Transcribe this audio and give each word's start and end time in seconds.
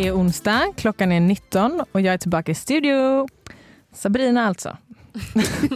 Det 0.00 0.06
är 0.06 0.12
onsdag, 0.16 0.72
klockan 0.76 1.12
är 1.12 1.20
19 1.20 1.80
och 1.92 2.00
jag 2.00 2.14
är 2.14 2.18
tillbaka 2.18 2.52
i 2.52 2.54
studio. 2.54 3.28
Sabrina 3.92 4.46
alltså. 4.46 4.76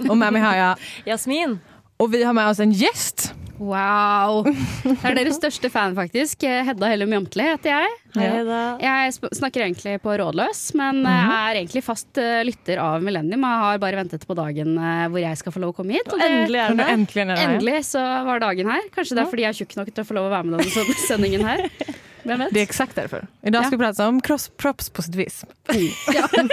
och 0.08 0.16
med 0.16 0.32
mig 0.32 0.42
har 0.42 0.56
jag... 0.56 0.76
Jasmin. 1.04 1.58
Och 1.96 2.14
vi 2.14 2.24
har 2.24 2.32
med 2.32 2.48
oss 2.48 2.60
en 2.60 2.72
gäst. 2.72 3.34
Wow! 3.58 4.44
Det 4.84 5.04
er 5.10 5.18
deres 5.18 5.36
største 5.36 5.68
fan, 5.70 5.92
faktisk. 5.94 6.42
Hedda 6.42 6.88
Hellum 6.88 7.12
Jamtli 7.12 7.44
heter 7.50 7.70
jeg. 7.74 7.90
Hei, 8.16 8.30
Hedda. 8.38 8.62
Jeg 8.80 9.12
snakker 9.36 9.66
egentlig 9.66 9.98
på 10.02 10.16
rådløs, 10.16 10.62
men 10.80 11.02
jeg 11.04 11.36
er 11.36 11.60
egentlig 11.60 11.84
fast 11.84 12.16
eh, 12.18 12.40
lytter 12.48 12.80
av 12.80 13.04
Millennium. 13.04 13.44
Jeg 13.44 13.60
har 13.66 13.82
bare 13.84 14.00
ventet 14.00 14.24
på 14.26 14.38
dagen 14.40 14.72
eh, 14.80 15.04
hvor 15.12 15.20
jeg 15.20 15.42
skal 15.42 15.52
få 15.52 15.62
lov 15.66 15.74
å 15.76 15.78
komme 15.82 15.98
hit. 15.98 16.08
og 16.08 16.16
det- 16.24 16.30
Endelig 16.32 16.62
er 16.64 16.80
det 16.80 16.88
Endelig, 16.96 17.20
er 17.28 17.34
det. 17.34 17.38
Endelig 17.44 17.76
så 17.92 18.06
var 18.24 18.40
dagen 18.40 18.72
her. 18.72 18.88
Kanskje 18.96 19.20
det 19.20 19.26
er 19.26 19.30
fordi 19.36 19.46
jeg 19.46 19.52
er 19.52 19.60
tjukk 19.60 19.76
nok 19.82 19.92
til 19.92 20.06
å 20.06 20.08
få 20.08 20.18
lov 20.22 20.30
å 20.32 20.34
være 20.38 20.48
med 20.48 20.64
i 20.64 20.74
denne 20.80 20.98
sendingen 21.04 21.44
her. 21.52 21.68
Hvem 22.24 22.38
vet? 22.38 22.48
Det 22.54 22.60
är 22.60 22.62
exakt 22.62 22.96
därför. 22.96 23.26
Idag 23.42 23.66
ska 23.66 23.76
vi 23.76 23.84
prata 23.84 24.08
om 24.08 24.20
kroppspositivisme. 24.20 25.48
kroppspositivism. 25.66 26.46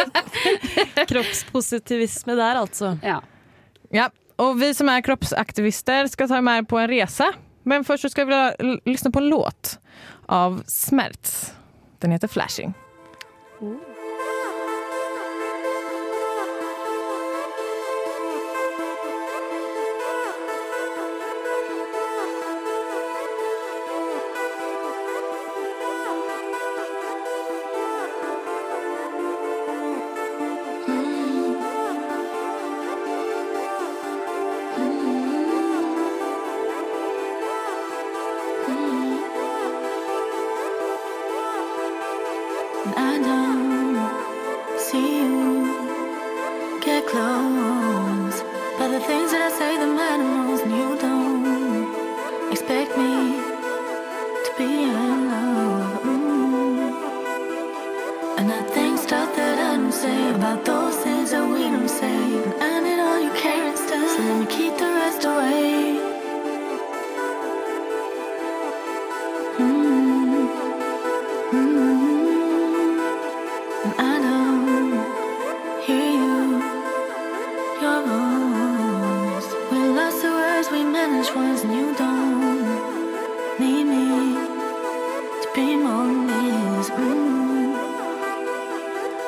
Kroppspositivisme 1.07 2.35
der, 2.35 2.55
altså. 2.55 2.97
Ja. 3.03 3.21
Ja, 3.89 4.09
och 4.35 4.61
vi 4.61 4.73
som 4.73 4.89
är 4.89 5.01
kroppsaktivister 5.01 6.07
ska 6.07 6.27
ta 6.27 6.41
med 6.41 6.57
er 6.57 6.63
på 6.63 6.77
en 6.77 6.87
resa. 6.87 7.33
Men 7.63 7.83
först 7.83 8.01
så 8.01 8.09
ska 8.09 8.25
vi 8.25 8.51
lyssna 8.85 9.11
på 9.11 9.19
en 9.19 9.29
låt 9.29 9.79
av 10.25 10.63
Smerts. 10.67 11.51
Den 11.99 12.11
heter 12.11 12.27
Flashing. 12.27 12.73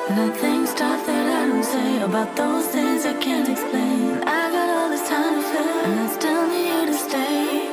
I 0.06 0.28
think 0.28 0.68
stuff 0.68 1.06
that 1.06 1.26
I 1.26 1.46
don't 1.48 1.64
say 1.64 2.02
about 2.02 2.36
those 2.36 2.66
things 2.66 3.06
I 3.06 3.14
can't 3.14 3.48
explain. 3.48 4.22
I 4.22 4.52
got 4.52 4.68
all 4.68 4.90
this 4.90 5.08
time 5.08 5.34
to 5.34 5.42
fill, 5.48 5.80
and 5.86 6.00
I 6.00 6.06
still 6.12 6.46
need 6.46 6.68
you 6.68 6.86
to 6.86 6.94
stay. 6.94 7.70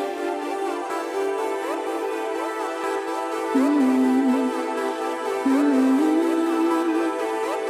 Mm. 3.54 3.82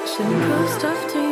Should 0.05 0.27
prove 0.43 0.69
stuff 0.69 1.11
to 1.13 1.19
you. 1.19 1.30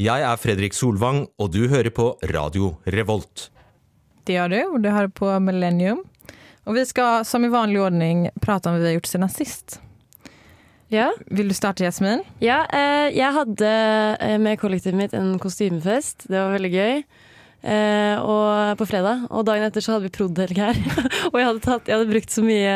Jeg 0.00 0.22
er 0.24 0.38
Fredrik 0.40 0.72
Solvang, 0.72 1.26
og 1.36 1.50
du 1.52 1.66
hører 1.68 1.92
på 1.92 2.14
Radio 2.30 2.70
Revolt. 2.88 3.50
Det 4.24 4.32
gjør 4.32 4.48
du 4.48 4.60
og 4.62 4.78
du 4.80 4.88
hører 4.88 5.10
på 5.12 5.28
Millennium. 5.44 6.00
Og 6.64 6.78
vi 6.78 6.86
skal 6.88 7.26
som 7.28 7.44
i 7.44 7.50
vanlig 7.52 7.82
ordning 7.84 8.22
prate 8.40 8.70
om 8.70 8.78
hva 8.78 8.80
vi 8.80 8.88
har 8.88 8.94
gjort 8.96 9.10
siden 9.10 9.32
sist. 9.34 9.76
Ja. 10.88 11.10
Vil 11.28 11.52
du 11.52 11.56
starte, 11.58 11.84
Jasmin? 11.84 12.24
ja 12.40 12.62
eh, 12.72 13.10
jeg 13.12 13.36
hadde 13.36 13.74
eh, 14.24 14.38
med 14.40 14.56
kollektivet 14.62 14.96
mitt 14.96 15.18
en 15.18 15.34
kostymefest. 15.42 16.30
Det 16.30 16.38
var 16.38 16.56
veldig 16.56 16.72
gøy. 16.72 17.04
Eh, 17.60 18.16
og 18.24 18.78
på 18.80 18.86
fredag. 18.88 19.26
Og 19.28 19.44
dagen 19.44 19.66
etter 19.66 19.84
så 19.84 19.94
hadde 19.94 20.08
vi 20.08 20.12
prod.helg 20.14 20.60
her. 20.60 20.78
og 21.30 21.36
jeg 21.36 21.46
hadde, 21.48 21.62
tatt, 21.64 21.90
jeg 21.90 21.98
hadde 21.98 22.08
brukt 22.08 22.32
så 22.32 22.44
mye 22.44 22.74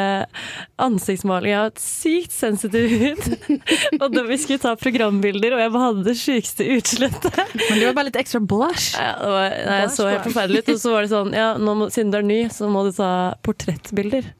ansiktsmaling. 0.84 1.52
Jeg 1.54 1.60
har 1.60 1.72
et 1.72 1.82
sykt 1.82 2.36
sensitiv 2.36 2.92
hud. 2.92 3.58
og 4.02 4.06
da 4.12 4.26
vi 4.28 4.38
skulle 4.42 4.60
ta 4.62 4.74
programbilder, 4.80 5.56
og 5.56 5.64
jeg 5.64 5.74
bare 5.74 5.88
hadde 5.88 6.06
det 6.10 6.16
sjukeste 6.20 6.68
utslettet. 6.76 7.42
Men 7.56 7.80
det 7.80 7.88
var 7.88 7.98
bare 7.98 8.10
litt 8.10 8.20
ekstra 8.20 8.42
blush. 8.44 8.92
Ja, 9.00 9.14
det 9.22 9.34
var, 9.36 9.58
nei, 9.70 9.82
jeg 9.84 9.92
så 9.96 10.08
helt 10.10 10.28
forferdelig 10.28 10.64
ut. 10.64 10.72
Og 10.76 10.80
så 10.84 10.96
var 10.96 11.06
det 11.06 11.12
sånn, 11.14 11.36
ja, 11.36 11.50
nå 11.60 11.76
må, 11.80 11.90
siden 11.94 12.12
du 12.12 12.20
er 12.20 12.28
ny, 12.28 12.40
så 12.52 12.68
må 12.72 12.84
du 12.88 12.92
ta 12.96 13.12
portrettbilder. 13.46 14.34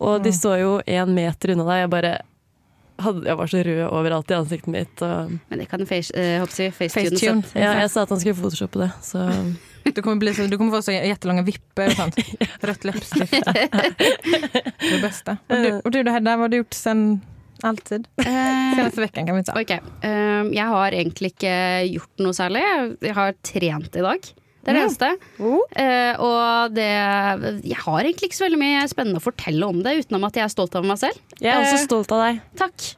Og 0.00 0.20
de 0.24 0.32
står 0.32 0.60
jo 0.62 0.76
én 0.88 1.10
meter 1.12 1.52
unna 1.54 1.66
deg. 1.68 1.82
Jeg 1.82 1.92
bare 1.92 2.12
hadde, 3.00 3.24
jeg 3.28 3.36
var 3.36 3.50
så 3.52 3.64
rød 3.64 3.82
overalt 3.88 4.32
i 4.32 4.36
ansiktet 4.36 4.72
mitt. 4.72 5.02
Og, 5.04 5.34
Men 5.48 5.62
det 5.62 5.68
kan 5.72 5.84
face, 5.88 6.12
uh, 6.12 6.44
face, 6.44 6.70
facetune. 6.76 7.16
Facetune. 7.16 7.42
sett. 7.48 7.60
ja, 7.60 7.74
jeg 7.80 7.92
sa 7.92 8.04
at 8.04 8.14
han 8.14 8.20
skulle 8.20 8.40
photoshoppe 8.40 8.80
det, 8.84 8.90
så 9.04 9.24
Du 9.84 10.02
kommer, 10.02 10.16
bli 10.16 10.34
så, 10.34 10.42
du 10.42 10.58
kommer 10.58 10.70
få 10.76 10.82
så 10.82 10.92
jättelånga 10.92 11.42
vipper 11.42 11.86
och 11.86 11.92
sånt. 11.92 12.16
Rött 12.60 12.84
läppstift. 12.84 13.32
det 14.80 15.02
bästa. 15.02 15.36
Och 15.48 15.56
du, 15.56 15.80
och 15.84 15.90
du 15.90 16.02
då 16.02 16.10
Hedda, 16.12 16.30
vad 16.30 16.40
har 16.40 16.48
du 16.48 16.56
gjort 16.56 16.72
sen 16.74 17.20
alltid? 17.62 18.06
Eh, 18.16 18.24
Senaste 18.76 19.00
veckan 19.00 19.26
kan 19.26 19.36
vi 19.36 19.44
ta. 19.44 19.60
Okay. 19.60 19.78
Um, 20.04 20.52
Jeg 20.54 20.66
har 20.66 20.92
egentlig 20.92 21.32
ikke 21.34 21.54
gjort 21.94 22.22
noe 22.24 22.36
særlig. 22.36 22.62
Jeg 23.00 23.14
har 23.16 23.34
trent 23.42 23.96
i 23.96 24.04
dag. 24.04 24.30
Det 24.60 24.68
er 24.70 24.76
det 24.76 24.82
eneste. 24.84 25.10
Uh, 25.40 26.14
og 26.20 26.74
det 26.76 26.88
Jeg 27.64 27.78
har 27.80 28.00
egentlig 28.04 28.28
ikke 28.30 28.36
så 28.40 28.44
veldig 28.44 28.60
mye 28.60 28.86
spennende 28.92 29.20
å 29.20 29.24
fortelle 29.24 29.66
om 29.66 29.82
det, 29.84 29.96
utenom 30.04 30.24
at 30.28 30.36
jeg 30.36 30.44
er 30.44 30.52
stolt 30.52 30.76
av 30.76 30.84
meg 30.88 31.00
selv. 31.00 31.20
jeg 31.40 31.52
er 31.54 31.64
også 31.64 31.84
stolt 31.86 32.12
av 32.12 32.26
deg. 32.26 32.42
Takk. 32.60 32.90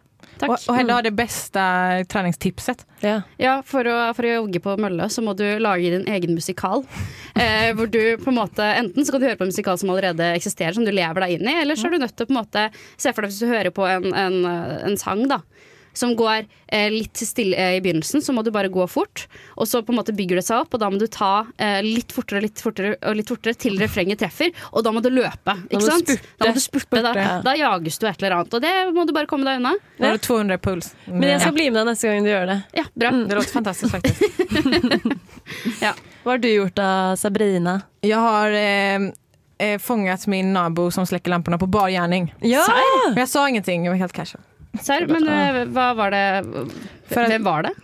Takk. 0.42 0.50
og, 0.50 0.58
och 0.68 0.76
Hedda 0.76 0.94
har 0.94 1.02
det 1.06 1.14
beste 1.14 1.62
treningstipset. 2.10 2.86
Ja. 3.00 3.20
Ja, 3.38 3.54
for 3.66 3.86
å, 3.86 3.96
for 4.16 4.26
å 4.26 4.32
jogge 4.40 4.62
på 4.62 4.74
mølle 4.80 5.06
så 5.12 5.22
må 5.22 5.36
du 5.38 5.44
lage 5.62 5.92
din 5.94 6.06
egen 6.10 6.34
musikal. 6.34 6.82
Eh, 7.34 7.70
hvor 7.78 7.90
du 7.90 8.00
på 8.20 8.32
en 8.32 8.40
måte 8.40 8.66
Enten 8.82 9.06
så 9.06 9.14
kan 9.14 9.22
du 9.22 9.28
høre 9.28 9.38
på 9.40 9.46
en 9.46 9.52
musikal 9.52 9.78
som 9.80 9.92
allerede 9.94 10.32
eksisterer, 10.36 10.74
som 10.76 10.84
du 10.84 10.90
lever 10.92 11.24
deg 11.24 11.36
inn 11.38 11.46
i, 11.48 11.54
eller 11.62 11.78
så 11.78 11.88
er 11.88 11.94
du 11.94 12.02
nødt 12.02 12.16
til 12.18 12.26
å 12.26 12.30
på 12.30 12.34
en 12.34 12.40
måte 12.42 12.66
se 12.96 13.12
for 13.12 13.22
deg 13.22 13.32
hvis 13.32 13.44
du 13.44 13.52
hører 13.52 13.74
på 13.74 13.86
en, 13.88 14.10
en, 14.10 14.40
en 14.90 14.98
sang, 15.00 15.24
da. 15.30 15.42
Som 15.92 16.14
går 16.16 16.44
eh, 16.72 16.88
litt 16.92 17.20
stille 17.22 17.56
eh, 17.56 17.76
i 17.78 17.80
begynnelsen, 17.84 18.22
så 18.24 18.34
må 18.34 18.44
du 18.46 18.50
bare 18.54 18.70
gå 18.72 18.86
fort. 18.90 19.26
Og 19.56 19.68
så 19.68 19.82
på 19.84 19.92
en 19.92 19.98
måte 20.00 20.14
bygger 20.16 20.40
det 20.40 20.44
seg 20.46 20.64
opp, 20.64 20.74
og 20.76 20.82
da 20.82 20.90
må 20.92 21.00
du 21.00 21.06
ta 21.12 21.44
eh, 21.58 21.80
litt 21.84 22.12
fortere 22.14 22.42
litt 22.44 22.60
fortere, 22.62 22.94
og 23.02 23.18
litt 23.18 23.28
fortere 23.32 23.54
til 23.58 23.78
refrenget 23.80 24.22
treffer. 24.22 24.52
Og 24.72 24.84
da 24.86 24.92
må 24.94 25.02
du 25.04 25.10
løpe. 25.12 25.56
Ikke 25.70 25.84
sant? 25.84 26.08
spurte. 26.08 26.34
Da 26.40 26.50
må 26.50 26.56
du 26.56 26.62
spurte. 26.64 27.02
Da, 27.02 27.12
Spurte. 27.12 27.40
da 27.48 27.56
jages 27.58 27.98
du 27.98 28.06
et 28.08 28.22
eller 28.22 28.36
annet. 28.38 28.54
Og 28.58 28.64
det 28.64 28.74
må 28.96 29.06
du 29.08 29.14
bare 29.16 29.28
komme 29.30 29.48
deg 29.48 29.60
unna. 29.62 29.74
Da 29.98 30.12
har 30.12 30.20
du 30.20 30.24
200 30.26 30.60
puls. 30.64 30.92
Men 31.06 31.28
jeg 31.34 31.42
skal 31.44 31.56
bli 31.56 31.68
med 31.70 31.82
deg 31.82 31.90
neste 31.92 32.10
gang 32.12 32.26
du 32.26 32.30
gjør 32.32 32.48
det. 32.52 32.58
Ja, 32.78 32.86
bra. 32.94 33.12
Det 33.28 33.38
låter 33.38 33.56
fantastisk, 33.56 33.92
faktisk. 33.92 34.22
ja. 35.84 35.92
Hva 36.22 36.36
har 36.36 36.38
du 36.42 36.48
gjort 36.48 36.76
da, 36.78 36.88
Sabrina? 37.18 37.80
Jeg 38.06 38.18
har 38.22 38.54
eh, 38.54 39.78
fanget 39.82 40.26
min 40.30 40.52
nabo 40.54 40.88
som 40.94 41.06
slekker 41.08 41.32
lampene 41.34 41.58
på 41.58 41.66
bar 41.70 41.90
gjerning. 41.92 42.30
Ja! 42.46 42.64
Men 43.10 43.24
jeg 43.24 43.30
sa 43.32 43.48
ingenting, 43.48 43.84
Jeg 43.86 43.94
var 43.94 44.02
helt 44.04 44.16
casual. 44.16 44.44
Serr, 44.80 45.06
men 45.06 45.28
uh, 45.28 45.64
hva 45.72 45.94
var 45.94 46.10
det 46.10 46.44
För 47.06 47.22
att 47.22 47.30
Hvem 47.30 47.44
var 47.44 47.62
det? 47.62 47.74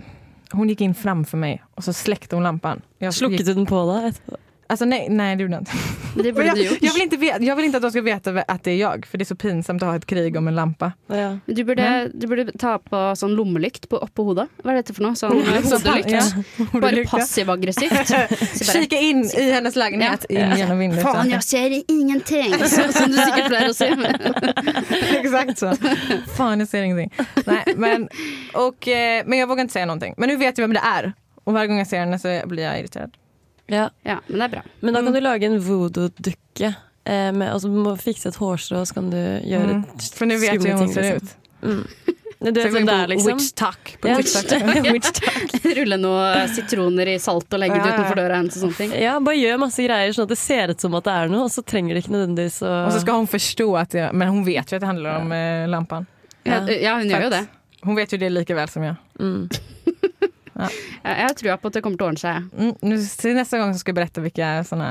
Hun 0.52 0.68
gikk 0.68 0.80
inn 0.80 0.94
framför 0.94 1.36
meg, 1.36 1.60
og 1.76 1.84
så 1.84 1.92
slekte 1.92 2.36
hun 2.36 2.46
lampen. 2.46 2.80
Slukket 3.12 3.46
du 3.46 3.54
den 3.54 3.66
på 3.68 3.82
da? 3.84 3.98
etterpå? 4.08 4.38
Alltså 4.70 4.84
nej, 4.84 5.06
nej 5.10 5.36
det 5.36 5.42
gjorde 5.42 5.54
jag 5.54 5.60
inte. 5.60 5.72
Det 6.14 6.32
borde 6.36 6.46
jag, 6.46 6.56
du 6.56 6.62
gjort. 6.64 6.78
jag, 6.80 6.92
vill 6.92 7.02
inte 7.02 7.16
veta, 7.16 7.42
jag 7.44 7.56
vill 7.56 7.64
inte 7.64 7.76
att 7.78 7.82
de 7.82 7.90
ska 7.90 8.00
veta 8.02 8.30
att 8.48 8.64
det 8.64 8.70
är 8.70 8.76
jag, 8.76 9.06
för 9.06 9.18
det 9.18 9.22
är 9.22 9.26
så 9.26 9.36
pinsamt 9.36 9.82
att 9.82 9.88
ha 9.88 9.96
ett 9.96 10.06
krig 10.06 10.36
om 10.36 10.48
en 10.48 10.54
lampa. 10.54 10.92
Ja. 11.06 11.38
Du 11.46 11.64
burde, 11.64 12.10
du 12.14 12.26
burde 12.26 12.52
ta 12.58 12.78
på 12.78 13.16
sånn 13.16 13.34
lommelykt 13.34 13.88
på, 13.88 13.96
oppå 13.98 14.24
hodet. 14.24 14.48
Hva 14.64 14.72
er 14.72 14.80
dette 14.82 14.94
for 14.94 15.02
noe? 15.06 15.16
Sånn 15.16 15.30
Så- 15.64 15.78
hodelykt. 15.78 16.10
ja. 16.10 16.80
Bare 16.80 17.04
passiv-aggressivt. 17.04 18.06
Så 18.06 18.14
bare, 18.14 18.82
Kika 18.82 18.96
in 19.00 19.24
i 19.38 19.50
hennes 19.52 19.76
lägenhet, 19.76 20.24
in 20.28 20.56
genom 20.56 20.78
vinduet. 20.78 21.02
Faen, 21.02 21.30
jeg 21.30 21.42
ser 21.44 21.76
ingenting! 21.88 22.54
Så, 22.74 22.92
som 22.92 23.10
du 23.12 23.16
sikkert 23.18 23.48
pleier 23.48 23.70
å 23.70 23.74
si. 23.74 23.88
Exakt 25.20 25.58
så. 25.58 25.72
Fan, 26.36 26.60
jag 26.60 26.68
ser 26.68 26.82
ingenting. 26.82 27.12
Nej, 27.46 27.64
men, 27.76 28.08
och, 28.54 28.88
eh, 28.88 29.22
men 29.26 29.38
jag 29.38 29.46
vågar 29.46 29.60
inte 29.62 29.72
säga 29.72 29.86
någonting. 29.86 30.14
Men 30.16 30.28
nu 30.28 30.36
vet 30.36 30.58
jag 30.58 30.62
vem 30.62 30.72
det 30.74 30.80
är. 30.84 31.12
Och 31.44 31.52
varje 31.52 31.66
gång 31.68 31.78
jag 31.78 31.86
ser 31.86 31.98
henne 31.98 32.18
så 32.18 32.40
blir 32.46 32.64
jag 32.64 32.80
irriterad. 32.80 33.10
Ja. 33.68 33.88
Ja, 34.04 34.18
men 34.28 34.38
det 34.40 34.44
er 34.48 34.52
bra. 34.56 34.62
Men 34.80 34.94
da 34.96 35.02
kan 35.06 35.12
du 35.12 35.20
lage 35.20 35.48
en 35.50 35.58
voodoo-dukke. 35.60 36.74
Eh, 37.08 37.32
med- 37.32 37.52
altså, 37.52 37.68
du 37.72 37.78
må 37.84 37.96
fikse 38.00 38.28
et 38.28 38.36
hårstrå, 38.36 38.82
så 38.88 38.94
kan 38.94 39.10
du 39.10 39.16
gjøre 39.16 39.78
Mm. 39.78 39.84
For 40.14 40.26
nå 40.28 40.36
vet 40.40 40.58
vi 40.62 40.70
hvordan 40.70 40.86
det 40.86 40.94
ser 40.94 41.14
liksom. 41.18 41.28
ut. 41.28 41.36
Mm. 41.62 42.14
Du 42.40 42.46
Så 42.46 42.52
vet 42.54 42.72
hvem 42.72 42.86
det 42.86 42.92
på 42.94 42.98
er, 43.02 43.06
liksom? 43.10 43.32
Witch 43.34 43.52
talk. 43.58 43.96
På 44.00 44.08
Ja. 44.08 44.16
Witch 44.92 45.10
talk. 45.10 45.64
Rulle 45.78 45.96
noen 45.98 46.48
sitroner 46.54 47.08
i 47.10 47.16
salt 47.18 47.48
og 47.52 47.58
legge 47.58 47.74
det 47.74 47.82
Ja, 47.82 47.86
ja, 47.86 47.90
ja. 47.90 47.96
utenfor 47.98 48.16
døra 48.20 48.36
hennes 48.38 48.56
og 48.56 48.62
sånne 48.62 48.76
ting. 48.76 48.92
Ja, 49.02 49.16
bare 49.18 49.34
gjør 49.40 49.58
masse 49.58 49.82
greier 49.82 50.12
sånn 50.14 50.28
at 50.28 50.28
det 50.28 50.38
ser 50.38 50.70
ut 50.70 50.80
som 50.80 50.94
at 50.94 51.04
det 51.08 51.12
er 51.16 51.28
noe, 51.32 51.48
og 51.48 51.50
så 51.50 51.64
trenger 51.66 51.94
det 51.98 52.04
ikke 52.04 52.14
nødvendigvis 52.14 52.60
å 52.62 52.70
Og 52.86 52.92
så 52.94 53.00
skal 53.02 53.14
hun 53.18 53.26
forstå 53.26 53.66
at 53.80 53.90
det, 53.96 54.06
men 54.14 54.28
hun 54.28 54.44
vet 54.46 54.70
jo 54.70 54.76
at 54.78 54.80
det 54.84 54.86
handler 54.92 55.18
om 55.18 55.32
ja. 55.34 55.66
lampen. 55.66 56.06
Ja, 56.46 56.60
ja 56.68 56.94
hun 57.00 57.08
gjør 57.10 57.26
jo 57.26 57.30
det. 57.34 57.42
Hun 57.82 57.96
vet 57.98 58.12
jo 58.14 58.18
det 58.18 58.30
likevel 58.32 58.68
som 58.70 58.82
jeg. 58.86 58.96
mm. 59.18 59.48
Jeg 60.58 60.72
jeg 61.04 61.26
har 61.28 61.34
trua 61.38 61.56
på 61.62 61.70
at 61.70 61.76
det 61.78 61.82
kommer 61.84 62.00
til 62.00 62.06
å 62.06 62.10
ordne 62.10 62.22
seg. 62.22 62.48
Mm, 62.58 62.72
neste 62.82 63.28
gang 63.30 63.36
nästa 63.38 63.58
gång 63.62 63.72
så 63.74 63.78
ska 63.78 63.90
jag 63.90 63.96
berätta 64.00 64.20
vilka. 64.20 64.48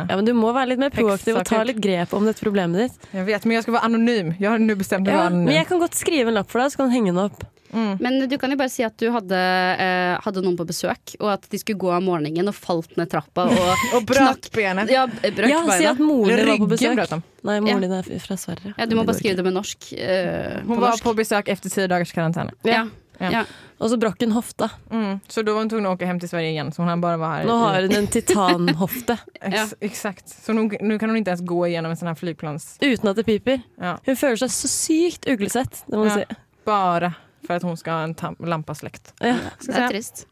Ja, 0.09 0.15
men 0.15 0.25
du 0.25 0.33
må 0.33 0.53
være 0.55 0.69
litt 0.73 0.79
mer 0.79 0.89
proaktiv 0.95 1.35
og 1.37 1.45
ta 1.45 1.63
litt 1.67 1.81
grep 1.83 2.13
om 2.13 2.25
dette 2.25 2.39
problemet 2.43 2.87
ditt. 2.87 3.11
Jeg 3.11 3.25
vet, 3.27 3.45
men 3.45 3.57
jeg 3.59 3.63
skal 3.67 3.73
være 3.77 3.85
anonym. 3.89 4.33
Jeg 4.39 4.49
har 4.49 4.59
nu 4.63 4.75
bestämt 4.75 5.05
mig 5.05 5.13
å 5.13 5.17
være 5.17 5.27
anonym. 5.33 5.45
men 5.51 5.55
jeg 5.59 5.67
kan 5.67 5.79
godt 5.83 5.95
skrive 5.99 6.27
en 6.31 6.39
lapp 6.39 6.49
for 6.51 6.63
deg, 6.63 6.71
så 6.71 6.77
kan 6.81 6.89
du 6.89 6.95
henge 6.95 7.11
den 7.13 7.23
opp. 7.27 7.43
Mm. 7.73 7.97
Men 7.99 8.29
du 8.31 8.37
kan 8.39 8.49
jo 8.49 8.55
bare 8.55 8.71
si 8.71 8.83
at 8.87 8.95
du 8.95 9.09
hadde, 9.11 9.35
eh, 9.35 10.17
hadde 10.23 10.41
noen 10.41 10.55
på 10.55 10.63
besøk, 10.69 11.17
og 11.19 11.33
at 11.33 11.49
de 11.51 11.57
skulle 11.59 11.77
gå 11.77 11.89
av 11.91 12.01
morgenen 12.01 12.47
og 12.47 12.55
falt 12.55 12.95
ned 12.95 13.09
trappa 13.11 13.43
og 13.51 13.73
og 13.97 14.05
bröt 14.07 14.47
benet. 14.55 14.87
ja, 14.89 15.03
brøt 15.05 15.49
Ja, 15.51 15.59
si 15.75 15.85
at 15.85 15.99
moren 15.99 16.31
din 16.37 16.47
var 16.47 16.61
på 16.63 16.69
besøk. 16.71 17.21
Nei, 17.43 17.59
moren 17.59 17.83
Ja. 17.91 17.99
er 17.99 18.19
fra 18.23 18.37
Sverige. 18.39 18.73
Ja, 18.77 18.85
du 18.87 18.95
må 18.95 19.03
bare 19.03 19.19
skrive 19.19 19.35
det 19.35 19.43
med 19.43 19.53
norsk. 19.59 19.91
eh, 19.99 20.61
Hun 20.63 20.77
på 20.77 20.79
var 20.79 20.95
norsk. 20.95 21.03
på 21.03 21.13
besøk 21.19 21.49
efter 21.51 21.69
tio 21.69 21.87
dagars 21.87 22.13
karantän. 22.15 22.51
Ja. 22.63 22.85
Ja. 23.19 23.43
Og 23.77 23.89
så 23.91 23.97
brakk 24.01 24.21
hun 24.21 24.31
hofta. 24.35 24.69
Mm. 24.91 25.19
Så 25.27 25.43
da 25.45 25.53
var 25.53 25.63
hun 25.65 25.69
tvungen 25.71 25.89
å 25.89 25.93
åke 25.95 26.05
hjem 26.09 26.19
til 26.21 26.29
Sverige 26.31 26.51
igjen. 26.55 26.71
Så 26.73 26.85
hun 26.85 27.01
bare 27.01 27.19
var 27.21 27.35
her. 27.39 27.49
Nå 27.49 27.57
har 27.61 27.81
hun 27.85 27.95
en 27.97 28.07
titanhofte 28.13 29.17
ja. 29.57 29.65
Exakt. 29.85 30.29
Så 30.29 30.53
nå, 30.57 30.67
nu 30.81 30.97
kan 30.97 31.09
hun 31.11 31.19
ikke 31.21 31.35
ens 31.35 31.45
gå 31.45 31.59
gjennom 31.71 31.93
en 31.93 31.99
sånn 31.99 32.11
her 32.11 32.17
flygplans... 32.19 32.65
uten 32.81 33.11
at 33.11 33.19
det 33.19 33.25
piper. 33.27 33.61
Ja. 33.81 33.95
Hun 34.05 34.19
føler 34.19 34.41
seg 34.43 34.53
så 34.53 34.71
sykt 34.71 35.29
uglesett, 35.29 35.83
det 35.87 35.97
må 35.97 36.07
du 36.07 36.13
Ja. 36.13 36.19
si. 36.23 36.41
Bare 36.67 37.13
for 37.45 37.55
at 37.55 37.63
hun 37.63 37.77
skal 37.79 38.01
ha 38.01 38.07
en 38.09 38.35
lampeslekt. 38.49 39.13
Ja. 39.23 39.37
Det 39.63 39.77
er 39.77 39.87
trist. 39.93 40.25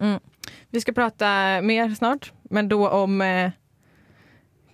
Mm. 0.00 0.18
Vi 0.74 0.82
skal 0.82 0.94
prate 0.94 1.30
mer 1.64 1.94
snart, 1.96 2.32
men 2.50 2.68
da 2.68 2.76
om 2.98 3.20
eh, 3.24 3.52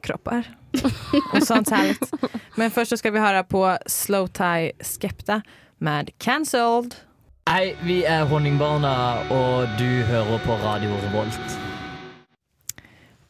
kropper. 0.05 0.49
og 1.33 1.43
sånt 1.47 1.71
härligt. 1.71 2.11
Men 2.59 2.71
først 2.75 2.91
så 2.91 2.99
skal 2.99 3.15
vi 3.15 3.23
høre 3.23 3.45
på 3.47 3.63
Slow 3.87 4.27
Tie 4.35 4.73
Skepta 4.83 5.41
med 5.79 6.11
Cancelled. 6.19 6.97
Hei, 7.55 7.77
vi 7.87 8.01
er 8.03 8.25
Honningbarna, 8.27 8.93
og 9.31 9.77
du 9.79 9.87
hører 10.09 10.41
på 10.43 10.57
Radio 10.59 10.91
Revolt. 11.05 11.59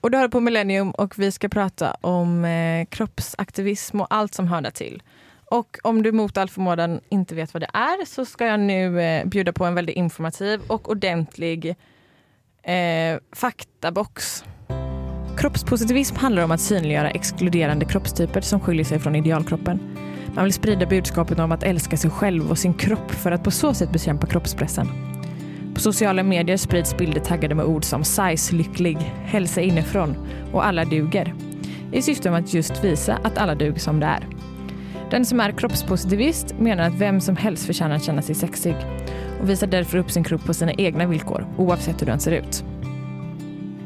Och 0.01 0.11
du 0.11 0.19
hör 0.19 0.29
på 0.29 0.41
Millennium 0.41 0.91
och 0.91 1.19
vi 1.19 1.33
ska 1.33 1.49
prata 1.49 1.91
om 2.01 2.45
eh, 2.45 2.87
kroppsaktivism 2.87 4.01
och 4.01 4.07
allt 4.11 4.35
som 4.35 4.49
hör 4.49 4.71
til. 4.71 5.03
Og 5.47 5.59
Och 5.59 5.79
om 5.83 6.03
du 6.03 6.13
mot 6.13 6.39
all 6.39 6.49
förmodan 6.49 7.01
inte 7.09 7.35
vet 7.35 7.55
vad 7.55 7.63
det 7.63 7.71
är 7.73 8.05
så 8.07 8.25
ska 8.25 8.47
jag 8.47 8.61
nu 8.61 9.03
eh, 9.03 9.27
bjuda 9.27 9.53
på 9.53 9.65
en 9.65 9.75
väldigt 9.75 9.97
informativ 9.97 10.61
och 10.69 10.91
ordentlig 10.91 11.75
eh, 12.63 13.19
faktabox. 13.33 14.45
Kroppspositivism 15.37 16.17
handlar 16.17 16.45
om 16.45 16.51
att 16.51 16.61
synliggöra 16.61 17.11
exkluderande 17.11 17.85
kroppstyper 17.85 18.41
som 18.41 18.61
skiljer 18.61 18.85
sig 18.85 18.99
från 18.99 19.17
idealkroppen. 19.17 19.81
Man 20.35 20.45
vill 20.45 20.53
sprida 20.53 20.87
budskapet 20.87 21.39
om 21.39 21.53
att 21.53 21.63
älska 21.63 21.97
sig 21.97 22.11
själv 22.11 22.51
och 22.51 22.59
sin 22.59 22.75
kropp 22.75 23.11
för 23.11 23.33
att 23.33 23.45
på 23.45 23.51
så 23.51 23.75
sätt 23.75 23.93
bekämpa 23.93 24.27
kroppspressen. 24.27 24.89
På 25.75 25.81
sociala 25.81 26.23
medier 26.23 26.57
sprids 26.57 26.97
bilder 26.97 27.21
taggade 27.21 27.55
med 27.55 27.65
ord 27.65 27.85
som 27.85 28.05
size-lycklig, 28.05 28.97
hälsa 29.25 29.61
inifrån 29.61 30.17
och 30.53 30.67
alla 30.67 30.85
duger. 30.85 31.35
I 31.93 32.03
syfte 32.03 32.31
att 32.31 32.55
just 32.55 32.85
visa 32.85 33.19
att 33.23 33.39
alla 33.39 33.55
duger 33.55 33.79
som 33.79 34.01
det 34.01 34.07
är. 34.07 34.27
Den 35.11 35.25
som 35.25 35.41
är 35.41 35.53
kroppspositivist 35.53 36.55
menar 36.59 36.85
att 36.85 36.95
vem 36.95 37.21
som 37.21 37.37
helst 37.37 37.67
förtjänar 37.67 37.97
att 37.97 38.05
känna 38.05 38.23
sig 38.23 38.35
sexig 38.35 38.77
och 39.41 39.51
visar 39.51 39.67
därför 39.67 39.99
upp 39.99 40.11
sin 40.11 40.25
kropp 40.25 40.45
på 40.45 40.55
sina 40.55 40.73
egna 40.73 41.07
villkor 41.07 41.47
oavsett 41.57 42.03
hur 42.03 42.07
den 42.07 42.21
ser 42.21 42.33
ut. 42.33 42.65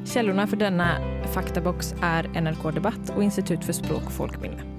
Källorna 0.05 0.47
för 0.47 0.57
denna 0.57 0.89
faktabox 1.35 1.95
är 2.03 2.41
NRK 2.41 2.75
Debatt 2.75 3.13
och 3.17 3.23
Institut 3.23 3.65
för 3.65 3.73
språk 3.73 4.03
och 4.07 4.13
folkminne. 4.13 4.78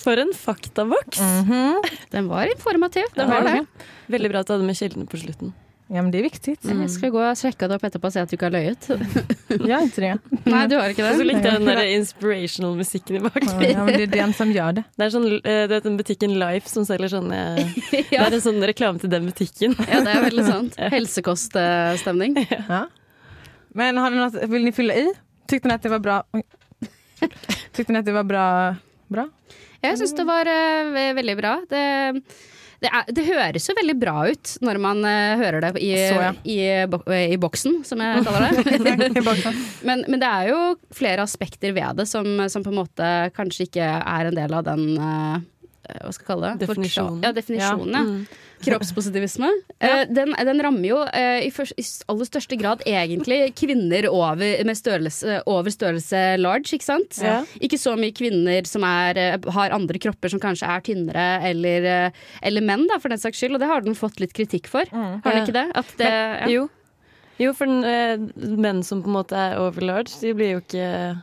For 0.00 0.16
en 0.16 0.32
faktaboks! 0.36 1.20
Den 2.10 2.28
var 2.30 2.48
informativ. 2.52 3.04
Den 3.14 3.28
Ja, 3.28 3.34
var 3.40 3.44
det. 3.48 3.58
det. 3.60 3.90
Veldig 4.14 4.30
bra 4.32 4.40
at 4.40 4.48
du 4.48 4.54
hadde 4.54 4.64
med 4.68 4.78
kildene 4.78 5.06
på 5.06 5.20
slutten. 5.20 5.52
Ja, 5.92 6.00
men 6.00 6.08
det 6.12 6.22
er 6.22 6.24
viktig. 6.24 6.54
Mm. 6.64 6.78
Jeg 6.86 6.90
skal 6.94 7.10
gå 7.12 7.20
og 7.20 7.36
sjekke 7.36 7.66
det 7.68 7.76
opp 7.76 7.82
etterpå 7.84 8.08
og 8.08 8.12
se 8.14 8.20
at 8.22 8.30
du 8.30 8.36
ikke 8.38 8.46
har 8.48 8.54
løyet. 8.54 8.86
ja, 9.70 9.80
jeg 9.82 9.90
tror 9.92 10.06
jeg. 10.06 10.20
Nei, 10.54 10.62
du 10.70 10.76
har 10.78 10.94
ikke 10.94 11.04
Og 11.04 11.18
så 11.20 11.26
likte 11.26 11.50
jeg 11.50 11.58
den 11.60 11.68
der 11.68 11.80
inspirational 11.98 12.78
musikken 12.78 13.18
i 13.18 13.20
bakgrunnen. 13.26 13.66
Ja, 13.68 13.82
men 13.84 13.98
det 14.00 14.06
er 14.06 14.14
den 14.14 14.32
som 14.38 14.54
gjør 14.54 14.78
det. 14.78 14.84
Det 14.96 15.04
er 15.04 15.12
sånn, 15.12 15.26
eh, 15.42 15.58
du 15.68 15.74
vet 15.74 15.88
den 15.90 15.98
butikken 16.00 16.38
Life 16.40 16.72
som 16.72 16.86
selger 16.88 17.12
sånne 17.12 17.42
Det 17.90 18.06
er 18.16 18.38
en 18.38 18.44
sånn 18.46 18.64
reklame 18.72 19.02
til 19.02 19.12
den 19.12 19.28
butikken. 19.28 19.76
ja, 19.84 20.00
det 20.06 20.14
er 20.16 20.24
veldig 20.30 20.46
sant. 20.48 20.80
Helsekoststemning. 20.96 22.40
Ja. 22.48 22.86
Men 23.76 24.00
har 24.00 24.10
ni 24.16 24.22
något, 24.22 24.40
vill 24.48 24.64
ni 24.64 24.72
fylla 24.72 24.96
i? 24.96 25.04
Tykte 25.50 25.68
ni 25.68 25.76
at 25.76 25.84
det 25.84 25.92
var 25.92 26.00
bra? 26.04 26.22
Tykte 27.20 27.92
dere 27.92 27.92
ni 27.92 27.98
att 28.00 28.08
det 28.08 28.16
var 28.16 28.24
bra? 28.24 28.46
bra? 29.12 29.28
Jeg 29.82 29.98
syns 30.00 30.16
det 30.18 30.26
var 30.28 30.48
uh, 30.48 31.12
veldig 31.18 31.34
bra. 31.38 31.52
Det, 31.70 31.82
det, 32.82 32.90
er, 32.90 33.08
det 33.14 33.24
høres 33.26 33.68
jo 33.70 33.74
veldig 33.78 33.96
bra 34.02 34.14
ut 34.30 34.52
når 34.62 34.80
man 34.82 35.02
uh, 35.06 35.38
hører 35.42 35.64
det 35.66 35.72
i, 35.82 35.92
Så, 35.98 36.18
ja. 36.22 36.32
i, 36.46 36.58
bo- 36.90 37.02
i 37.14 37.38
boksen, 37.42 37.80
som 37.86 38.02
jeg 38.02 38.22
kaller 38.26 38.50
det. 38.54 39.54
men, 39.86 40.04
men 40.08 40.22
det 40.22 40.28
er 40.30 40.50
jo 40.52 40.60
flere 40.94 41.26
aspekter 41.26 41.74
ved 41.76 41.98
det 42.02 42.06
som, 42.10 42.26
som 42.52 42.62
på 42.66 42.70
en 42.74 42.80
måte 42.82 43.10
kanskje 43.36 43.68
ikke 43.70 43.88
er 44.02 44.30
en 44.30 44.38
del 44.38 44.54
av 44.60 44.66
den 44.70 44.86
eh, 44.98 45.40
hva 46.00 46.14
skal 46.14 46.24
jeg 46.24 46.30
kalle 46.30 46.48
det? 46.48 46.66
Definisjonen. 46.66 47.20
Ja, 47.24 47.32
definisjonene. 47.36 48.00
Ja. 48.00 48.16
Mm. 48.16 48.48
Kroppspositivisme. 48.62 49.48
Eh, 49.82 50.02
den, 50.06 50.34
den 50.46 50.60
rammer 50.62 50.86
jo 50.86 50.98
eh, 51.10 51.46
i, 51.46 51.50
først, 51.54 51.74
i 51.78 51.84
aller 52.12 52.28
største 52.28 52.58
grad 52.60 52.84
egentlig 52.86 53.40
kvinner 53.58 54.06
over, 54.10 54.42
med 54.66 54.78
størrelse, 54.78 55.40
over 55.50 55.74
størrelse 55.74 56.20
large, 56.38 56.70
ikke 56.76 56.86
sant? 56.86 57.18
Ja. 57.22 57.40
Ikke 57.62 57.80
så 57.80 57.96
mye 57.98 58.14
kvinner 58.14 58.68
som 58.68 58.86
er, 58.86 59.18
eh, 59.18 59.50
har 59.56 59.74
andre 59.74 59.98
kropper 60.02 60.32
som 60.32 60.42
kanskje 60.42 60.70
er 60.70 60.84
tynnere, 60.86 61.26
eller, 61.50 61.88
eh, 61.94 62.22
eller 62.42 62.66
menn, 62.66 62.86
da, 62.90 63.00
for 63.02 63.12
den 63.12 63.22
saks 63.22 63.42
skyld. 63.42 63.58
Og 63.58 63.64
det 63.64 63.72
har 63.72 63.82
den 63.82 63.98
fått 63.98 64.22
litt 64.22 64.36
kritikk 64.36 64.70
for. 64.70 64.86
Har 64.94 65.26
den 65.26 65.42
ikke 65.42 65.58
det? 65.58 65.66
At 65.82 65.92
det 65.98 66.12
ja. 66.12 66.46
Jo. 66.52 66.68
jo, 67.42 67.52
for 67.58 67.66
den, 67.66 67.82
eh, 67.82 68.56
menn 68.62 68.86
som 68.86 69.02
på 69.02 69.10
en 69.10 69.18
måte 69.18 69.38
er 69.38 69.58
overlarge, 69.62 70.14
de 70.22 70.34
blir 70.38 70.56
jo 70.56 70.62
ikke 70.62 70.86
eh, 70.86 71.20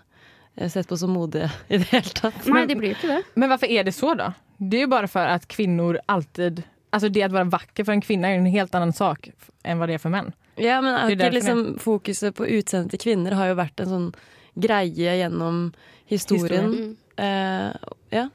sett 0.73 0.89
på 0.89 0.97
som 0.97 1.13
modige 1.15 1.49
i 1.67 1.77
det 1.77 1.87
hele 1.91 2.15
tatt. 2.17 2.41
Nei, 2.51 2.65
de 2.67 2.75
blir 2.79 2.93
jo 2.93 2.97
ikke 2.97 3.11
det. 3.13 3.21
Men 3.39 3.51
hvorfor 3.51 3.71
er 3.71 3.87
det 3.87 3.95
så 3.95 4.15
da? 4.19 4.33
Det 4.59 4.81
er 4.81 4.87
jo 4.87 4.91
bare 4.91 5.09
for 5.11 5.37
at 5.37 5.47
kvinnor 5.51 6.01
alltid... 6.11 6.63
Altså 6.89 7.11
det 7.13 7.21
å 7.27 7.29
være 7.31 7.51
vakker 7.53 7.85
for 7.85 7.93
en 7.93 8.01
kvinne 8.01 8.27
er 8.27 8.35
jo 8.35 8.41
en 8.41 8.49
helt 8.49 8.75
annen 8.75 8.95
sak 8.97 9.29
enn 9.61 9.77
hva 9.77 9.87
det 9.87 9.99
er 9.99 10.01
for 10.01 10.13
menn. 10.13 10.31
Ja, 10.59 10.79
men 10.81 10.95
er 10.95 11.13
Det 11.13 11.19
ikke 11.19 11.35
liksom 11.37 11.61
Fokuset 11.79 12.35
på 12.35 12.47
utseendet 12.49 12.95
til 12.95 13.03
kvinner 13.05 13.37
har 13.37 13.51
jo 13.51 13.59
vært 13.59 13.83
en 13.83 13.91
sånn 13.93 14.09
greie 14.59 15.13
gjennom 15.21 15.69
historien. 16.09 16.73
Mm. 16.73 16.89
Uh, 17.19 17.93
ja. 18.11 18.25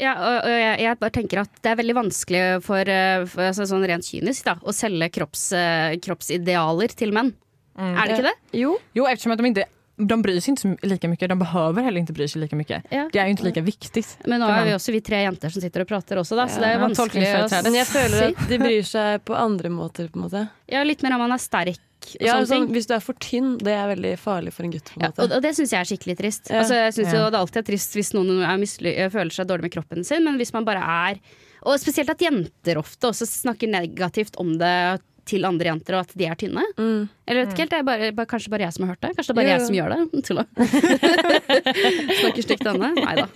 Ja, 0.00 0.12
og, 0.18 0.48
jeg, 0.50 0.78
jeg 0.82 0.98
bare 1.00 1.14
tenker 1.14 1.40
at 1.44 1.58
det 1.62 1.70
er 1.70 1.78
veldig 1.78 1.94
vanskelig 1.94 2.42
for, 2.66 2.88
eh, 2.90 3.22
for 3.30 3.46
altså, 3.46 3.66
sånn 3.70 3.84
rent 3.86 4.06
kynisk 4.08 4.48
da, 4.48 4.56
å 4.58 4.74
selge 4.74 5.06
kropps, 5.14 5.44
eh, 5.54 5.94
kroppsidealer 6.02 6.96
til 6.98 7.14
menn. 7.14 7.30
Mm. 7.78 7.92
Er 7.92 8.00
det 8.02 8.16
ikke 8.16 8.26
det? 8.26 8.34
Jo. 8.58 8.72
Jo, 8.98 9.06
eftersom 9.06 9.34
at 9.36 9.38
de 9.38 9.52
inte 9.52 9.68
de 9.96 10.22
bryr 10.22 10.40
sig 10.40 10.50
inte 10.50 10.68
like 10.68 10.86
lika 10.86 11.08
mycket. 11.08 11.28
De 11.28 11.38
behöver 11.38 11.82
heller 11.82 12.00
inte 12.00 12.12
bry 12.12 12.28
sig 12.28 12.40
lika 12.40 12.56
mycket. 12.56 12.82
Ja. 12.90 13.08
Det 13.12 13.18
er 13.18 13.26
jo 13.28 13.34
ikke 13.36 13.44
like 13.44 13.60
viktig. 13.62 14.04
Men 14.26 14.40
nå 14.42 14.48
er 14.50 14.64
vi 14.66 14.74
også 14.74 14.92
vi 14.92 15.00
tre 15.06 15.20
jenter 15.22 15.52
som 15.54 15.62
sitter 15.62 15.84
og 15.84 15.88
prater 15.88 16.18
også, 16.18 16.36
da, 16.38 16.46
så 16.50 16.58
Ja, 16.58 16.64
det 16.64 16.68
er 16.68 16.74
ja, 16.74 16.82
vanskelig 16.82 17.28
å 17.38 17.48
si. 17.48 17.60
Men 17.68 17.78
jeg 17.78 17.86
føler 17.86 18.26
at 18.32 18.48
de 18.50 18.58
bryr 18.58 18.88
seg 18.88 19.24
på 19.24 19.36
andre 19.38 19.70
måter, 19.70 20.08
på 20.10 20.18
en 20.18 20.26
måte. 20.26 20.42
Ja, 20.70 20.82
litt 20.82 21.02
mer 21.06 21.14
om 21.14 21.22
man 21.26 21.36
er 21.36 21.42
sterk 21.42 21.78
Ja, 22.20 22.36
sånn, 22.44 22.66
hvis 22.74 22.86
du 22.90 22.92
er 22.94 23.00
for 23.00 23.16
tynn, 23.16 23.54
det 23.62 23.72
er 23.72 23.86
veldig 23.88 24.18
farlig 24.20 24.52
for 24.52 24.66
en 24.66 24.74
gutt. 24.74 24.90
på 24.90 24.98
en 24.98 25.06
Ja, 25.06 25.08
måte. 25.14 25.22
og, 25.24 25.32
og 25.38 25.42
det 25.46 25.54
syns 25.56 25.72
jeg 25.72 25.80
er 25.80 25.88
skikkelig 25.88 26.18
trist. 26.18 26.50
Ja. 26.50 26.58
Altså, 26.60 26.74
jeg 26.74 26.92
synes 26.98 27.12
Ja. 27.14 27.22
jo 27.24 27.30
det 27.30 27.40
alltid 27.40 27.56
er 27.62 27.68
trist 27.70 27.94
hvis 27.96 28.12
noen 28.12 29.10
føler 29.14 29.30
seg 29.32 29.46
dårlig 29.48 29.62
med 29.62 29.72
kroppen 29.72 30.04
sin, 30.04 30.24
men 30.24 30.36
hvis 30.36 30.52
man 30.52 30.64
bare 30.64 30.82
er 30.82 31.20
Og 31.64 31.78
spesielt 31.80 32.10
at 32.10 32.20
jenter 32.20 32.76
ofte 32.76 33.08
også 33.08 33.24
snakker 33.24 33.70
negativt 33.70 34.36
om 34.36 34.58
det 34.58 35.00
til 35.24 35.44
andre 35.48 35.70
jenter, 35.70 35.94
og 35.98 36.00
at 36.04 36.12
de 36.18 36.26
er 36.28 36.34
tynne. 36.40 36.64
Mm. 36.78 37.08
Eller 37.26 37.40
vet 37.44 37.52
ikke 37.54 37.62
helt, 37.64 37.70
det 37.74 37.78
er 37.80 37.86
bare, 37.88 38.10
bare, 38.12 38.26
kanskje 38.30 38.50
bare 38.52 38.66
jeg 38.66 38.72
som 38.76 38.84
har 38.84 38.94
hørt 38.94 39.00
det? 39.06 39.12
Kanskje 39.16 39.30
det 39.30 39.34
er 39.34 39.40
bare 39.40 39.46
Jo, 39.46 39.52
jeg 39.52 39.60
jo. 39.60 39.66
som 39.66 39.78
gjør 39.78 39.90
det? 39.94 40.00
Tulla. 40.28 40.44
Snakker 42.20 42.42
stygt 42.44 42.62
til 42.64 42.70
henne? 42.74 42.90
Nei 43.00 43.14
da. 43.20 43.26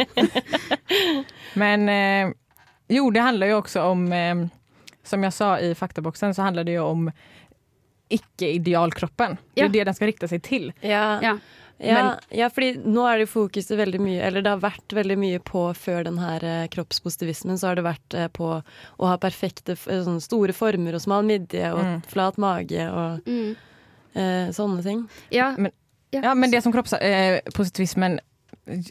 Men 1.58 1.88
eh, 1.92 2.32
jo, 2.98 3.08
det 3.14 3.22
handler 3.24 3.52
jo 3.52 3.60
også 3.62 3.84
om, 3.92 4.06
eh, 4.12 4.44
som 5.08 5.24
jeg 5.24 5.32
sa 5.36 5.54
i 5.64 5.72
faktaboksen, 5.76 6.34
så 6.36 6.46
handler 6.48 6.64
det 6.68 6.76
jo 6.78 6.86
om 6.92 7.08
ikke-idealkroppen. 8.12 9.36
Det 9.54 9.62
er 9.62 9.66
Ja. 9.66 9.68
det 9.68 9.84
den 9.84 9.94
skal 9.94 10.08
rikta 10.08 10.28
seg 10.28 10.42
til. 10.42 10.70
Ja. 10.80 11.18
Ja. 11.20 11.34
Ja, 11.80 11.94
Men- 11.94 12.38
ja, 12.38 12.48
fordi 12.50 12.72
nå 12.84 13.04
er 13.06 13.18
det 13.18 13.26
fokuset 13.30 13.76
veldig 13.78 14.00
mye 14.00 14.22
Eller 14.26 14.42
det 14.42 14.50
har 14.50 14.58
vært 14.58 14.92
veldig 14.92 15.16
mye 15.18 15.38
på 15.38 15.60
før 15.78 16.04
den 16.04 16.18
her 16.18 16.44
eh, 16.44 16.66
kroppspositivismen, 16.68 17.58
så 17.58 17.66
har 17.68 17.76
det 17.76 17.84
vært 17.86 18.14
eh, 18.18 18.28
på 18.28 18.48
å 18.98 19.06
ha 19.06 19.16
perfekte 19.18 19.72
eh, 19.72 20.02
sånne 20.02 20.20
store 20.20 20.52
former 20.52 20.94
og 20.94 21.00
smal 21.04 21.22
midje 21.24 21.72
og 21.72 21.78
Mm. 21.84 22.02
flat 22.10 22.36
mage 22.38 22.88
og 22.90 23.20
Mm. 23.26 23.56
eh, 24.14 24.50
sånne 24.52 24.82
ting. 24.82 25.08
Ja. 25.30 25.54
Men- 25.58 25.72
ja. 26.10 26.20
Ja, 26.22 26.34
men 26.34 26.50
det 26.50 26.62
som 26.62 26.72
kroppspositivismen 26.72 28.20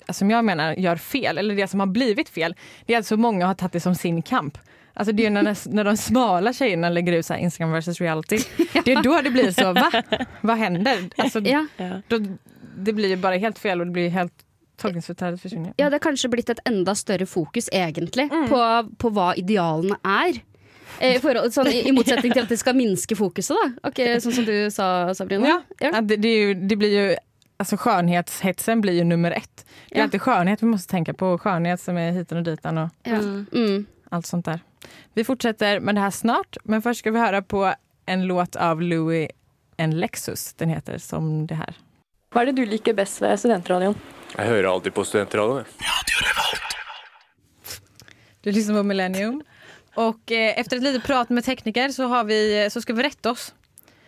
som 0.10 0.30
jag 0.30 0.46
menar 0.46 0.74
gör 0.76 0.96
fel, 0.96 1.38
eller 1.38 1.56
det 1.56 1.68
som 1.68 1.80
har 1.80 1.88
blivit 1.88 2.30
fel, 2.30 2.56
det 2.86 2.94
är 2.94 3.00
att 3.00 3.06
så 3.06 3.18
många 3.18 3.46
har 3.48 3.54
tagit 3.54 3.74
det 3.74 3.80
som 3.80 3.96
sin 3.96 4.22
kamp. 4.22 4.58
Alltså 4.94 5.12
det 5.14 5.26
är 5.26 5.30
när, 5.30 5.70
när 5.74 5.84
de 5.84 5.98
smala 5.98 6.54
tjejerna 6.54 6.90
lägger 6.90 7.14
ut 7.14 7.26
så 7.26 7.36
Instagram 7.36 7.72
versus 7.72 8.02
reality. 8.02 8.38
Det 8.86 8.92
är 8.92 9.04
då 9.04 9.22
det 9.22 9.30
blir 9.32 9.52
så, 9.52 9.74
va? 9.74 9.92
Vad 10.42 10.58
händer? 10.58 11.10
Alltså. 11.18 11.40
Ja. 11.40 11.68
då, 12.08 12.18
det 12.84 12.94
blir 12.94 13.16
bare 13.16 13.22
bara 13.22 13.38
helt 13.42 13.60
fel 13.60 13.82
og 13.82 13.88
det 13.88 13.94
blir 13.94 14.10
helt 14.10 14.34
tolkningsföreträdet 14.78 15.42
försvinner. 15.42 15.74
ja, 15.78 15.90
det 15.90 15.96
har 15.96 16.00
kanskje 16.00 16.30
blitt 16.30 16.50
et 16.50 16.60
enda 16.66 16.96
større 16.96 17.26
fokus, 17.26 17.70
egentlig, 17.74 18.30
Mm. 18.32 18.48
på, 18.50 18.90
på 18.98 19.10
hva 19.10 19.34
idealene 19.36 19.98
er. 20.04 20.42
Eh, 21.00 21.16
i 21.16 21.20
forhold- 21.20 21.54
sånn, 21.54 21.68
i, 21.68 21.88
I 21.90 21.92
motsetning 21.92 22.34
til 22.34 22.42
at 22.44 22.50
det 22.50 22.58
skal 22.60 22.76
minske 22.76 23.16
fokuset, 23.16 23.56
da. 23.58 23.90
Okay, 23.90 24.20
sånn 24.20 24.34
som 24.34 24.46
du 24.46 24.70
sa, 24.72 25.14
Sabrina. 25.14 25.48
Ja, 25.48 25.62
Ja. 25.82 26.02
det, 26.02 26.18
det, 26.22 26.54
det 26.68 26.76
blir 26.78 26.94
jo 26.94 27.16
alltså 27.60 27.76
skönhetshetsen 27.78 28.82
blir 28.82 28.94
jo 29.00 29.04
nummer 29.04 29.32
ett. 29.32 29.66
Det 29.90 29.96
är 29.96 30.00
Ja. 30.00 30.04
alltid 30.04 30.22
skönhet 30.22 30.62
vi 30.64 30.68
må 30.68 30.78
tenke 30.78 31.14
på, 31.14 31.38
skönhet 31.40 31.80
som 31.80 31.98
er 31.98 32.12
hiten 32.12 32.38
og 32.38 32.44
ditan 32.46 32.78
og 32.78 32.90
Ja. 33.04 33.18
Mm. 33.54 33.86
alt 34.12 34.26
sånt 34.26 34.46
der. 34.46 34.60
Vi 35.16 35.24
fortsetter 35.24 35.80
med 35.80 35.96
det 35.96 36.02
her 36.02 36.12
snart, 36.12 36.58
men 36.66 36.82
først 36.82 37.00
skal 37.00 37.14
vi 37.14 37.20
høre 37.20 37.42
på 37.42 37.74
en 38.08 38.28
låt 38.28 38.56
av 38.56 38.82
Louis 38.82 39.28
en 39.80 39.92
Lexus. 40.00 40.54
Den 40.54 40.70
heter 40.70 40.98
Som 40.98 41.48
det 41.48 41.56
här. 41.56 41.74
Hva 42.34 42.44
er 42.44 42.50
det 42.50 42.58
du 42.60 42.66
liker 42.68 42.96
best 42.98 43.22
ved 43.24 43.38
studentradioen? 43.40 43.96
Jeg 44.36 44.50
hører 44.50 44.68
alltid 44.70 44.94
på 44.96 45.06
studentradioen. 45.08 45.66
Du 48.44 48.52
lyssnar 48.52 48.82
på 48.82 48.84
Millennium. 48.84 49.42
Och 49.96 50.32
eh, 50.32 50.60
efter 50.60 50.78
ett 50.78 50.84
litet 50.84 51.04
prat 51.04 51.30
med 51.30 51.44
tekniker 51.44 51.90
så, 51.90 52.08
har 52.08 52.24
vi, 52.24 52.68
så 52.72 52.82
ska 52.82 52.94
vi 52.94 53.04
rätta 53.04 53.32
oss. 53.32 53.54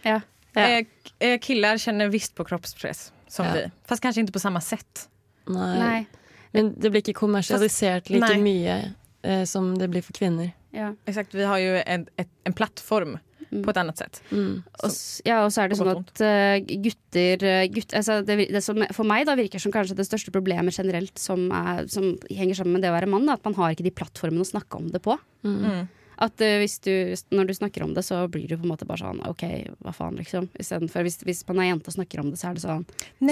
Ja. 0.02 0.22
Ja. 0.54 0.68
Eh, 0.68 0.86
eh, 1.20 1.40
killar 1.40 1.78
känner 1.78 2.08
visst 2.08 2.36
på 2.36 2.44
kroppspress 2.46 3.14
som 3.28 3.46
Ja. 3.46 3.54
vi. 3.54 3.72
Fast 3.88 4.02
kanskje 4.04 4.22
ikke 4.24 4.34
på 4.34 4.40
samme 4.40 4.62
sett. 4.62 5.08
Nei. 5.48 5.80
Nei. 5.80 6.06
Men 6.52 6.74
det 6.80 6.90
blir 6.90 7.02
ikke 7.02 7.14
kommersialisert 7.18 8.10
like 8.10 8.28
Nei. 8.28 8.38
mye 8.44 8.78
eh, 9.24 9.44
som 9.46 9.72
det 9.78 9.88
blir 9.90 10.02
for 10.06 10.14
kvinner. 10.14 10.52
Ja. 10.72 10.92
Exakt, 11.06 11.34
vi 11.34 11.44
har 11.44 11.58
jo 11.58 11.82
en, 11.86 12.08
ett, 12.18 12.30
en 12.44 12.54
plattform 12.54 13.18
Mm. 13.50 13.64
på 13.66 13.74
et 13.74 13.80
annet 13.82 14.02
sett. 14.02 14.22
Mm. 14.30 14.62
Og, 14.62 14.98
ja, 15.26 15.40
og 15.42 15.54
så 15.54 15.64
er 15.64 15.72
det 15.72 15.80
sånn 15.80 15.92
at 15.92 16.22
uh, 16.22 16.74
gutter, 16.86 17.46
eh, 17.50 17.68
gutt, 17.74 17.96
altså 17.98 18.20
det, 18.26 18.38
det 18.54 18.62
som 18.66 18.78
For 18.96 19.08
meg 19.08 19.26
da 19.30 19.38
virker 19.40 19.62
som 19.62 19.74
kanskje 19.74 19.98
det 19.98 20.06
største 20.06 20.34
problemet 20.36 20.78
generelt 20.78 21.18
som, 21.18 21.48
er, 21.56 21.88
som 21.92 22.12
henger 22.30 22.62
sammen 22.62 22.78
med 22.78 22.86
det 22.86 22.92
å 22.92 22.98
være 22.98 23.10
mann, 23.10 23.26
er 23.30 23.40
at 23.40 23.48
man 23.48 23.58
har 23.58 23.74
ikke 23.74 23.88
de 23.88 23.96
plattformene 23.96 24.46
å 24.46 24.52
snakke 24.52 24.78
om 24.78 24.92
det 24.94 25.02
på. 25.06 25.18
Mm. 25.48 25.58
Mm. 25.64 25.88
At 26.20 26.42
eh, 26.44 26.58
hvis 26.60 26.78
du, 26.84 26.92
når 27.32 27.48
du 27.48 27.54
snakker 27.56 27.84
om 27.86 27.94
det, 27.96 28.04
så 28.04 28.20
blir 28.32 28.48
du 28.50 28.58
på 28.58 28.68
en 28.68 28.74
måte 28.74 28.88
bare 28.88 29.00
sånn 29.02 29.22
OK, 29.30 29.44
hva 29.86 29.94
faen, 29.96 30.18
liksom. 30.20 30.50
Istedenfor 30.60 31.06
hvis, 31.08 31.22
hvis 31.24 31.46
man 31.48 31.62
er 31.64 31.70
jente 31.72 31.92
og 31.92 31.96
snakker 31.96 32.24
om 32.24 32.32
det, 32.34 32.40
så 32.42 32.50
er 32.50 32.58
det 32.58 32.64
sånn 32.66 32.84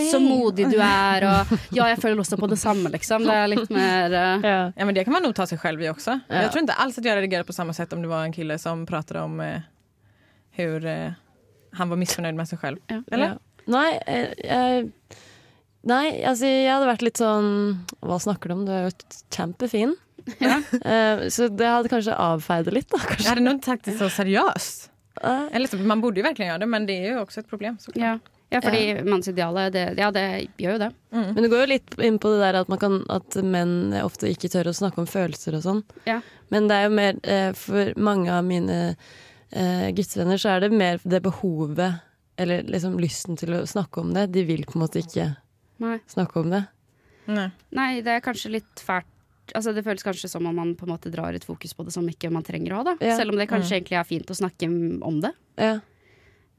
Så 0.07 0.21
modig 0.23 0.69
du 0.71 0.77
er, 0.79 1.27
og 1.27 1.51
ja, 1.75 1.89
jeg 1.91 1.99
føler 2.03 2.23
også 2.23 2.39
på 2.39 2.49
det 2.51 2.59
samme, 2.61 2.91
liksom. 2.95 3.27
Det 3.27 3.35
er 3.35 3.51
litt 3.51 3.73
mer 3.73 4.15
uh... 4.15 4.47
Ja. 4.47 4.59
Ja 4.71 4.87
men 4.87 4.95
det 4.95 5.03
kan 5.07 5.17
man 5.17 5.25
nok 5.27 5.35
ta 5.35 5.47
seg 5.49 5.59
selv 5.59 5.83
i 5.83 5.89
også. 5.91 6.15
Ja. 6.29 6.45
Jeg 6.45 6.53
tror 6.53 6.63
ikke 6.63 6.77
alls 6.85 6.99
at 7.01 7.09
jeg 7.09 7.19
reagerer 7.19 7.47
på 7.47 7.55
samme 7.55 7.75
sett 7.75 7.91
om 7.95 8.03
det 8.03 8.11
var 8.11 8.23
en 8.23 8.35
kille 8.35 8.55
som 8.61 8.85
prater 8.87 9.19
om 9.25 9.41
eh, 9.43 9.67
hur 10.57 10.85
eh, 10.85 11.15
han 11.77 11.89
var 11.89 11.97
missnöjd 11.97 12.35
med 12.35 12.49
sig 12.49 12.57
själv. 12.57 12.81
Ja. 12.87 13.01
Eller? 13.11 13.27
Ja. 13.35 13.63
Nei, 13.67 13.87
eh, 14.07 14.33
jeg, 14.43 14.91
nei, 15.87 16.03
altså 16.23 16.47
jeg 16.47 16.71
hadde 16.71 16.87
vært 16.87 17.03
litt 17.03 17.19
sånn 17.19 17.49
Hva 17.99 18.15
snakker 18.23 18.47
du 18.47 18.55
om? 18.55 18.67
Du 18.67 18.71
er 18.71 18.87
jo 18.87 18.93
kjempefin. 19.33 19.95
Ja. 20.43 20.61
så 21.35 21.47
det 21.51 21.67
hadde 21.67 21.91
kanskje 21.91 22.15
avfeid 22.15 22.67
det 22.67 22.77
litt, 22.79 22.91
da. 22.91 22.99
Kanskje. 22.99 23.29
hade 23.29 23.43
nog 23.43 23.57
inte 23.57 23.71
tagit 23.71 23.89
det 23.91 23.97
så 23.99 24.09
seriöst. 24.11 24.89
Eh, 25.23 25.45
Eller 25.51 25.67
så, 25.67 25.77
man 25.77 26.01
borde 26.01 26.19
ju 26.19 26.23
verkligen 26.23 26.49
göra 26.49 26.57
det 26.57 26.65
men 26.65 26.85
det 26.85 26.93
är 26.93 27.11
ju 27.11 27.19
också 27.19 27.39
ett 27.39 27.49
problem. 27.49 27.77
såklart. 27.79 28.03
ja. 28.03 28.19
ja, 28.49 28.61
fordi 28.61 29.03
mannsidealet, 29.03 29.73
det, 29.73 29.93
ja, 29.97 30.11
det 30.11 30.47
gjør 30.57 30.71
jo 30.71 30.77
det. 30.77 30.91
Mm. 31.11 31.33
Men 31.33 31.43
det 31.43 31.49
går 31.49 31.59
jo 31.59 31.65
litt 31.65 31.99
inn 31.99 32.19
på 32.19 32.31
det 32.31 32.39
der 32.39 32.59
at, 32.61 32.67
man 32.67 32.79
kan, 32.79 33.01
at 33.09 33.35
menn 33.43 33.93
ofte 34.03 34.29
ikke 34.31 34.49
tør 34.49 34.71
å 34.71 34.75
snakke 34.77 35.01
om 35.03 35.07
følelser 35.09 35.57
og 35.57 35.65
sånn. 35.65 35.81
Ja. 36.07 36.21
Men 36.53 36.69
det 36.69 36.77
er 36.77 36.87
jo 36.87 36.93
mer 36.95 37.17
eh, 37.27 37.49
For 37.57 37.91
mange 37.99 38.31
av 38.31 38.45
mine 38.47 38.95
eh, 39.57 39.89
guttevenner 39.97 40.39
så 40.41 40.53
er 40.53 40.65
det 40.65 40.71
mer 40.75 41.01
det 41.03 41.21
behovet, 41.25 42.03
eller 42.37 42.65
liksom 42.69 42.97
lysten 43.01 43.37
til 43.39 43.55
å 43.57 43.65
snakke 43.67 44.01
om 44.03 44.13
det. 44.15 44.27
De 44.35 44.45
vil 44.47 44.65
på 44.67 44.77
en 44.77 44.85
måte 44.85 45.01
ikke 45.01 45.31
Nei. 45.83 45.97
snakke 46.09 46.43
om 46.43 46.51
det. 46.53 46.63
Nei. 47.27 47.49
Nei, 47.75 47.91
det 48.05 48.17
er 48.17 48.25
kanskje 48.25 48.53
litt 48.59 48.83
fælt. 48.83 49.09
Altså, 49.55 49.71
det 49.71 49.85
føles 49.85 50.03
kanskje 50.03 50.29
som 50.29 50.45
om 50.47 50.57
man 50.59 50.73
på 50.75 50.85
en 50.85 50.91
måte 50.91 51.11
drar 51.11 51.35
et 51.35 51.45
fokus 51.47 51.73
på 51.75 51.85
det 51.87 51.93
som 51.95 52.07
ikke 52.07 52.29
man 52.33 52.43
trenger 52.45 52.75
å 52.75 52.81
ha. 52.81 52.89
Da. 52.89 52.95
Ja. 53.03 53.15
Selv 53.19 53.33
om 53.33 53.39
det 53.39 53.47
kanskje 53.49 53.79
egentlig 53.79 53.99
er 53.99 54.07
fint 54.07 54.33
å 54.33 54.35
snakke 54.37 54.67
om 54.67 55.21
det. 55.23 55.31
Ja. 55.55 55.77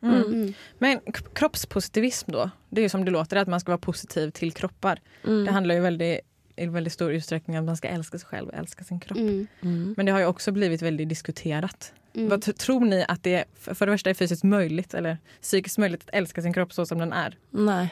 Mm. 0.00 0.14
Mm. 0.14 0.50
Men 0.78 1.00
kroppspositivism 1.34 2.30
da. 2.30 2.52
det 2.70 2.84
er 2.84 2.86
jo 2.86 2.92
som 2.92 3.04
det 3.04 3.10
låter 3.10 3.40
at 3.40 3.50
man 3.50 3.58
skal 3.58 3.74
være 3.74 3.82
positiv 3.82 4.30
til 4.36 4.54
kropper. 4.54 5.02
Mm. 5.24 5.42
Det 5.46 5.54
handler 5.56 5.80
jo 5.80 5.86
veldig 5.88 6.12
i 6.58 6.66
veldig 6.66 6.92
stor 6.92 7.12
utsträckning 7.12 7.58
om 7.58 7.62
att 7.62 7.66
man 7.66 7.76
ska 7.76 7.88
älska 7.88 8.18
sig 8.18 8.28
själv 8.28 8.48
och 8.48 8.54
älska 8.54 8.84
sin 8.84 9.00
kropp. 9.00 9.18
Mm. 9.18 9.46
Mm. 9.62 9.94
Men 9.96 10.06
det 10.06 10.12
har 10.12 10.18
ju 10.20 10.26
också 10.26 10.52
blivit 10.52 10.82
väldigt 10.82 11.08
diskuterat. 11.08 11.92
Mm. 12.18 12.28
Vad 12.30 12.56
tror 12.58 12.80
ni 12.80 13.04
att 13.08 13.22
det 13.22 13.44
för 13.54 13.74
för 13.74 13.86
det 13.86 13.92
första 13.92 14.10
är 14.10 14.14
fysiskt 14.14 14.44
möjligt 14.44 14.94
eller 14.94 15.18
psykiskt 15.42 15.78
möjligt 15.78 16.02
att 16.02 16.14
älska 16.14 16.42
sin 16.42 16.52
kropp 16.52 16.72
så 16.72 16.86
som 16.86 16.98
den 16.98 17.12
är? 17.12 17.36
Nei. 17.50 17.88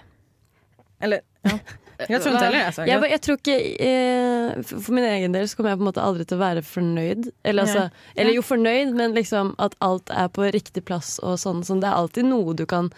Eller, 1.00 1.20
ja. 1.42 1.58
Jeg 2.08 2.20
tror 2.22 2.34
ikke 2.34 2.44
heller 2.44 2.58
det. 2.58 2.66
Altså. 2.66 2.84
Jeg, 2.84 3.10
jeg 3.10 3.20
tror 3.24 3.38
ikke 3.38 3.54
eh, 3.86 4.62
For 4.68 4.92
min 4.92 5.04
egen 5.08 5.32
del 5.32 5.46
så 5.48 5.56
kommer 5.56 5.72
jeg 5.72 5.78
på 5.80 5.84
en 5.86 5.88
måte 5.88 6.02
aldri 6.04 6.26
til 6.28 6.36
å 6.36 6.42
være 6.42 6.62
fornøyd. 6.66 7.30
Eller, 7.42 7.62
altså, 7.64 7.84
Ja. 7.86 8.12
eller 8.20 8.36
jo, 8.36 8.42
fornøyd, 8.44 8.92
men 8.98 9.14
liksom 9.16 9.54
at 9.62 9.76
alt 9.80 10.12
er 10.12 10.28
på 10.28 10.44
riktig 10.52 10.84
plass 10.84 11.16
og 11.22 11.38
sånn. 11.40 11.62
sånn. 11.64 11.80
Det 11.80 11.88
er 11.88 11.96
alltid 11.96 12.28
noe 12.28 12.52
du 12.58 12.66
kan 12.68 12.90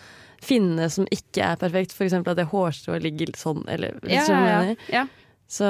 finne 0.43 0.91
som 0.91 1.07
ikke 1.15 1.45
er 1.53 1.61
perfekt. 1.63 1.95
Eksempel 1.95 2.35
at 2.35 2.41
det 2.43 2.49
hårstrået 2.51 3.07
ligger 3.07 3.31
litt 3.31 3.39
sånn, 3.39 3.63
eller 3.71 3.99
jeg 4.03 4.77
ja. 4.91 5.07
Så 5.49 5.65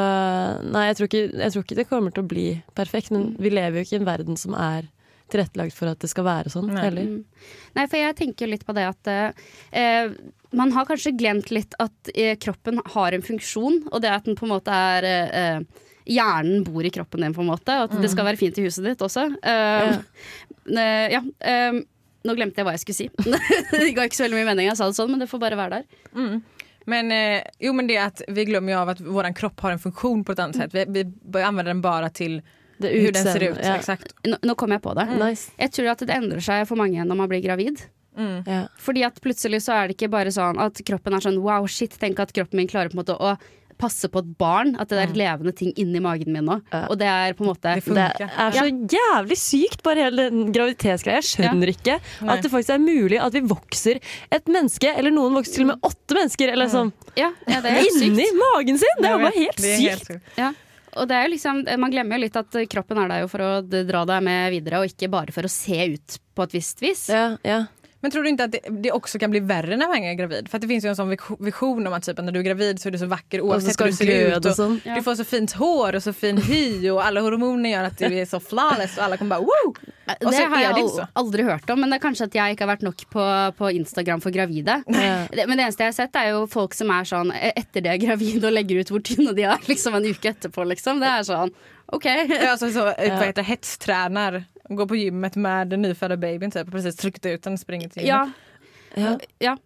nei, 0.64 0.88
jeg 0.88 0.96
tror, 0.98 1.06
ikke, 1.06 1.38
jeg 1.38 1.52
tror 1.54 1.62
ikke 1.62 1.76
det 1.78 1.88
kommer 1.88 2.10
til 2.14 2.24
å 2.24 2.28
bli 2.32 2.46
perfekt. 2.74 3.12
Men 3.14 3.36
vi 3.38 3.52
lever 3.52 3.78
jo 3.78 3.84
ikke 3.86 3.98
i 3.98 4.00
en 4.00 4.08
verden 4.08 4.40
som 4.40 4.56
er 4.58 4.88
tilrettelagt 5.32 5.76
for 5.76 5.90
at 5.90 6.00
det 6.02 6.10
skal 6.10 6.26
være 6.26 6.52
sånn 6.52 6.70
Nei. 6.72 6.84
heller. 6.84 7.10
Mm. 7.12 7.50
Nei, 7.78 7.86
for 7.86 8.00
jeg 8.00 8.16
tenker 8.18 8.46
jo 8.46 8.52
litt 8.54 8.66
på 8.68 8.74
det 8.76 8.86
at 8.88 9.10
eh, 9.12 10.14
man 10.56 10.72
har 10.72 10.88
kanskje 10.88 11.14
glemt 11.18 11.52
litt 11.54 11.76
at 11.82 12.12
eh, 12.14 12.36
kroppen 12.40 12.80
har 12.94 13.16
en 13.16 13.24
funksjon, 13.24 13.82
og 13.92 14.02
det 14.04 14.14
at 14.14 14.26
den 14.28 14.38
på 14.38 14.48
en 14.48 14.54
måte 14.56 14.80
er 14.94 15.08
eh, 15.12 15.84
Hjernen 16.08 16.62
bor 16.64 16.86
i 16.86 16.90
kroppen 16.92 17.20
din, 17.20 17.34
på 17.36 17.42
en 17.44 17.50
måte, 17.50 17.74
og 17.82 17.90
at 17.90 18.00
det 18.00 18.08
skal 18.08 18.24
være 18.24 18.40
fint 18.40 18.56
i 18.56 18.62
huset 18.64 18.86
ditt 18.86 19.02
også. 19.04 19.26
Eh, 19.44 19.98
eh, 20.72 21.08
ja. 21.12 21.20
eh, 21.20 21.82
nå 22.24 22.36
glemte 22.38 22.62
jeg 22.62 22.64
hva 22.64 22.72
jeg 22.78 22.84
skulle 22.86 22.96
si. 22.96 23.08
det 23.74 23.90
ga 23.92 24.06
ikke 24.08 24.16
så 24.16 24.24
veldig 24.24 24.38
mye 24.40 24.48
mening 24.48 24.70
jeg 24.70 24.78
sa 24.80 24.88
det 24.88 24.96
sånn, 24.96 25.12
men 25.12 25.20
det 25.20 25.28
får 25.28 25.42
bare 25.42 25.58
være 25.60 25.82
der. 25.82 26.06
Mm. 26.16 26.38
Men, 26.88 27.12
eh, 27.12 27.42
jo, 27.60 27.74
men 27.76 27.90
det 27.90 27.98
at 28.00 28.22
vi 28.32 28.46
glemmer 28.48 28.72
jo 28.72 28.78
av 28.80 28.94
at 28.94 29.02
vår 29.04 29.28
kropp 29.36 29.60
har 29.66 29.74
en 29.74 29.82
funksjon 29.82 30.24
på 30.24 30.32
et 30.32 30.40
annet 30.40 30.56
sett. 30.56 30.72
Vi, 30.72 31.04
vi 31.04 31.42
använda 31.44 31.68
den 31.68 31.84
bare 31.84 32.08
till 32.08 32.40
Det 32.78 32.94
hur 32.94 33.12
den 33.12 33.26
ser 33.26 33.44
ut. 33.50 33.60
Ja. 33.62 33.76
Exakt. 33.76 34.14
Nå, 34.26 34.38
nå 34.42 34.56
kom 34.58 34.74
jeg 34.74 34.82
på 34.84 34.94
det. 34.98 35.06
Nice. 35.18 35.52
Jeg 35.58 35.74
tror 35.74 35.92
at 35.94 36.04
det 36.06 36.14
endrer 36.14 36.44
seg 36.44 36.66
for 36.70 36.80
mange 36.80 37.04
når 37.04 37.18
man 37.22 37.30
blir 37.30 37.42
gravid. 37.44 37.84
Mm. 38.18 38.42
Ja. 38.46 38.64
Fordi 38.82 39.04
at 39.06 39.20
plutselig 39.22 39.62
så 39.66 39.76
er 39.76 39.88
det 39.88 39.98
ikke 39.98 40.10
bare 40.10 40.32
sånn 40.34 40.58
at 40.62 40.80
kroppen 40.86 41.14
er 41.14 41.22
sånn 41.22 41.38
wow, 41.42 41.68
shit, 41.70 41.94
tenk 42.00 42.18
at 42.22 42.34
kroppen 42.34 42.58
min 42.58 42.70
klarer 42.70 42.90
på 42.90 42.98
en 42.98 43.04
måte 43.04 43.14
å 43.14 43.36
passe 43.78 44.08
på 44.10 44.22
et 44.22 44.30
barn. 44.40 44.74
At 44.82 44.90
det 44.90 44.98
er 45.04 45.14
levende 45.16 45.54
ting 45.56 45.70
inni 45.78 46.02
magen 46.02 46.32
min 46.34 46.46
nå. 46.48 46.58
Ja. 46.72 46.84
Og 46.90 46.98
det 47.00 47.08
er 47.08 47.36
på 47.38 47.46
en 47.46 47.52
måte 47.52 47.76
Det. 47.78 48.06
Det 48.18 48.28
er 48.28 48.56
så 48.56 48.66
jævlig 48.66 49.38
sykt, 49.38 49.82
bare 49.86 50.08
hele 50.08 50.28
den 50.32 50.52
graviditetsgreia. 50.54 51.22
Jeg 51.22 51.28
skjønner 51.30 51.72
ikke 51.72 51.98
Nei. 52.02 52.32
at 52.34 52.42
det 52.42 52.52
faktisk 52.52 52.74
er 52.74 52.82
mulig 52.82 53.20
at 53.22 53.36
vi 53.36 53.44
vokser 53.46 54.00
et 54.34 54.50
menneske, 54.50 54.90
eller 54.90 55.14
noen 55.14 55.38
vokser 55.38 55.60
til 55.60 55.68
og 55.68 55.72
med 55.72 55.90
åtte 55.90 56.18
mennesker, 56.18 56.54
eller 56.54 56.72
sånn, 56.72 56.94
Ja, 57.18 57.30
ja 57.46 57.60
er 57.62 57.84
sykt. 57.86 58.02
inni 58.08 58.26
magen 58.38 58.80
sin! 58.82 58.98
Det 58.98 59.10
er 59.10 59.14
jo 59.14 59.26
bare 59.28 59.38
helt 59.38 59.62
er 59.62 59.84
helt 59.84 60.10
sykt. 60.10 60.64
Og 60.96 61.08
det 61.08 61.16
er 61.16 61.26
jo 61.26 61.32
liksom, 61.34 61.64
man 61.80 61.92
glemmer 61.92 62.16
jo 62.16 62.24
litt 62.24 62.38
at 62.38 62.60
kroppen 62.72 63.00
er 63.02 63.10
der 63.12 63.24
jo 63.24 63.30
for 63.32 63.44
å 63.44 63.50
dra 63.62 64.04
deg 64.08 64.24
med 64.24 64.54
videre, 64.54 64.80
og 64.80 64.92
ikke 64.92 65.10
bare 65.12 65.34
for 65.34 65.48
å 65.48 65.52
se 65.52 65.80
ut 65.94 66.18
på 66.34 66.46
et 66.46 66.56
visst 66.56 66.82
vis. 66.84 67.08
Ja, 67.12 67.36
ja. 67.46 67.64
Men 68.00 68.10
tror 68.10 68.22
du 68.22 68.28
inte 68.28 68.44
att 68.44 68.52
det, 68.52 68.60
det 68.70 68.92
också 68.92 69.18
kan 69.18 69.30
bli 69.30 69.40
värre 69.40 69.76
när 69.76 69.88
man 69.88 69.96
är 69.96 70.14
gravid? 70.14 70.48
För 70.48 70.58
att 70.58 70.62
det 70.62 70.68
finns 70.68 70.84
ju 70.84 70.88
en 70.88 70.96
sån 70.96 71.16
vision 71.38 71.86
om 71.86 71.92
att 71.92 72.02
typ, 72.02 72.18
när 72.18 72.32
du 72.32 72.38
är 72.38 72.44
gravid 72.44 72.80
så 72.80 72.88
är 72.88 72.90
du 72.90 72.98
så 72.98 73.06
vacker 73.06 73.40
oavsett 73.40 73.80
hur 73.80 73.86
du 73.86 73.92
ser 73.92 74.36
ut. 74.36 74.44
Och, 74.44 74.58
och. 74.58 74.76
Ja. 74.84 74.94
Du 74.94 75.02
får 75.02 75.14
så 75.14 75.24
fint 75.24 75.52
hår 75.52 75.94
och 75.94 76.02
så 76.02 76.12
fin 76.12 76.38
hy 76.42 76.90
och 76.90 77.06
alla 77.06 77.20
hormoner 77.20 77.70
gör 77.70 77.84
att 77.84 77.98
du 77.98 78.18
är 78.18 78.26
så 78.26 78.40
flawless 78.40 78.98
och 78.98 79.04
alla 79.04 79.16
kommer 79.16 79.36
bara 79.36 79.40
woo! 79.40 79.74
Og 80.08 80.30
Det 80.32 80.36
har 80.36 80.56
er 80.56 80.62
jeg 80.62 80.74
det 80.74 80.80
al 80.80 80.86
ikke 80.88 81.06
aldri 81.20 81.44
hørt 81.44 81.70
om, 81.70 81.80
men 81.82 81.90
det 81.90 81.98
er 81.98 82.02
kanskje 82.02 82.26
at 82.30 82.36
jeg 82.38 82.54
ikke 82.54 82.64
har 82.64 82.70
vært 82.70 82.84
nok 82.86 83.02
på, 83.12 83.24
på 83.58 83.70
Instagram 83.76 84.22
for 84.24 84.32
gravide. 84.32 84.78
Det, 85.38 85.44
men 85.46 85.58
det 85.58 85.66
eneste 85.66 85.84
jeg 85.84 85.92
har 85.92 85.96
sett, 85.96 86.16
er 86.16 86.30
jo 86.32 86.46
folk 86.48 86.72
som 86.74 86.88
er 86.94 87.04
sånn 87.08 87.32
eh, 87.36 87.52
etter 87.58 87.84
de 87.84 87.90
er 87.92 88.00
gravide 88.00 88.48
og 88.48 88.54
legger 88.54 88.80
ut 88.80 88.92
hvor 88.94 89.02
tynne 89.04 89.34
de 89.36 89.44
er 89.44 89.68
liksom 89.68 89.98
en 89.98 90.06
uke 90.08 90.32
etterpå, 90.32 90.64
liksom. 90.72 91.02
Det 91.02 91.10
er 91.10 91.26
sånn 91.28 91.52
OK. 91.92 92.06
Alltså 92.48 92.70
så, 92.72 92.78
ja. 92.98 93.14
vad 93.18 93.26
heter 93.26 93.42
det, 93.42 93.48
hetstränar, 93.50 94.44
går 94.76 94.86
på 94.86 94.96
gymmet 94.96 95.36
med 95.36 95.68
den 95.68 95.82
nyfödda 95.82 96.16
babyn 96.16 96.50
typ 96.50 96.66
och 96.66 96.72
precis 96.72 96.96
tryckt 96.96 97.26
ut 97.26 97.42
den 97.42 97.52
och 97.52 97.60
springer 97.60 97.88
till 97.88 98.02
gymmet. 98.06 98.32
Ja. 98.94 99.18
Ja. 99.38 99.56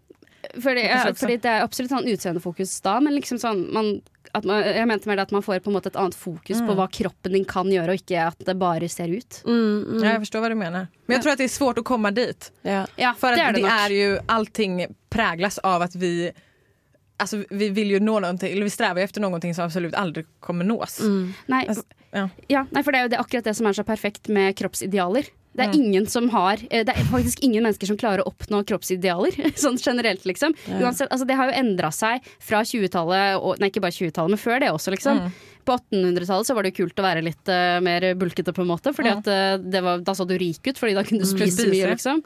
Fordi, 0.62 0.80
ja, 0.80 1.14
fordi 1.16 1.36
det 1.36 1.48
er 1.48 1.62
absolutt 1.62 1.92
sånn 1.92 2.08
utseendefokus 2.10 2.80
da, 2.82 2.96
men 3.00 3.14
liksom 3.14 3.38
sånn 3.38 3.60
man, 3.72 3.92
at 4.34 4.44
man, 4.44 4.64
Jeg 4.66 4.88
mente 4.90 5.06
mer 5.08 5.16
det 5.20 5.22
at 5.28 5.30
man 5.30 5.42
får 5.42 5.60
på 5.62 5.70
en 5.70 5.76
måte 5.76 5.92
et 5.92 5.96
annet 5.96 6.16
fokus 6.18 6.58
på 6.66 6.74
hva 6.74 6.88
kroppen 6.90 7.32
din 7.36 7.44
kan 7.46 7.70
gjøre, 7.70 7.94
og 7.94 8.00
ikke 8.02 8.24
at 8.26 8.42
det 8.48 8.56
bare 8.58 8.88
ser 8.90 9.12
ut. 9.12 9.42
Mm, 9.46 9.84
mm, 9.84 10.00
Ja, 10.02 10.08
jeg 10.16 10.24
forstår 10.24 10.42
hva 10.42 10.50
du 10.50 10.56
mener. 10.58 10.88
Men 11.06 11.16
jeg 11.16 11.22
tror 11.22 11.32
at 11.36 11.38
det 11.44 11.46
er 11.46 11.54
svårt 11.54 11.78
å 11.78 11.84
komme 11.86 12.10
dit. 12.10 12.50
ja. 12.62 12.82
Att 12.82 13.20
det 13.20 13.36
det, 13.36 13.42
er 13.42 13.52
det 13.52 13.62
nok. 13.62 13.70
är 13.70 13.90
ju, 13.90 14.18
allting 14.26 14.86
preges 15.10 15.58
av 15.58 15.82
at 15.82 15.94
vi 15.94 16.32
Alltså 17.16 17.44
vi 17.50 17.68
vil 17.68 17.90
jo 17.90 17.98
nå 18.02 18.18
noe, 18.18 18.34
eller 18.42 18.64
vi 18.66 18.70
strever 18.70 19.00
jo 19.00 19.04
efter 19.04 19.20
noe 19.20 19.54
som 19.54 19.64
absolut 19.64 19.94
aldri 19.94 20.24
kommer 20.40 20.64
nås. 20.64 21.00
Mm. 21.00 21.34
Nei, 21.46 21.66
Altså, 21.68 21.82
ja. 22.12 22.26
ja, 22.52 22.64
nei, 22.70 22.82
for 22.84 22.92
det 22.92 23.00
er 23.00 23.06
jo 23.06 23.12
det, 23.14 23.20
akkurat 23.22 23.48
det 23.48 23.56
som 23.58 23.68
er 23.68 23.76
så 23.76 23.84
perfekt 23.88 24.30
med 24.32 24.56
kroppsidealer. 24.58 25.30
Det 25.52 25.66
er 25.66 25.72
Mm. 25.72 25.80
ingen 25.84 26.06
som 26.08 26.28
har 26.32 26.56
eh, 26.70 26.82
Det 26.84 26.94
er 26.96 27.04
faktisk 27.12 27.42
ingen 27.44 27.62
mennesker 27.66 27.86
som 27.86 27.96
klarer 28.00 28.22
å 28.24 28.30
oppnå 28.32 28.62
kroppsidealer. 28.64 29.36
Sånn 29.64 29.76
generelt, 29.76 30.24
liksom. 30.24 30.54
Uansett, 30.80 31.10
altså, 31.12 31.26
det 31.28 31.36
har 31.36 31.50
jo 31.50 31.58
endra 31.60 31.90
seg 31.92 32.24
fra 32.40 32.62
20-tallet, 32.64 33.60
nei, 33.60 33.68
ikke 33.68 33.82
bare 33.84 33.92
20-tallet, 33.92 34.30
men 34.32 34.40
før 34.40 34.60
det 34.64 34.70
også, 34.72 34.94
liksom. 34.94 35.20
Mm. 35.26 35.40
På 35.62 35.76
1800-tallet 35.78 36.48
så 36.48 36.54
var 36.56 36.64
det 36.66 36.72
jo 36.72 36.78
kult 36.80 36.98
å 36.98 37.04
være 37.04 37.20
litt 37.22 37.46
uh, 37.52 37.76
mer 37.84 38.02
bulkete, 38.18 38.50
på 38.56 38.64
en 38.64 38.70
måte. 38.72 38.90
Fordi 38.96 39.12
at 39.12 39.28
uh, 39.30 39.60
det 39.62 39.82
var, 39.84 40.00
Da 40.02 40.14
så 40.18 40.24
du 40.26 40.32
rik 40.40 40.58
ut, 40.66 40.80
fordi 40.80 40.96
da 40.96 41.04
kunne 41.06 41.22
du 41.22 41.28
spise 41.28 41.54
Spise. 41.60 41.68
mye, 41.70 41.90
liksom. 41.92 42.24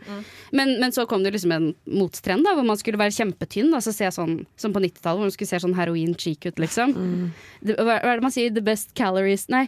Men, 0.57 0.73
men 0.81 0.95
så 0.95 1.05
kom 1.11 1.27
det 1.27 1.35
liksom 1.35 1.53
en 1.53 1.67
motstrend, 1.85 2.47
da, 2.49 2.55
hvor 2.57 2.65
man 2.65 2.79
skulle 2.81 2.97
være 3.03 3.13
kjempetynn. 3.13 3.69
Da, 3.75 3.83
så 3.85 3.93
se 3.93 4.09
sånn, 4.15 4.39
som 4.57 4.73
på 4.73 4.81
90-tallet, 4.81 5.19
hvor 5.21 5.27
man 5.29 5.35
skulle 5.35 5.51
se 5.53 5.61
sånn 5.67 5.77
heroin-cheek 5.77 6.47
ut, 6.49 6.63
liksom. 6.65 6.97
Det, 7.61 7.77
hva, 7.77 7.99
hva 8.01 8.15
er 8.15 8.23
det 8.23 8.25
man 8.31 8.33
sier? 8.39 8.55
The 8.57 8.65
best 8.65 8.95
calories 8.97 9.51
Nei. 9.53 9.67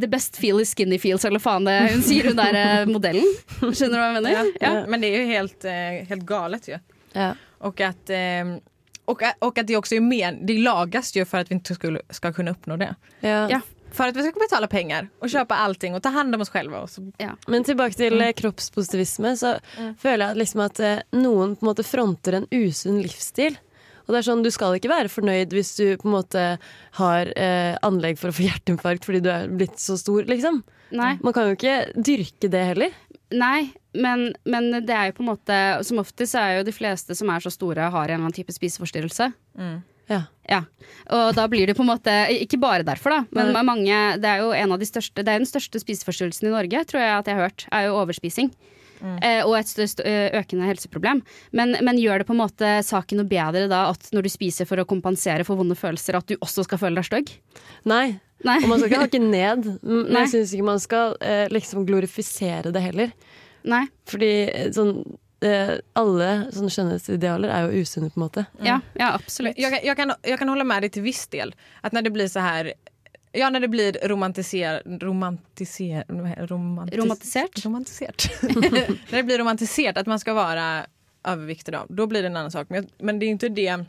The 0.00 0.08
best 0.10 0.36
feel 0.36 0.60
is 0.60 0.70
skinny 0.74 0.98
feels, 0.98 1.24
eller 1.24 1.42
faen 1.42 1.66
det 1.68 1.76
hun 1.92 2.04
sier, 2.04 2.30
hun 2.30 2.38
der 2.38 2.58
eh, 2.60 2.86
modellen. 2.90 3.26
Skjønner 3.60 3.96
du 3.96 4.00
hva 4.00 4.08
jeg 4.08 4.16
mener? 4.20 4.50
Ja. 4.60 4.72
Men 4.88 5.04
det 5.04 5.12
er 5.12 5.22
jo 5.22 5.28
helt, 5.32 5.68
eh, 5.68 6.00
helt 6.10 6.26
galet 6.28 6.68
jo. 6.72 6.80
Ja. 7.16 7.34
Og 7.64 7.80
at 7.80 8.10
eh, 8.10 8.56
och, 9.06 9.22
och 9.38 9.58
att 9.58 9.66
det 9.66 9.76
också 9.76 9.94
är 9.94 10.00
men, 10.00 10.46
det 10.46 10.58
lagas 10.58 11.16
ju 11.16 11.24
för 11.24 11.38
att 11.38 11.50
vi 11.50 11.54
inte 11.54 11.74
skulle, 11.74 12.00
ska 12.10 12.32
kunna 12.32 12.50
uppnå 12.50 12.76
det. 12.76 12.94
Ja. 13.20 13.50
Ja. 13.50 13.60
For 13.92 14.10
at 14.10 14.16
vi 14.16 14.22
skal 14.22 14.42
betale 14.42 14.68
penger 14.68 15.06
og 15.22 15.30
kjøpe 15.32 15.56
allting 15.56 15.94
og 15.96 16.02
ta 16.04 16.10
hand 16.12 16.34
om 16.34 16.42
oss 16.44 16.50
selv. 16.52 16.74
Och 16.74 16.90
så, 16.90 17.12
Men 17.46 17.64
tilbake 17.64 17.94
til 17.94 18.12
mm. 18.12 18.32
kroppspositivisme, 18.36 19.36
så 19.36 19.54
føler 19.98 20.26
jeg 20.26 20.36
liksom 20.42 20.60
at 20.66 20.80
noen 21.16 21.54
på 21.56 21.64
en 21.64 21.70
måte 21.70 21.86
fronter 21.86 22.32
en 22.32 22.48
usunn 22.50 23.00
livsstil. 23.00 23.56
Og 24.06 24.14
det 24.14 24.20
er 24.20 24.28
sånn, 24.28 24.44
Du 24.46 24.50
skal 24.54 24.76
ikke 24.78 24.92
være 24.92 25.10
fornøyd 25.12 25.54
hvis 25.54 25.74
du 25.78 25.84
på 25.98 26.08
en 26.08 26.14
måte 26.14 26.44
har 27.00 27.32
eh, 27.34 27.74
anlegg 27.86 28.20
for 28.20 28.30
å 28.30 28.36
få 28.36 28.46
hjerteinfarkt 28.48 29.08
fordi 29.08 29.24
du 29.24 29.30
er 29.32 29.50
blitt 29.50 29.80
så 29.82 29.98
stor, 30.00 30.26
liksom. 30.30 30.62
Nei. 30.94 31.16
Man 31.24 31.34
kan 31.34 31.50
jo 31.50 31.56
ikke 31.58 31.78
dyrke 31.98 32.50
det 32.52 32.62
heller. 32.70 32.94
Nei, 33.34 33.72
men, 33.98 34.28
men 34.46 34.70
det 34.86 34.94
er 34.94 35.08
jo 35.08 35.16
på 35.16 35.24
en 35.24 35.32
måte 35.32 35.56
Som 35.82 35.98
oftest 35.98 36.36
så 36.36 36.44
er 36.44 36.60
jo 36.60 36.66
de 36.68 36.74
fleste 36.76 37.16
som 37.18 37.32
er 37.34 37.42
så 37.42 37.50
store, 37.50 37.88
har 37.90 38.04
en 38.06 38.12
eller 38.14 38.28
annen 38.28 38.36
type 38.36 38.54
spiseforstyrrelse. 38.54 39.32
Ja. 40.06 40.20
Ja, 40.46 40.60
og 41.10 41.32
da 41.34 41.48
blir 41.50 41.66
det 41.66 41.74
på 41.74 41.82
en 41.82 41.90
måte 41.90 42.12
Ikke 42.30 42.60
bare 42.62 42.86
derfor, 42.86 43.10
da, 43.10 43.24
men 43.34 43.50
Nei. 43.50 43.62
mange 43.66 43.96
Det 44.22 44.28
er 44.30 44.44
jo 44.44 44.52
en 44.54 44.74
av 44.76 44.78
de 44.78 44.86
største 44.86 45.24
Det 45.26 45.32
er 45.32 45.42
den 45.42 45.50
største 45.50 45.80
spiseforstyrrelsen 45.82 46.46
i 46.46 46.52
Norge, 46.52 46.84
tror 46.86 47.02
jeg 47.02 47.10
at 47.16 47.26
jeg 47.26 47.34
har 47.34 47.48
hørt, 47.48 47.64
er 47.74 47.88
jo 47.88 47.96
overspising. 47.98 48.52
Eh, 49.22 49.42
og 49.46 49.56
et 49.58 49.68
størst, 49.70 50.00
økende 50.04 50.66
helseproblem. 50.68 51.22
Men, 51.52 51.76
men 51.84 51.98
gjør 52.00 52.22
det 52.22 52.26
på 52.28 52.34
en 52.36 52.40
måte 52.42 52.70
saken 52.86 53.20
noe 53.20 53.28
bedre 53.30 53.66
da 53.70 53.86
at 53.90 54.08
når 54.12 54.26
du 54.26 54.30
spiser 54.32 54.68
for 54.68 54.80
å 54.82 54.86
kompensere 54.88 55.44
for 55.46 55.58
vonde 55.60 55.76
følelser, 55.78 56.16
at 56.18 56.28
du 56.30 56.36
også 56.40 56.64
skal 56.66 56.80
føle 56.82 57.00
deg 57.00 57.08
stygg? 57.08 57.34
Nei. 57.84 58.18
Nei. 58.44 58.58
Og 58.62 58.68
man 58.68 58.78
skal 58.80 58.90
ikke 58.92 59.04
hakke 59.06 59.22
ned. 59.22 59.68
Men 59.82 60.10
Nei. 60.12 60.24
jeg 60.26 60.32
syns 60.34 60.54
ikke 60.56 60.66
man 60.68 60.80
skal 60.82 61.16
eh, 61.24 61.46
liksom 61.52 61.86
glorifisere 61.88 62.72
det 62.74 62.82
heller. 62.84 63.14
Nei. 63.66 63.86
Fordi 64.08 64.32
eh, 64.52 64.66
sånn 64.76 64.92
eh, 65.44 65.72
Alle 65.98 66.28
sånne 66.54 66.70
skjønnhetsidealer 66.72 67.50
er 67.52 67.66
jo 67.72 67.82
usunne, 67.86 68.10
på 68.12 68.20
en 68.20 68.24
måte. 68.26 68.44
Ja, 68.64 68.78
ja 68.94 69.12
absolutt. 69.16 69.56
jag, 69.58 69.72
kan- 69.72 69.84
jag, 69.84 69.96
kan, 69.96 70.12
jag 70.22 70.38
kan 70.38 70.48
hålla 70.52 70.64
med 70.64 70.82
dig 70.82 70.90
till 70.90 71.02
viss 71.02 71.26
del. 71.32 71.54
Att 71.80 71.92
när 71.92 72.02
det 72.02 72.10
blir 72.10 72.28
så 72.28 72.40
här 72.40 72.72
Ja, 73.36 73.50
när 73.50 73.60
det 73.60 73.68
blir 73.68 74.08
romantiser, 74.08 74.82
romantiser, 75.00 76.04
romantis, 76.46 76.98
Romantisert? 76.98 77.64
romantiserat. 77.64 78.28
när 78.42 79.16
det 79.16 79.22
blir 79.22 79.38
romantiserat 79.38 79.98
att 79.98 80.06
man 80.06 80.20
ska 80.20 80.34
vara 80.34 80.86
överviktig 81.24 81.74
då, 81.74 81.86
då 81.88 82.06
blir 82.06 82.22
det 82.22 82.28
en 82.28 82.36
annan 82.36 82.50
sak. 82.50 82.66
Men, 82.70 82.88
men 82.98 83.18
det 83.18 83.26
är 83.26 83.28
inte 83.28 83.48
det 83.48 83.84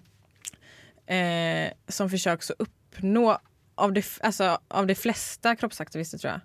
eh, 1.15 1.71
som 1.88 2.10
försöks 2.10 2.51
att 2.51 2.55
uppnå 2.60 3.38
av 3.75 3.93
de, 3.93 4.03
alltså, 4.21 4.60
av 4.67 4.88
de 4.88 4.95
flesta 4.95 5.55
kroppsaktivister 5.55 6.17
tror 6.17 6.33
jag. 6.33 6.41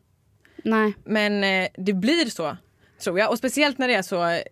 Nei. 0.65 0.93
Men 1.05 1.45
eh, 1.45 1.69
det 1.75 1.93
blir 1.93 2.25
så, 2.25 2.57
tror 3.03 3.19
jag. 3.19 3.31
Och 3.31 3.39
speciellt 3.39 3.79
när 3.79 3.89
det 3.89 3.95
är 3.95 4.03
så 4.03 4.43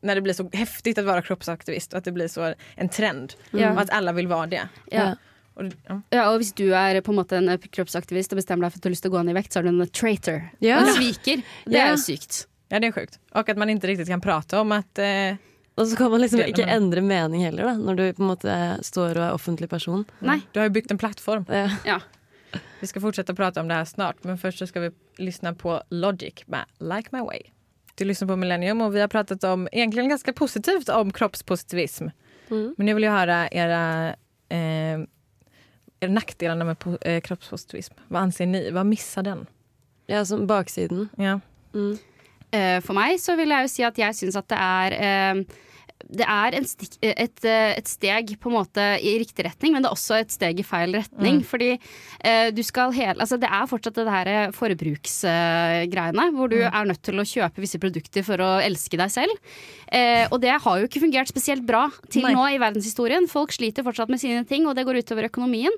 när 0.00 0.14
det 0.14 0.20
blir 0.20 0.34
så 0.34 0.50
häftigt 0.52 0.98
att 0.98 1.04
vara 1.04 1.22
kroppsaktivist 1.22 1.92
och 1.92 1.98
att 1.98 2.04
det 2.04 2.12
blir 2.12 2.28
så 2.28 2.54
en 2.74 2.88
trend. 2.88 3.34
Mm. 3.52 3.72
Och 3.74 3.80
att 3.80 3.90
alla 3.90 4.12
vill 4.12 4.26
vara 4.28 4.46
det. 4.46 4.68
Ja. 4.90 5.16
Och, 5.54 5.64
ja. 5.88 6.00
Ja, 6.10 6.22
og 6.32 6.40
hvis 6.42 6.52
du 6.58 6.64
er 6.74 7.00
på 7.00 7.12
en 7.12 7.18
måte 7.20 7.36
en 7.38 7.52
kroppsaktivist 7.58 8.32
og 8.34 8.40
bestemmer 8.40 8.66
deg 8.66 8.72
for 8.74 8.80
at 8.80 8.82
du 8.82 8.88
har 8.88 8.94
lyst 8.96 9.04
til 9.06 9.12
å 9.12 9.14
gå 9.14 9.22
ned 9.22 9.34
i 9.36 9.38
vekt, 9.38 9.52
så 9.54 9.60
er 9.60 9.66
du 9.68 9.70
en 9.70 9.86
traitor. 9.94 10.40
Ja. 10.64 10.80
En 10.82 10.94
sviker. 10.96 11.42
Det 11.64 11.76
Ja. 11.78 11.86
er 11.86 11.90
jo 11.94 12.02
sykt. 12.02 12.46
ja, 12.70 12.80
det 12.80 12.88
er 12.88 12.92
sjukt. 12.92 13.18
Og 13.34 13.48
at 13.48 13.56
man 13.56 13.68
ikke 13.70 13.86
riktig 13.92 14.06
kan 14.08 14.20
prate 14.20 14.58
om 14.58 14.72
at 14.72 14.98
eh, 14.98 15.36
Og 15.76 15.86
så 15.86 15.96
kan 15.96 16.10
man 16.10 16.20
liksom 16.20 16.40
ikke 16.40 16.66
endre 16.70 17.00
mening 17.02 17.42
heller, 17.42 17.64
da, 17.64 17.74
når 17.76 17.96
du 17.96 18.12
på 18.14 18.22
en 18.22 18.30
måte 18.30 18.58
står 18.82 19.16
og 19.16 19.22
er 19.24 19.32
offentlig 19.34 19.68
person. 19.68 20.04
Nei. 20.20 20.40
du 20.52 20.60
har 20.60 20.68
jo 20.68 20.74
bygd 20.74 20.90
en 20.90 20.98
plattform. 20.98 21.46
Ja. 21.48 21.68
Ja. 21.84 22.00
Vi 22.80 22.86
fortsette 23.00 23.32
å 23.32 23.36
prate 23.36 23.60
om 23.60 23.68
det 23.68 23.74
her 23.74 23.84
snart, 23.84 24.22
men 24.24 24.38
først 24.38 24.58
så 24.58 24.66
skal 24.68 24.82
vi 24.82 25.24
lyssna 25.24 25.52
på 25.54 25.80
Logic 25.90 26.44
med 26.46 26.64
Like 26.80 27.10
My 27.12 27.20
Way. 27.24 27.50
Du 27.96 28.04
lyssnar 28.04 28.28
på 28.28 28.36
Millennium 28.36 28.80
och 28.80 28.94
vi 28.94 29.00
har 29.00 29.08
pratat 29.08 29.44
om, 29.44 29.68
egentligen 29.72 30.08
ganska 30.08 30.32
positivt 30.32 30.88
om 30.88 31.10
kroppspositivism. 31.12 32.08
Mm. 32.50 32.74
Men 32.76 32.86
nu 32.86 32.94
vill 32.94 33.02
jag 33.02 33.12
höra 33.12 33.48
era, 33.48 34.08
eh, 34.48 34.58
era 34.58 35.06
nackdelarna 36.08 36.64
med 36.64 36.76
eh, 37.00 37.20
kroppspositivism. 37.20 37.94
Vad 38.08 38.22
anser 38.22 38.46
ni? 38.46 38.70
Vad 38.70 38.86
missar 38.86 39.22
den? 39.22 39.46
ja, 40.06 40.24
som 40.24 40.46
baksiden. 40.46 41.08
Ja. 41.16 41.40
Mm. 41.74 41.98
Eh, 42.50 42.80
For 42.84 42.92
meg 42.94 43.16
så 43.20 43.36
vil 43.36 43.48
jeg 43.48 43.64
jo 43.64 43.70
si 43.72 43.82
at 43.86 43.98
jeg 43.98 44.14
syns 44.14 44.36
at 44.36 44.48
det 44.52 44.58
er 44.60 44.96
eh, 44.98 45.44
det 46.10 46.26
er 46.28 46.56
en 46.58 46.66
stik, 46.68 46.96
et, 47.00 47.44
eh, 47.46 47.74
et 47.78 47.88
steg 47.88 48.34
på 48.40 48.50
en 48.50 48.56
måte 48.58 48.84
i 49.00 49.16
riktig 49.20 49.46
retning, 49.46 49.74
men 49.74 49.84
det 49.84 49.90
er 49.90 49.96
også 49.96 50.18
et 50.20 50.34
steg 50.34 50.60
i 50.60 50.66
feil 50.66 50.94
retning. 50.96 51.40
Fordi 51.46 51.70
eh, 51.74 52.50
du 52.54 52.62
skal 52.66 52.92
hele 52.94 53.14
Altså 53.24 53.38
det 53.40 53.48
er 53.48 53.68
fortsatt 53.70 53.96
det 53.96 54.10
her 54.10 54.50
forbruksgreiene, 54.52 56.26
hvor 56.34 56.50
du 56.52 56.58
er 56.60 56.88
nødt 56.88 57.02
til 57.06 57.20
å 57.20 57.26
kjøpe 57.26 57.62
visse 57.62 57.80
produkter 57.80 58.24
for 58.26 58.42
å 58.42 58.50
elske 58.64 58.98
deg 59.00 59.12
selv. 59.12 59.54
Eh, 59.94 60.26
og 60.30 60.40
det 60.42 60.52
har 60.52 60.80
jo 60.80 60.88
ikke 60.88 61.02
fungert 61.04 61.30
spesielt 61.30 61.64
bra 61.66 61.86
til 62.10 62.26
Nei. 62.26 62.34
nå 62.36 62.46
i 62.52 62.60
verdenshistorien. 62.60 63.28
Folk 63.30 63.54
sliter 63.54 63.86
fortsatt 63.86 64.12
med 64.12 64.20
sine 64.20 64.42
ting, 64.48 64.66
og 64.68 64.76
det 64.76 64.84
går 64.88 65.00
utover 65.00 65.28
økonomien. 65.30 65.72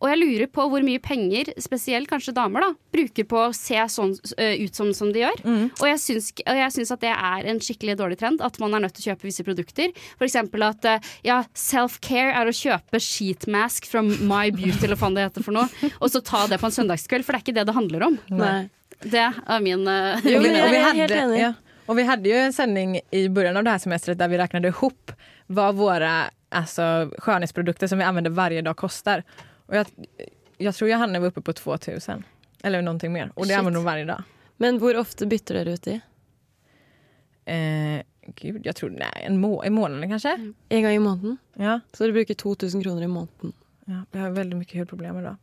Og 0.00 0.08
jeg 0.08 0.20
lurer 0.20 0.50
på 0.52 0.66
hvor 0.70 0.86
mye 0.86 1.02
penger, 1.02 1.52
spesielt 1.60 2.08
kanskje 2.10 2.36
damer, 2.36 2.68
da, 2.68 2.70
bruker 2.94 3.26
på 3.28 3.42
å 3.48 3.50
se 3.56 3.80
sånn 3.92 4.14
ut 4.14 4.76
som, 4.76 4.92
som 4.96 5.12
de 5.12 5.24
gjør. 5.24 5.42
Og 5.80 5.86
jeg 5.90 6.02
syns, 6.06 6.30
og 6.44 6.62
jeg 6.62 6.76
syns 6.78 6.94
at 6.94 7.04
det 7.04 7.12
er 7.12 7.50
en 7.50 7.60
skikkelig 7.62 7.98
dårlig 8.00 8.20
trend, 8.22 8.44
at 8.44 8.60
man 8.62 8.76
er 8.76 8.86
nødt 8.86 8.96
til 8.96 9.04
å 9.04 9.12
kjøpe 9.12 9.28
visse 9.28 9.42
produkter. 9.44 9.49
For 10.18 10.24
eksempel 10.26 10.62
at 10.62 10.84
ja, 11.26 11.42
self-care 11.54 12.32
er 12.40 12.46
å 12.50 12.54
kjøpe 12.54 13.00
sheetmask 13.00 13.86
fra 13.90 14.02
My 14.02 14.50
Beauty, 14.50 14.84
eller 14.86 14.96
hva 14.96 15.10
det 15.14 15.26
heter 15.28 15.42
for 15.46 15.52
noe, 15.56 15.68
og 16.00 16.10
så 16.10 16.20
ta 16.24 16.46
det 16.46 16.58
på 16.60 16.66
en 16.70 16.72
søndagskveld, 16.76 17.24
for 17.24 17.32
det 17.32 17.40
er 17.40 17.44
ikke 17.46 17.56
det 17.60 17.66
det 17.66 17.74
handler 17.74 18.06
om. 18.10 18.18
Nei. 18.30 18.68
Det 19.00 19.26
er 19.32 19.60
min 19.64 19.86
uh, 19.88 20.20
Jo, 20.24 20.40
vi- 20.42 20.50
men 20.52 20.64
och 20.64 20.72
vi 20.94 21.00
enig. 21.00 21.40
Ja. 21.40 21.52
og 21.86 21.96
vi 21.96 22.02
hadde 22.04 22.28
jo 22.28 22.36
en 22.36 22.52
sending 22.52 22.96
i 23.10 23.28
begynnelsen 23.28 23.56
av 23.56 23.64
det 23.64 23.70
her 23.70 23.78
semestret 23.78 24.18
der 24.18 24.28
vi 24.28 24.36
regnet 24.38 24.64
ihop 24.68 25.12
hva 25.48 25.72
våre 25.72 26.30
alltså, 26.50 27.10
skönhetsprodukter 27.18 27.86
som 27.86 27.98
vi 27.98 28.04
använder 28.04 28.30
varje 28.30 28.62
dag 28.62 28.76
kostar. 28.76 29.22
Och 29.66 29.76
jag, 29.76 29.86
jag 30.58 30.74
tror 30.74 30.90
Johanne 30.90 31.18
var 31.18 31.26
uppe 31.26 31.40
på 31.40 31.52
2000. 31.52 32.24
Eller 32.62 32.82
någonting 32.82 33.12
mer. 33.12 33.32
Och 33.34 33.42
det 33.46 33.48
Shit. 33.48 33.58
använder 33.58 33.78
hon 33.78 33.84
varje 33.84 34.04
dag. 34.04 34.22
Men 34.56 34.78
hvor 34.78 34.96
ofte 34.96 35.26
bytter 35.26 35.54
dere 35.54 35.72
ut 35.72 35.82
de? 35.82 36.00
Eh, 37.46 38.02
gud, 38.36 38.60
jeg 38.66 38.74
tror 38.78 38.90
nei, 38.94 39.12
en, 39.26 39.38
må 39.42 39.56
en 39.64 39.74
månad 39.76 40.08
kanskje? 40.10 40.36
En 40.70 40.82
gang 40.86 40.94
i 40.96 41.02
måneden? 41.02 41.38
Ja, 41.58 41.80
Så 41.96 42.06
du 42.06 42.12
bruker 42.16 42.34
2000 42.34 42.82
kroner 42.84 43.02
i 43.06 43.10
måneden? 43.10 43.54
ja, 43.90 44.04
jag 44.12 44.20
har 44.20 44.30
veldig 44.36 44.56
mye 44.60 44.78
hudproblemer 44.82 45.22
da. 45.32 45.36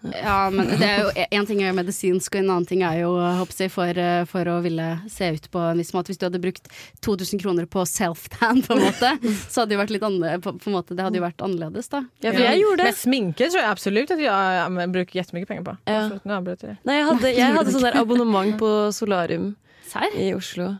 Ja, 0.00 0.48
men 0.50 0.64
det 0.80 0.86
er 0.88 1.02
jo 1.04 1.24
En 1.36 1.44
ting 1.44 1.58
er 1.60 1.74
medisinsk, 1.76 2.32
og 2.32 2.40
en 2.40 2.50
annen 2.54 2.64
ting 2.64 2.80
er 2.88 3.02
jo 3.02 3.10
håper 3.36 3.58
jeg, 3.66 3.70
for, 3.74 3.98
eh, 4.00 4.22
for 4.24 4.48
å 4.48 4.54
ville 4.64 4.86
se 5.12 5.28
ut 5.36 5.48
på 5.52 5.60
en 5.60 5.76
viss 5.76 5.92
måte. 5.92 6.08
Hvis 6.08 6.16
du 6.22 6.24
hadde 6.24 6.40
brukt 6.40 6.70
2000 7.04 7.42
kroner 7.42 7.68
på 7.68 7.84
self-tan, 7.84 8.62
på 8.64 8.78
en 8.78 8.80
måte, 8.86 9.10
så 9.52 9.60
hadde 9.60 9.74
det 9.74 9.76
jo 9.76 9.82
vært 9.82 9.92
litt 9.92 10.06
annerledes. 10.08 10.40
På, 10.46 10.54
på 10.56 10.70
en 10.72 10.76
måte, 10.78 10.96
det 10.96 11.04
hadde 11.04 11.20
jo 11.20 11.26
vært 11.26 11.44
annerledes, 11.44 11.92
da. 11.92 12.00
Ja, 12.24 12.32
for 12.32 12.40
jeg 12.46 12.62
gjorde 12.62 12.86
Men 12.86 12.94
Med 12.94 13.00
sminke 13.02 13.50
tror 13.50 13.60
jeg 13.60 13.70
absolutt 13.74 14.14
at 14.16 14.24
jeg 14.24 14.90
bruker 14.96 15.20
jettemye 15.20 15.50
penger 15.52 15.66
på. 15.68 15.76
Ja. 15.92 16.06
Nu 16.24 16.36
avbröt 16.38 16.64
jag. 16.64 16.78
Nei, 16.88 16.96
jeg 16.96 17.08
hadde, 17.10 17.34
jeg 17.42 17.58
hadde 17.60 17.74
sånn 17.76 17.88
der 17.90 18.00
abonnement 18.00 18.56
på 18.62 18.72
Solarium 18.96 19.50
Sær? 19.90 20.08
i 20.16 20.30
Oslo. 20.32 20.78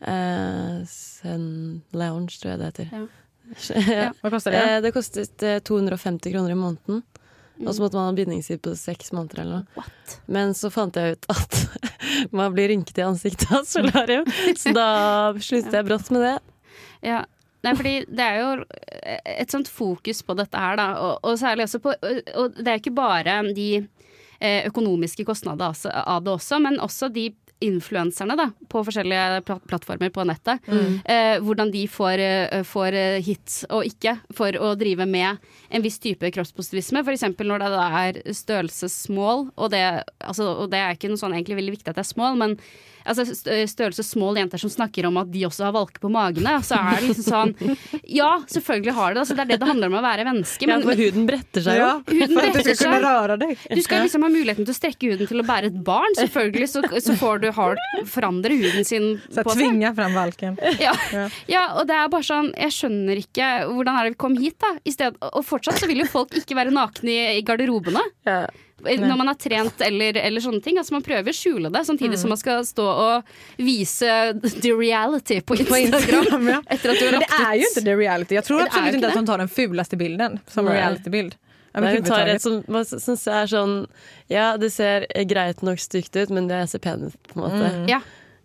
Eh, 0.00 0.84
Zen 0.86 1.82
Lounge, 1.96 2.38
tror 2.40 2.52
jeg 2.52 2.60
det 2.60 2.72
heter. 2.72 2.90
Ja. 2.92 3.06
Ja. 3.86 4.12
Vad 4.22 4.32
kostar 4.32 4.50
det? 4.50 4.62
Eh, 4.62 4.80
det 4.82 4.90
kostet 4.92 5.42
eh, 5.42 5.58
250 5.58 6.32
kroner 6.32 6.50
i 6.50 6.54
måneden. 6.58 7.02
Mm. 7.58 7.68
Og 7.68 7.74
så 7.74 7.82
måtte 7.82 7.96
man 7.96 8.08
ha 8.10 8.12
bindingstid 8.12 8.60
på 8.62 8.74
seks 8.76 9.12
måneder 9.16 9.40
eller 9.40 9.60
noe. 9.60 9.76
What? 9.78 10.16
Men 10.26 10.52
så 10.54 10.68
fant 10.72 10.96
jeg 10.98 11.16
ut 11.16 11.28
at 11.32 11.60
man 12.36 12.52
blir 12.52 12.68
rynket 12.68 12.98
i 12.98 13.06
ansiktet 13.06 13.52
av 13.54 13.64
solarium, 13.64 14.26
så 14.60 14.74
da 14.76 14.88
sluttet 15.38 15.78
jeg 15.78 15.88
brått 15.88 16.10
med 16.12 16.26
det. 16.26 16.34
Ja. 17.06 17.22
Nei, 17.64 17.72
fordi 17.74 17.94
det 18.12 18.22
er 18.26 18.36
jo 18.42 18.50
et 19.40 19.50
sånt 19.50 19.70
fokus 19.72 20.20
på 20.22 20.36
dette 20.38 20.60
her, 20.60 20.76
da. 20.78 20.90
Og, 21.02 21.24
og 21.26 21.38
særlig 21.40 21.64
også 21.66 21.80
på 21.82 21.94
Og 22.38 22.58
det 22.60 22.68
er 22.68 22.78
ikke 22.78 22.92
bare 22.94 23.40
de 23.56 23.70
eh, 23.80 24.66
økonomiske 24.68 25.24
kostnadene 25.26 25.72
altså- 25.72 25.90
av 25.90 26.22
det 26.22 26.34
også, 26.36 26.60
men 26.62 26.78
også 26.84 27.08
de 27.14 27.30
influenserne 27.64 28.36
da, 28.36 28.50
på 28.68 28.82
forskjellige 28.84 29.42
plat 29.48 29.62
plattformer 29.68 30.10
på 30.12 30.24
nettet. 30.28 30.64
Eh, 31.08 31.36
hvordan 31.40 31.70
de 31.72 31.86
får, 31.88 32.18
eh, 32.20 32.62
får 32.66 32.92
eh, 32.92 33.20
hits 33.24 33.62
og 33.70 33.86
ikke 33.88 34.18
for 34.36 34.58
å 34.60 34.74
drive 34.76 35.06
med 35.08 35.40
en 35.70 35.84
viss 35.84 35.98
type 36.02 36.30
kroppspositivisme. 36.36 37.00
F.eks. 37.00 37.24
når 37.40 37.64
det 37.64 37.70
er 37.86 38.20
størrelsesmål, 38.36 39.50
og 39.56 39.70
det, 39.72 39.84
altså, 40.20 40.50
og 40.64 40.70
det 40.70 40.82
er 40.82 40.98
ikke 40.98 41.08
noe 41.12 41.22
sånn 41.22 41.36
egentlig 41.36 41.60
veldig 41.62 41.78
viktig 41.78 41.92
at 41.92 41.96
det 42.00 42.04
er 42.04 42.12
small, 42.12 42.36
men 42.36 42.58
altså, 43.06 43.24
størrelse 43.70 44.04
small 44.06 44.38
jenter 44.38 44.60
som 44.60 44.72
snakker 44.72 45.06
om 45.08 45.16
at 45.20 45.30
de 45.32 45.44
også 45.48 45.66
har 45.68 45.74
valker 45.76 46.02
på 46.02 46.10
magene, 46.12 46.56
så 46.66 46.78
er 46.78 47.00
det 47.00 47.10
liksom 47.10 47.26
sånn 47.26 47.76
Ja, 48.18 48.30
selvfølgelig 48.50 48.94
har 48.96 49.12
det 49.12 49.16
det. 49.16 49.24
Altså, 49.24 49.36
det 49.36 49.44
er 49.44 49.50
det 49.52 49.58
det 49.62 49.68
handler 49.70 49.90
om 49.90 49.98
å 49.98 50.02
være 50.04 50.26
menneske. 50.28 50.68
Ja, 50.68 50.78
for 50.82 51.00
huden 51.00 51.26
bretter 51.28 51.64
seg 51.64 51.80
jo. 51.80 51.88
huden 52.10 52.36
för 52.56 52.62
du 52.66 52.74
skal 52.74 53.06
seg. 53.40 53.64
Du 53.76 53.82
skal 53.84 54.04
liksom 54.06 54.26
ha 54.26 54.30
muligheten 54.32 54.66
til 54.66 54.74
å 54.74 54.78
strekke 54.78 55.12
huden 55.12 55.30
til 55.30 55.42
å 55.42 55.46
bære 55.46 55.70
et 55.72 55.78
barn. 55.86 56.16
Selvfølgelig 56.18 56.70
så, 56.72 56.82
så 57.02 57.16
får 57.18 57.42
du 57.44 57.48
hard, 57.56 57.80
forandre 58.10 58.58
huden 58.58 58.86
sin 58.86 59.08
Så 59.30 59.44
på 59.46 59.54
seg. 59.54 59.64
tvinger 59.64 59.96
fram 59.96 60.16
valken. 60.16 60.60
Ja. 60.82 60.94
ja, 61.50 61.64
og 61.78 61.86
det 61.88 61.96
er 61.96 62.08
bare 62.12 62.26
sånn 62.26 62.48
Jeg 62.58 62.74
skjønner 62.74 63.18
ikke 63.20 63.46
hvordan 63.70 63.98
er 63.98 64.06
det 64.08 64.14
vi 64.16 64.20
kom 64.26 64.36
hit, 64.38 64.58
da. 64.62 64.74
I 64.86 64.94
sted, 64.94 65.16
og 65.20 65.42
fortsatt 65.46 65.80
så 65.80 65.88
vil 65.90 66.02
jo 66.04 66.08
folk 66.10 66.34
ikke 66.36 66.56
være 66.58 66.74
nakne 66.74 67.12
i, 67.12 67.18
i 67.40 67.44
garderobene. 67.46 68.02
Ja. 68.28 68.44
Når 68.84 69.16
man 69.16 69.30
har 69.30 69.38
trent 69.40 69.80
eller, 69.80 70.16
eller 70.20 70.42
sånne 70.44 70.60
ting. 70.62 70.76
Altså 70.78 70.92
Man 70.92 71.04
prøver 71.06 71.32
å 71.32 71.36
skjule 71.36 71.70
det, 71.72 71.80
samtidig 71.88 72.18
som 72.20 72.28
man 72.28 72.40
skal 72.40 72.64
stå 72.68 72.84
og 72.84 73.30
vise 73.56 74.10
the 74.60 74.74
reality 74.76 75.40
på 75.40 75.56
På 75.64 75.78
Instagram. 75.80 76.48
Ja. 76.52 76.60
Etter 76.74 76.92
at 76.92 77.00
du 77.00 77.06
har 77.06 77.16
Men 77.16 77.24
det 77.24 77.40
er 77.40 77.54
jo 77.56 77.70
ikke 77.70 77.84
the 77.88 77.96
reality. 77.96 78.36
Jeg 78.36 78.44
tror 78.44 78.60
Det 78.60 78.68
ikke 78.68 78.84
at 78.84 79.00
det. 79.00 79.14
de 79.16 79.26
tar 79.32 79.42
den 79.44 79.48
fuleste 79.48 79.96
bilden 79.96 80.38
som 80.52 80.68
reality-bild. 80.68 81.38
Nei, 81.76 81.92
hun 81.92 82.06
tar 82.08 82.30
et 82.32 82.40
som 82.40 82.62
man 82.72 82.86
syns 82.88 83.26
er 83.28 83.48
sånn 83.52 83.74
Ja, 84.32 84.54
det 84.60 84.70
ser 84.72 85.04
greit 85.28 85.60
nok 85.66 85.80
stygt 85.82 86.16
ut, 86.16 86.30
men 86.32 86.48
det 86.48 86.62
ser 86.72 86.80
pen 86.80 87.10
ut, 87.10 87.18
på 87.32 87.36
en 87.40 87.44
måte. 87.44 87.72
Ja. 87.90 88.00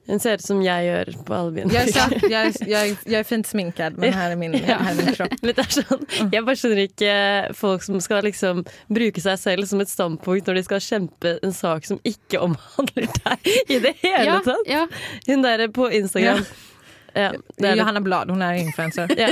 Hun 0.09 0.19
ser 0.19 0.39
ut 0.39 0.43
som 0.43 0.61
jeg 0.65 0.87
gjør 0.87 1.09
på 1.27 1.35
alle 1.37 1.63
Jeg, 1.71 1.91
jeg, 1.93 2.53
jeg, 2.67 2.95
jeg 3.05 3.19
er 3.19 3.27
fint 3.27 3.47
sminket, 3.47 3.99
men 4.01 4.13
her 4.15 4.33
er 4.33 4.39
min, 4.39 4.55
her 4.57 4.81
er 4.81 4.97
min 4.97 5.11
kropp. 5.15 5.35
Sånn, 5.77 6.01
jeg 6.33 6.41
bare 6.47 6.57
skjønner 6.57 6.81
ikke 6.87 7.13
folk 7.59 7.85
som 7.85 7.99
skal 8.03 8.25
liksom 8.25 8.63
bruke 8.91 9.21
seg 9.23 9.37
selv 9.39 9.69
som 9.69 9.83
et 9.83 9.91
standpunkt 9.93 10.49
når 10.49 10.59
de 10.59 10.65
skal 10.67 10.83
kjempe 10.83 11.35
en 11.45 11.53
sak 11.55 11.85
som 11.87 12.01
ikke 12.07 12.41
omhandler 12.43 13.07
deg 13.21 13.53
i 13.67 13.79
det 13.85 13.93
hele 14.01 14.25
Ja, 14.27 14.41
tatt. 14.45 14.67
ja. 14.67 14.83
Hun 15.29 15.45
der 15.45 15.67
på 15.71 15.87
Instagram. 15.93 16.41
Ja, 16.43 16.67
det 17.13 17.67
er. 17.67 17.75
Johanna 17.75 18.01
Blad, 18.01 18.29
hun 18.31 18.41
er 18.45 18.53
influenser. 18.61 19.11
Ja. 19.19 19.29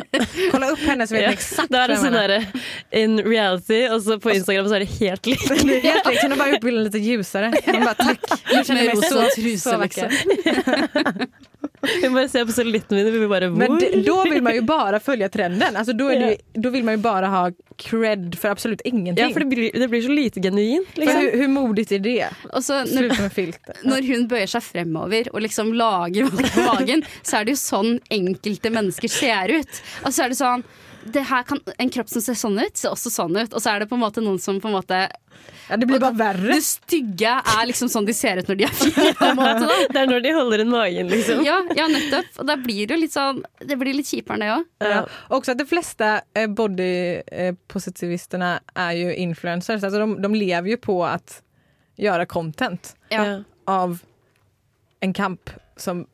Kolla 0.52 0.72
opp 0.74 0.82
henne 0.84 1.08
så 1.08 1.16
vet 1.16 1.24
Ja. 1.28 1.32
exakt 1.36 1.72
Da 1.72 1.84
er 1.86 1.94
det 1.94 1.98
sånn 2.02 2.16
derre 2.18 2.40
in 2.92 3.20
reality, 3.24 3.82
og 3.88 4.02
så 4.04 4.18
på 4.22 4.34
Instagram 4.36 4.68
så 4.68 4.76
er 4.80 4.86
det 4.86 4.92
helt 5.00 5.30
likt. 5.30 5.48
Helt 5.50 6.10
likt, 6.10 6.22
Hun 6.24 6.32
har 6.36 6.38
bare 6.42 6.56
gjort 6.56 6.66
bilden 6.68 6.84
litt 6.90 7.00
lysere. 7.00 7.52
Hun 7.66 7.86
bare 7.86 7.96
takk. 7.96 8.20
Med 8.74 8.94
rosa 8.96 9.28
truse, 9.36 9.64
så 9.64 9.78
liksom. 9.80 10.10
Hun 11.82 12.14
bare 12.14 12.30
ser 12.30 12.46
på 12.46 12.52
cellulitten 12.52 12.98
min 12.98 13.14
vi 13.14 13.28
bare 13.28 13.50
Men 13.50 13.80
da 13.80 13.86
vil 13.86 14.06
då 14.06 14.42
man 14.42 14.56
jo 14.56 14.64
bare 14.64 15.00
følge 15.00 15.30
trenden. 15.30 15.76
Altså, 15.76 15.94
da, 15.94 16.14
är 16.14 16.20
det, 16.20 16.38
då 16.54 16.70
vill 16.70 16.84
man 16.84 16.94
jo 16.94 17.00
bare 17.00 17.26
ha 17.26 17.52
cred 17.78 18.36
for 18.40 18.50
absolutt 18.50 18.82
ingenting. 18.82 19.26
Ja, 19.26 19.34
for 19.34 19.40
det 19.40 19.46
blir, 19.46 19.72
det 19.80 19.88
blir 19.88 20.02
så 20.02 20.12
lite 20.12 20.42
genuint. 20.42 20.98
Liksom. 20.98 21.22
Hvor 21.22 21.38
hur 21.38 21.48
modigt 21.48 21.92
är 21.92 22.00
det? 22.00 22.28
Også, 22.54 22.74
når, 22.74 23.04
når 23.84 24.08
hun 24.14 24.28
bøyer 24.28 24.52
seg 24.52 24.64
fremover 24.64 25.32
og 25.34 25.42
liksom 25.42 25.74
lager 25.74 26.28
valg 26.28 26.52
på 26.54 26.68
magen, 26.68 27.06
så 27.22 27.40
er 27.40 27.48
det 27.48 27.56
jo 27.56 27.64
sånn 27.64 28.00
enkelte 28.10 28.70
mennesker 28.76 29.08
ser 29.08 29.56
ut. 29.62 29.82
Og 30.04 30.14
så 30.14 30.26
er 30.26 30.34
det 30.34 30.40
sånn 30.42 30.68
kan, 31.48 31.60
En 31.78 31.90
kropp 31.90 32.10
som 32.10 32.22
ser 32.22 32.34
sånn 32.38 32.60
ut, 32.60 32.78
ser 32.78 32.90
også 32.92 33.10
sånn 33.14 33.38
ut. 33.38 33.54
Og 33.54 33.62
så 33.64 33.72
er 33.74 33.80
det 33.84 33.88
på 33.90 33.96
en 33.98 34.02
måte 34.04 34.22
noen 34.24 34.40
som 34.42 34.60
på 34.62 34.68
en 34.70 34.76
måte 34.76 34.98
Ja, 35.70 35.78
det 35.78 35.86
blir 35.88 36.00
bare 36.02 36.18
verre. 36.18 36.54
Det 36.58 36.64
stygge 36.66 37.32
er 37.40 37.66
liksom 37.70 37.90
sånn 37.92 38.06
de 38.08 38.14
ser 38.18 38.42
ut 38.42 38.48
når 38.50 38.58
de 38.60 38.64
er 38.68 38.74
fine. 38.76 39.14
på 39.20 39.26
en 39.30 39.38
måte 39.40 39.68
da 39.70 39.78
Det 39.94 40.02
er 40.02 40.08
når 40.12 40.22
de 40.26 40.34
holder 40.36 40.64
inn 40.66 40.72
magen, 40.74 41.08
liksom. 41.14 41.44
Ja, 41.46 41.60
ja 41.78 41.88
nettopp. 41.92 42.32
Og 42.42 42.50
da 42.50 42.56
blir 42.60 42.88
det 42.90 42.98
jo 42.98 43.02
litt 43.04 43.16
sånn 43.16 43.44
Det 43.64 43.78
blir 43.80 43.94
litt 43.98 44.10
kjipere 44.12 44.40
det 44.44 44.50
òg. 44.58 44.66
Ja. 44.84 45.04
Også 45.38 45.54
at 45.56 45.62
de 45.62 45.68
fleste 45.70 46.10
bodypositivistene 46.58 48.52
er 48.76 48.92
jo 49.00 49.14
influencers. 49.28 49.84
Altså 49.86 50.04
de, 50.04 50.08
de 50.26 50.34
lever 50.36 50.74
jo 50.76 50.80
på 50.90 51.00
å 51.06 51.14
gjøre 52.00 52.26
content 52.32 52.94
Ja. 53.12 53.42
av 53.68 54.02
en 55.02 55.14
kamp 55.14 55.50
som 55.80 56.06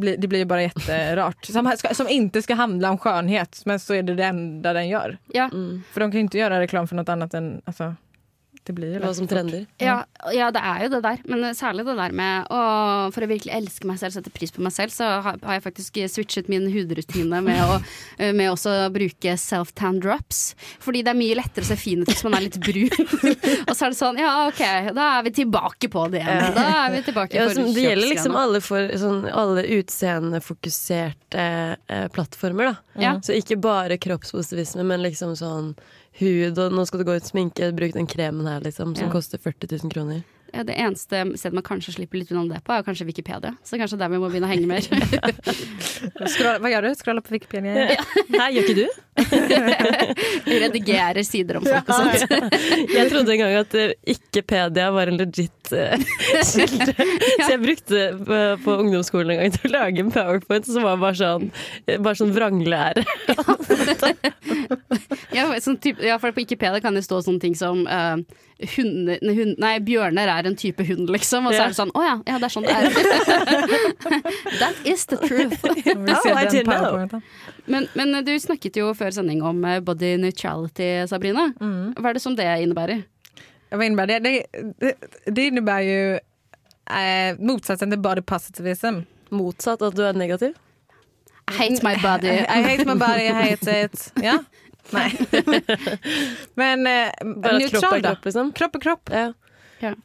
det 0.00 0.28
blir 0.28 0.38
ju 0.38 0.44
bara 0.44 0.62
jätterart. 0.62 1.44
Som, 1.44 1.72
ska- 1.76 1.94
som 1.94 2.08
inte 2.08 2.42
ska 2.42 2.54
handla 2.54 2.90
om 2.90 2.98
skönhet 2.98 3.62
men 3.64 3.80
så 3.80 3.94
är 3.94 4.02
det 4.02 4.14
det 4.14 4.24
enda 4.24 4.72
den 4.72 4.88
gör. 4.88 5.18
Ja. 5.32 5.44
Mm. 5.52 5.82
För 5.92 6.00
de 6.00 6.10
kan 6.10 6.18
ju 6.18 6.20
inte 6.24 6.38
göra 6.38 6.60
reklam 6.60 6.88
för 6.88 6.96
något 6.96 7.08
annat 7.08 7.34
än, 7.34 7.62
alltså, 7.64 7.94
det 8.68 8.74
blir 8.76 8.94
jo 8.94 9.00
Hva 9.02 9.12
som 9.16 9.28
trender. 9.28 9.64
Ja, 9.80 10.02
ja, 10.36 10.50
det 10.52 10.60
er 10.60 10.84
jo 10.84 10.90
det 10.92 11.00
der. 11.04 11.22
Men 11.30 11.54
særlig 11.56 11.86
det 11.88 11.96
der 11.98 12.14
med 12.16 12.50
å 12.52 12.60
For 13.14 13.24
å 13.24 13.30
virkelig 13.30 13.54
elske 13.56 13.88
meg 13.88 14.00
selv, 14.02 14.14
sette 14.14 14.32
pris 14.34 14.52
på 14.52 14.62
meg 14.64 14.74
selv, 14.74 14.92
så 14.94 15.08
har 15.24 15.40
har 15.40 15.56
jeg 15.56 15.64
faktisk 15.64 16.00
switchet 16.12 16.48
min 16.52 16.66
hudrutine 16.72 17.40
med 17.44 17.60
å 17.64 17.78
med 18.36 18.50
også 18.50 18.74
bruke 18.94 19.34
self-tan 19.40 20.00
drops. 20.02 20.54
Fordi 20.82 21.02
det 21.06 21.14
er 21.14 21.18
mye 21.18 21.38
lettere 21.38 21.64
å 21.64 21.70
se 21.70 21.78
fin 21.80 22.02
ut 22.02 22.10
hvis 22.10 22.24
man 22.26 22.36
er 22.38 22.46
litt 22.46 22.58
brun. 22.62 22.90
og 23.68 23.72
så 23.74 23.86
er 23.86 23.94
det 23.94 23.98
sånn, 23.98 24.20
ja 24.20 24.34
OK, 24.48 24.62
da 24.96 25.08
er 25.16 25.26
vi 25.26 25.34
tilbake 25.40 25.90
på 25.92 26.06
det 26.12 26.22
igjen. 26.22 26.56
Da 26.56 26.66
er 26.84 26.94
vi 26.94 27.04
tilbake 27.08 27.38
Ja, 27.38 27.48
for 27.50 27.62
det 27.74 27.86
gjelder 27.86 28.12
liksom 28.12 28.36
alle, 28.38 28.62
for, 28.64 28.92
sånn, 29.00 29.22
alle 29.30 29.64
utseendefokuserte 29.78 31.46
eh, 31.86 32.06
plattformer. 32.14 32.72
Da. 32.72 33.00
Ja. 33.00 33.16
Så 33.24 33.36
ikke 33.38 33.58
bare 33.60 33.98
kroppspositivisme, 34.00 34.84
men 34.86 35.04
liksom 35.06 35.36
sånn 35.38 35.74
hud, 36.20 36.58
og 36.58 36.76
nå 36.76 36.84
skal 36.88 37.02
du 37.02 37.08
gå 37.08 37.16
ut 37.18 37.28
sminke, 37.28 37.72
bruk 37.76 37.96
den 37.96 38.08
kremen 38.10 38.46
her, 38.48 38.60
liksom, 38.64 38.94
som 38.96 39.08
Ja. 39.08 39.12
koster 39.12 39.38
40 39.42 39.72
000 39.82 39.90
kroner. 39.92 40.22
Ja, 40.52 40.64
det 40.66 40.74
eneste 40.82 41.20
stedet 41.38 41.54
man 41.54 41.62
kanskje 41.62 41.92
slipper 41.94 42.18
litt 42.18 42.30
unna 42.34 42.56
det 42.56 42.62
på, 42.66 42.74
er 42.74 42.82
kanskje 42.82 43.06
Wikipedia. 43.06 43.52
Så 43.62 43.78
kanskje 43.78 43.98
der 44.00 44.10
vi 44.10 44.18
må 44.18 44.30
begynne 44.30 44.48
å 44.48 44.50
henge 44.50 44.66
mer. 44.66 44.82
Hva 46.10 46.58
gjør 46.58 46.74
gör 46.74 46.88
du? 46.88 46.94
Scrolla 46.98 47.22
på 47.22 47.34
Wikipedia? 47.36 47.94
Nei, 48.34 48.48
gjør 48.56 48.66
ikke 48.66 48.78
du? 48.80 48.86
Redigerer 50.64 51.22
sider 51.26 51.60
om 51.60 51.66
folk 51.68 51.90
og 51.92 51.94
sånt. 51.94 52.34
Jeg 52.90 53.10
trodde 53.12 53.34
en 53.36 53.42
gang 53.44 53.56
at 53.60 53.76
eh, 53.78 53.94
ikke-pedia 54.14 54.88
var 54.94 55.12
en 55.12 55.20
legit 55.20 55.72
eh, 55.76 56.02
kilde. 56.50 56.94
Så 56.98 57.50
jeg 57.52 57.62
brukte 57.62 58.02
på, 58.24 58.40
på 58.64 58.76
ungdomsskolen 58.86 59.36
en 59.36 59.42
gang 59.44 59.54
til 59.54 59.70
å 59.70 59.74
lage 59.76 60.02
en 60.02 60.10
powerpoint 60.14 60.66
som 60.66 60.86
var 60.88 60.98
bare 61.02 61.18
sånn, 61.20 61.50
bare 62.00 62.16
sånn 62.18 62.34
vranglære. 62.34 63.06
Ja, 65.36 65.46
sånn 65.62 65.78
type, 65.82 66.02
ja, 66.04 66.16
for 66.20 66.34
på 66.34 66.42
Wikipedia 66.42 66.80
kan 66.82 66.96
det 66.96 67.02
stå 67.06 67.20
sånne 67.24 67.42
ting 67.42 67.54
som 67.58 67.82
uh, 67.86 68.18
hunde, 68.76 69.18
hund, 69.22 69.54
nei, 69.62 69.72
bjørner 69.84 70.30
er 70.32 70.48
en 70.50 70.56
type 70.58 70.84
hund, 70.88 71.10
liksom. 71.12 71.46
Og 71.48 71.54
så 71.54 71.64
er 71.64 71.72
det 71.72 71.78
sånn 71.78 71.92
Å 71.96 72.04
ja, 72.04 72.16
ja, 72.26 72.38
det 72.42 72.48
er 72.48 72.54
sånn 72.54 72.66
det 72.66 72.76
er. 72.76 72.88
That 74.62 74.80
is 74.88 75.06
the 75.10 75.20
truth. 75.22 75.60
Oh, 76.20 76.36
I 76.36 76.46
didn't 76.46 76.68
know. 76.68 77.20
Men, 77.70 77.86
men 77.96 78.12
du 78.24 78.32
snakket 78.40 78.76
jo 78.80 78.90
før 78.96 79.12
sending 79.14 79.40
om 79.46 79.62
eh, 79.64 79.78
body 79.84 80.14
neutrality, 80.20 80.88
Sabrina. 81.08 81.50
Hva 81.58 82.10
er 82.10 82.18
det 82.18 82.22
som 82.22 82.36
det 82.36 82.48
innebærer? 82.64 83.04
Hva 83.70 83.86
innebærer 83.86 84.20
det? 84.24 84.34
Det, 84.50 84.66
det, 84.82 85.10
det 85.30 85.46
innebär 85.50 85.86
ju 85.86 86.00
eh, 86.16 87.38
motsatsen 87.38 87.92
til 87.94 88.02
body 88.02 88.24
positivism. 88.26 89.04
Motsatt 89.30 89.82
at 89.86 89.96
du 89.96 90.02
er 90.06 90.18
negativ. 90.18 90.56
I 91.50 91.58
hate 91.58 91.82
my 91.82 91.96
body. 92.02 92.30
I 92.30 92.62
hate 92.62 92.84
my 92.86 92.94
body, 92.94 93.26
I 93.28 93.32
hate 93.32 93.66
it. 93.84 94.12
Ja. 94.22 94.38
Nei. 94.92 95.10
Men 96.54 96.86
uh, 96.86 97.10
Bare 97.40 97.56
at 97.60 97.70
kropp 97.70 97.82
neutral, 97.82 97.94
er 97.98 98.02
da. 98.02 98.08
kropp, 98.14 98.24
liksom. 98.28 98.52
Kropp 98.56 98.76
er 98.78 98.80
kropp. 98.86 99.10
Ja. 99.14 99.32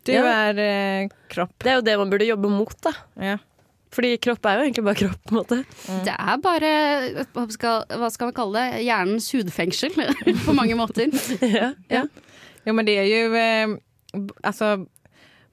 Du 0.06 0.12
Ja. 0.14 0.24
er 0.50 0.60
eh, 0.64 1.08
kropp. 1.30 1.52
Det 1.64 1.72
er 1.72 1.76
jo 1.80 1.82
det 1.84 1.98
man 2.00 2.10
burde 2.14 2.26
jobbe 2.30 2.50
mot, 2.50 2.76
da. 2.86 2.92
Ja. 3.20 3.38
Fordi 3.96 4.14
kropp 4.24 4.46
er 4.48 4.60
jo 4.60 4.66
egentlig 4.68 4.84
bare 4.86 5.00
kropp, 5.00 5.22
på 5.24 5.34
en 5.34 5.40
måte. 5.40 5.58
Det 6.06 6.14
er 6.16 6.38
bare 6.44 6.72
hva 7.36 7.46
skal, 7.52 7.86
hva 8.00 8.10
skal 8.12 8.30
vi 8.32 8.36
kalle 8.38 8.60
det? 8.62 8.84
Hjernens 8.88 9.30
hudfengsel 9.36 9.96
på 10.46 10.56
mange 10.56 10.76
måter. 10.80 11.12
ja. 11.58 11.74
Ja. 11.92 12.06
Jo, 12.66 12.74
men 12.74 12.86
det 12.88 12.96
är 12.98 13.04
ju 13.08 13.36
eh, 13.38 13.78
b- 14.20 14.34
alltså 14.44 14.86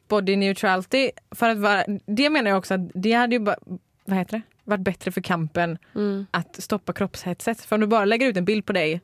body 0.09 0.37
neutrality. 0.37 1.11
För 1.35 1.49
att 1.49 1.59
vara, 1.59 1.85
det 2.07 2.31
menar 2.31 2.51
jag 2.51 2.59
också 2.59 2.75
att 2.75 2.91
det 2.95 3.13
hade 3.13 3.35
ju 3.37 3.41
bara, 3.41 3.57
vad 4.05 4.19
heter 4.19 4.37
det? 4.39 4.43
Varit 4.73 4.85
bättre 4.85 5.11
för 5.13 5.21
kampen 5.21 5.79
Mm. 5.95 6.27
att 6.31 6.63
stoppa 6.63 6.93
kroppshetset. 6.93 7.61
För 7.61 7.77
om 7.77 7.81
du 7.81 7.87
bara 7.87 8.05
lägger 8.05 8.27
ut 8.29 8.37
en 8.37 8.45
bild 8.45 8.67
på 8.67 8.73
dig 8.73 9.01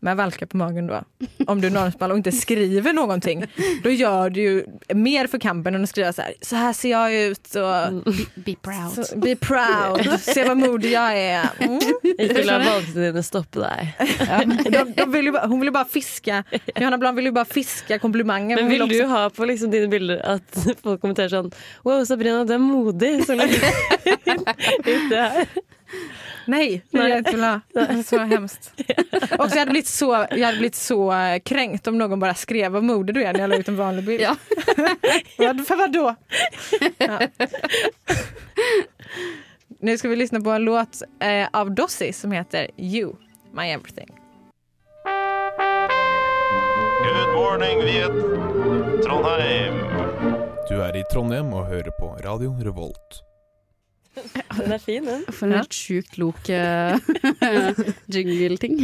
med 0.00 0.16
valkar 0.16 0.46
på 0.46 0.56
magen 0.56 0.86
då, 0.86 1.02
om 1.46 1.60
du 1.60 1.70
norrsmal 1.70 2.10
och 2.10 2.16
inte 2.16 2.32
skriver 2.32 2.92
någonting, 2.92 3.44
då 3.82 3.90
gör 3.90 4.30
du 4.30 4.40
ju 4.40 4.64
mer 4.94 5.26
för 5.26 5.38
kampen 5.38 5.74
än 5.74 5.82
att 5.82 5.88
skriva 5.90 6.12
så 6.12 6.22
här, 6.22 6.34
så 6.40 6.56
här 6.56 6.72
ser 6.72 6.90
jag 6.90 7.14
ut 7.14 7.54
och 7.54 8.02
Be 8.34 8.54
proud. 8.62 9.06
så, 9.06 9.16
be 9.18 9.36
proud, 9.36 10.20
se 10.20 10.44
vad 10.48 10.56
modig 10.56 10.92
jag 10.92 11.18
är. 11.18 11.48
Mm. 11.58 11.80
Ikke 12.18 12.44
la 12.44 12.58
valgene 12.58 13.22
stopp 13.22 13.52
där. 13.52 13.88
Ja, 14.28 14.42
De, 14.70 14.92
de 14.96 15.12
vill 15.12 15.24
ju 15.24 15.32
bara, 15.32 15.46
hon 15.46 15.60
vill 15.60 15.66
ju 15.66 15.70
bara 15.72 15.84
fiska, 15.84 16.44
Johanna 16.76 16.98
Bland 16.98 17.16
vill 17.16 17.24
ju 17.26 17.32
bara 17.32 17.44
fiska 17.44 17.98
komplimanger. 17.98 18.56
Men 18.56 18.68
vill, 18.68 18.72
vil 18.78 18.82
också- 18.82 18.98
du 18.98 19.04
ha 19.04 19.30
på 19.30 19.44
liksom 19.44 19.70
dine 19.70 19.88
bilder 19.88 20.26
at 20.34 20.66
folk 20.82 21.00
kommenterer 21.00 21.28
sånn 21.28 21.50
Wow, 21.82 22.04
Sabrina, 22.04 22.44
du 22.44 22.54
er 22.54 22.58
modig. 22.58 23.24
Så 23.26 23.34
legger 23.34 23.60
ut 26.46 26.82
det. 26.90 27.60
Det 27.72 27.80
är 27.80 28.02
så 28.02 28.18
hemskt. 28.18 28.72
Och 29.38 29.50
så 29.50 29.54
jag 29.56 29.58
hade 29.58 29.70
blivit 29.70 29.86
så, 29.86 30.26
jag 30.30 30.46
hade 30.46 30.58
blivit 30.58 30.74
så 30.74 31.12
eh, 31.12 31.38
kränkt 31.40 31.86
om 31.86 31.98
någon 31.98 32.20
bara 32.20 32.34
skrev 32.34 32.72
vad 32.72 32.82
modig 32.84 33.14
du 33.14 33.22
är 33.24 33.32
när 33.32 33.40
jag 33.40 33.50
la 33.50 33.56
ut 33.56 33.68
en 33.68 33.76
vanlig 33.76 34.04
bild. 34.04 34.20
Ja. 34.22 34.36
Vad- 35.38 35.66
För 35.66 35.76
vadå? 35.76 36.14
Ja. 36.98 37.20
Nu 39.80 39.98
ska 39.98 40.08
vi 40.08 40.16
lyssna 40.16 40.40
på 40.40 40.50
en 40.50 40.62
låt 40.64 41.02
eh, 41.20 41.48
av 41.52 41.70
Dossi 41.74 42.12
som 42.12 42.32
heter 42.32 42.70
You, 42.76 43.12
My 43.52 43.62
Everything. 43.70 44.08
Good 47.04 47.34
morning, 47.34 47.84
Viet. 47.84 48.12
Trondheim. 49.04 49.74
Du 50.68 50.74
er 50.82 50.96
i 50.96 51.02
Trondheim 51.12 51.52
og 51.54 51.66
hører 51.66 51.90
på 52.00 52.10
Radio 52.24 52.52
Revolt. 52.64 53.22
Den 54.56 54.72
er 54.74 54.78
fin, 54.82 55.04
den. 55.06 55.22
For 55.32 55.46
en 55.46 55.52
helt 55.60 55.74
sjukt 55.76 56.18
lok 56.20 56.48
uh, 56.50 56.98
jingle-ting. 58.14 58.74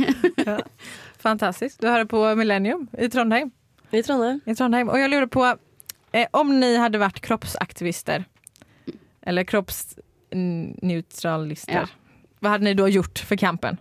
Fantastiskt. 1.23 1.81
Du 1.83 1.87
hører 1.91 2.05
på 2.09 2.19
Millennium 2.39 2.83
i 2.99 3.09
Trondheim. 3.13 3.51
I 3.93 4.03
Trondheim. 4.07 4.39
I 4.47 4.55
Trondheim. 4.59 4.89
Og 4.93 4.99
jeg 5.01 5.11
lurer 5.13 5.27
på, 5.31 5.43
eh, 6.17 6.27
om 6.37 6.49
ni 6.61 6.71
hadde 6.81 6.99
vært 7.03 7.21
kroppsaktivister 7.27 8.21
eller 9.27 9.43
kroppsneutralister, 9.49 11.75
Ja. 11.75 11.85
hva 12.43 12.49
hadde 12.55 12.65
ni 12.69 12.75
da 12.79 12.85
gjort 12.91 13.19
for 13.27 13.37
kampen? 13.37 13.79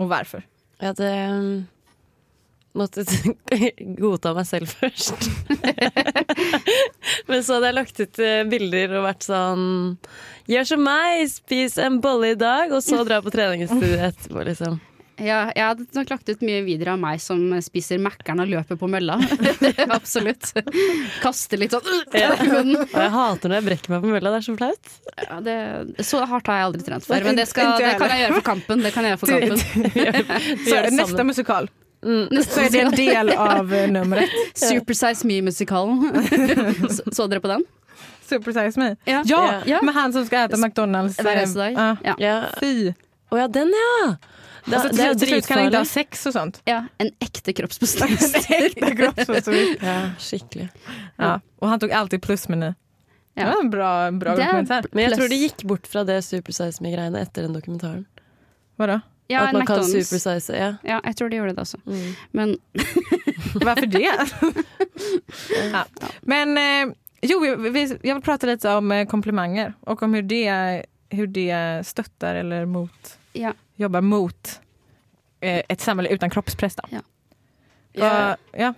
og 0.00 0.06
hvorfor? 0.10 0.40
Jeg 0.80 0.86
hadde 0.88 1.08
um, 1.30 1.66
måttet 2.78 3.10
godta 4.00 4.32
meg 4.36 4.46
selv 4.48 4.72
først. 4.72 5.28
Men 7.28 7.42
så 7.44 7.56
hadde 7.56 7.68
jeg 7.68 7.78
lagt 7.78 8.00
ut 8.00 8.22
eh, 8.22 8.44
bilder 8.48 8.96
og 8.98 9.08
vært 9.08 9.26
sånn 9.26 9.66
Gjør 10.50 10.70
som 10.72 10.80
meg, 10.84 11.26
spis 11.30 11.76
en 11.80 12.00
bolle 12.02 12.32
i 12.34 12.38
dag, 12.38 12.72
og 12.74 12.82
så 12.84 13.04
dra 13.06 13.20
på 13.22 13.30
treningsstudio 13.32 14.00
etterpå, 14.08 14.42
liksom. 14.48 14.80
Ja, 15.22 15.52
jeg 15.54 15.62
hadde 15.62 15.84
nok 15.94 16.08
lagt 16.10 16.30
ut 16.30 16.40
mye 16.42 16.62
videoer 16.64 16.94
av 16.94 17.00
meg 17.02 17.20
som 17.22 17.40
spiser 17.62 18.00
Mækkern 18.02 18.42
og 18.42 18.48
løper 18.50 18.78
på 18.80 18.88
mølla. 18.90 19.18
Absolutt. 19.98 20.50
Kaster 21.22 21.60
litt 21.60 21.74
sånn 21.76 21.86
Ja. 22.16 22.32
Og 22.32 22.96
jeg 22.96 23.12
hater 23.14 23.52
når 23.52 23.60
jeg 23.60 23.66
brekker 23.68 23.94
meg 23.94 24.06
på 24.06 24.10
mølla, 24.14 24.32
det 24.32 24.40
er 24.40 24.46
så 24.48 24.56
flaut. 24.56 24.96
Ja, 25.20 25.38
det, 25.44 25.56
så 26.08 26.24
hardt 26.26 26.50
har 26.50 26.62
jeg 26.62 26.70
aldri 26.70 26.86
trent 26.88 27.06
før, 27.06 27.28
men 27.28 27.38
det, 27.38 27.46
skal, 27.50 27.76
det 27.78 27.94
kan 28.00 28.14
jeg 28.14 28.24
gjøre 28.24 28.40
for 28.40 28.48
kampen. 28.48 28.82
Det 28.82 28.94
kan 28.96 29.06
jeg 29.06 29.14
gjøre 29.14 29.22
for 29.22 29.36
kampen. 29.36 30.64
Så 30.64 30.78
er 30.78 30.88
det 30.88 30.94
neste 30.96 31.28
musikal, 31.28 31.70
Mm. 32.02 32.42
så 32.42 32.60
er 32.64 32.70
det 32.74 32.80
en 32.82 32.96
del 32.98 33.30
av 33.36 33.70
nummeret. 33.94 34.30
Supersize 34.58 35.22
Super 35.22 35.28
Me-musikalen. 35.28 36.02
så, 36.96 37.02
så 37.14 37.26
dere 37.30 37.40
på 37.44 37.48
den? 37.52 37.64
Supersize 38.28 38.80
Me. 38.80 38.96
Ja. 39.04 39.22
Ja, 39.26 39.62
Ja. 39.66 39.78
med 39.82 39.94
han 39.94 40.12
som 40.12 40.26
skal 40.26 40.48
spise 40.48 40.58
McDonalds. 40.66 41.16
Hver 41.20 41.36
eh, 41.36 41.42
eneste 41.42 41.58
dag. 41.58 42.16
Ja. 42.18 42.36
Fy. 42.60 42.92
Å 43.32 43.38
ja, 43.38 43.48
den, 43.48 43.70
ja! 43.76 44.16
Da, 44.62 44.76
altså, 44.78 44.92
det 44.94 45.02
er 45.02 45.08
jo 45.10 45.40
kan 45.46 45.58
han 45.58 45.70
ikke 45.72 45.78
ha 45.82 45.88
sex 45.90 46.20
og 46.30 46.34
sånt. 46.36 46.60
ja. 46.70 46.84
En 47.02 47.08
ekte 47.24 47.50
kroppsbestemmelser. 47.58 48.68
Äkta 48.68 48.90
kroppsfotograf. 49.00 49.82
Ja, 49.82 49.96
skikkelig. 50.22 50.68
ja. 51.18 51.32
Og 51.62 51.68
han 51.72 51.82
tok 51.82 51.94
alltid 51.98 52.22
plusmeny. 52.22 52.72
Det 53.34 53.40
Ja. 53.42 53.48
var 53.48 53.60
en 53.64 53.70
bra, 53.72 54.10
bra 54.20 54.34
Det 54.36 54.44
er- 54.44 54.84
Men 54.92 55.04
jeg 55.08 55.16
tror 55.18 55.28
det 55.28 55.38
gikk 55.40 55.62
bort 55.64 55.86
fra 55.88 56.04
det 56.04 56.18
Supersize 56.24 56.82
Me-greiene 56.84 57.22
etter 57.22 57.42
den 57.46 57.54
dokumentaren. 57.56 58.04
Vadå? 58.78 59.00
Ja, 59.32 59.46
At 59.48 59.56
man 59.56 59.66
kan 59.66 59.84
supersize, 59.84 60.56
ja. 60.56 60.74
Ja, 60.86 61.00
jeg 61.04 61.16
tror 61.18 61.30
de 61.32 61.38
gjorde 61.40 61.54
det 61.56 61.64
også. 61.64 61.78
Mm. 61.86 62.14
Men 62.30 62.56
Varför 63.66 63.86
det? 63.86 64.12
ja. 65.72 65.84
Men 66.22 66.58
eh, 66.58 66.94
jo, 67.22 67.40
vi, 67.40 67.84
vil 68.02 68.22
prate 68.24 68.48
litt 68.50 68.64
om 68.64 68.92
komplimenter 69.10 69.74
og 69.86 70.02
om 70.02 70.14
hvordan 70.14 70.28
det, 70.28 70.84
hur 71.16 71.26
det 71.26 71.86
støtter 71.86 72.42
eller 72.42 72.66
mot, 72.66 73.16
Ja. 73.32 73.54
jobber 73.76 74.00
mot 74.00 74.60
eh, 75.40 75.62
ett 75.68 75.88
uten 75.88 76.06
utan 76.06 76.30
kroppspress. 76.30 76.76
Da. 76.76 76.88
Ja. 76.90 77.02
Ja. 77.92 78.36
ja. 78.52 78.74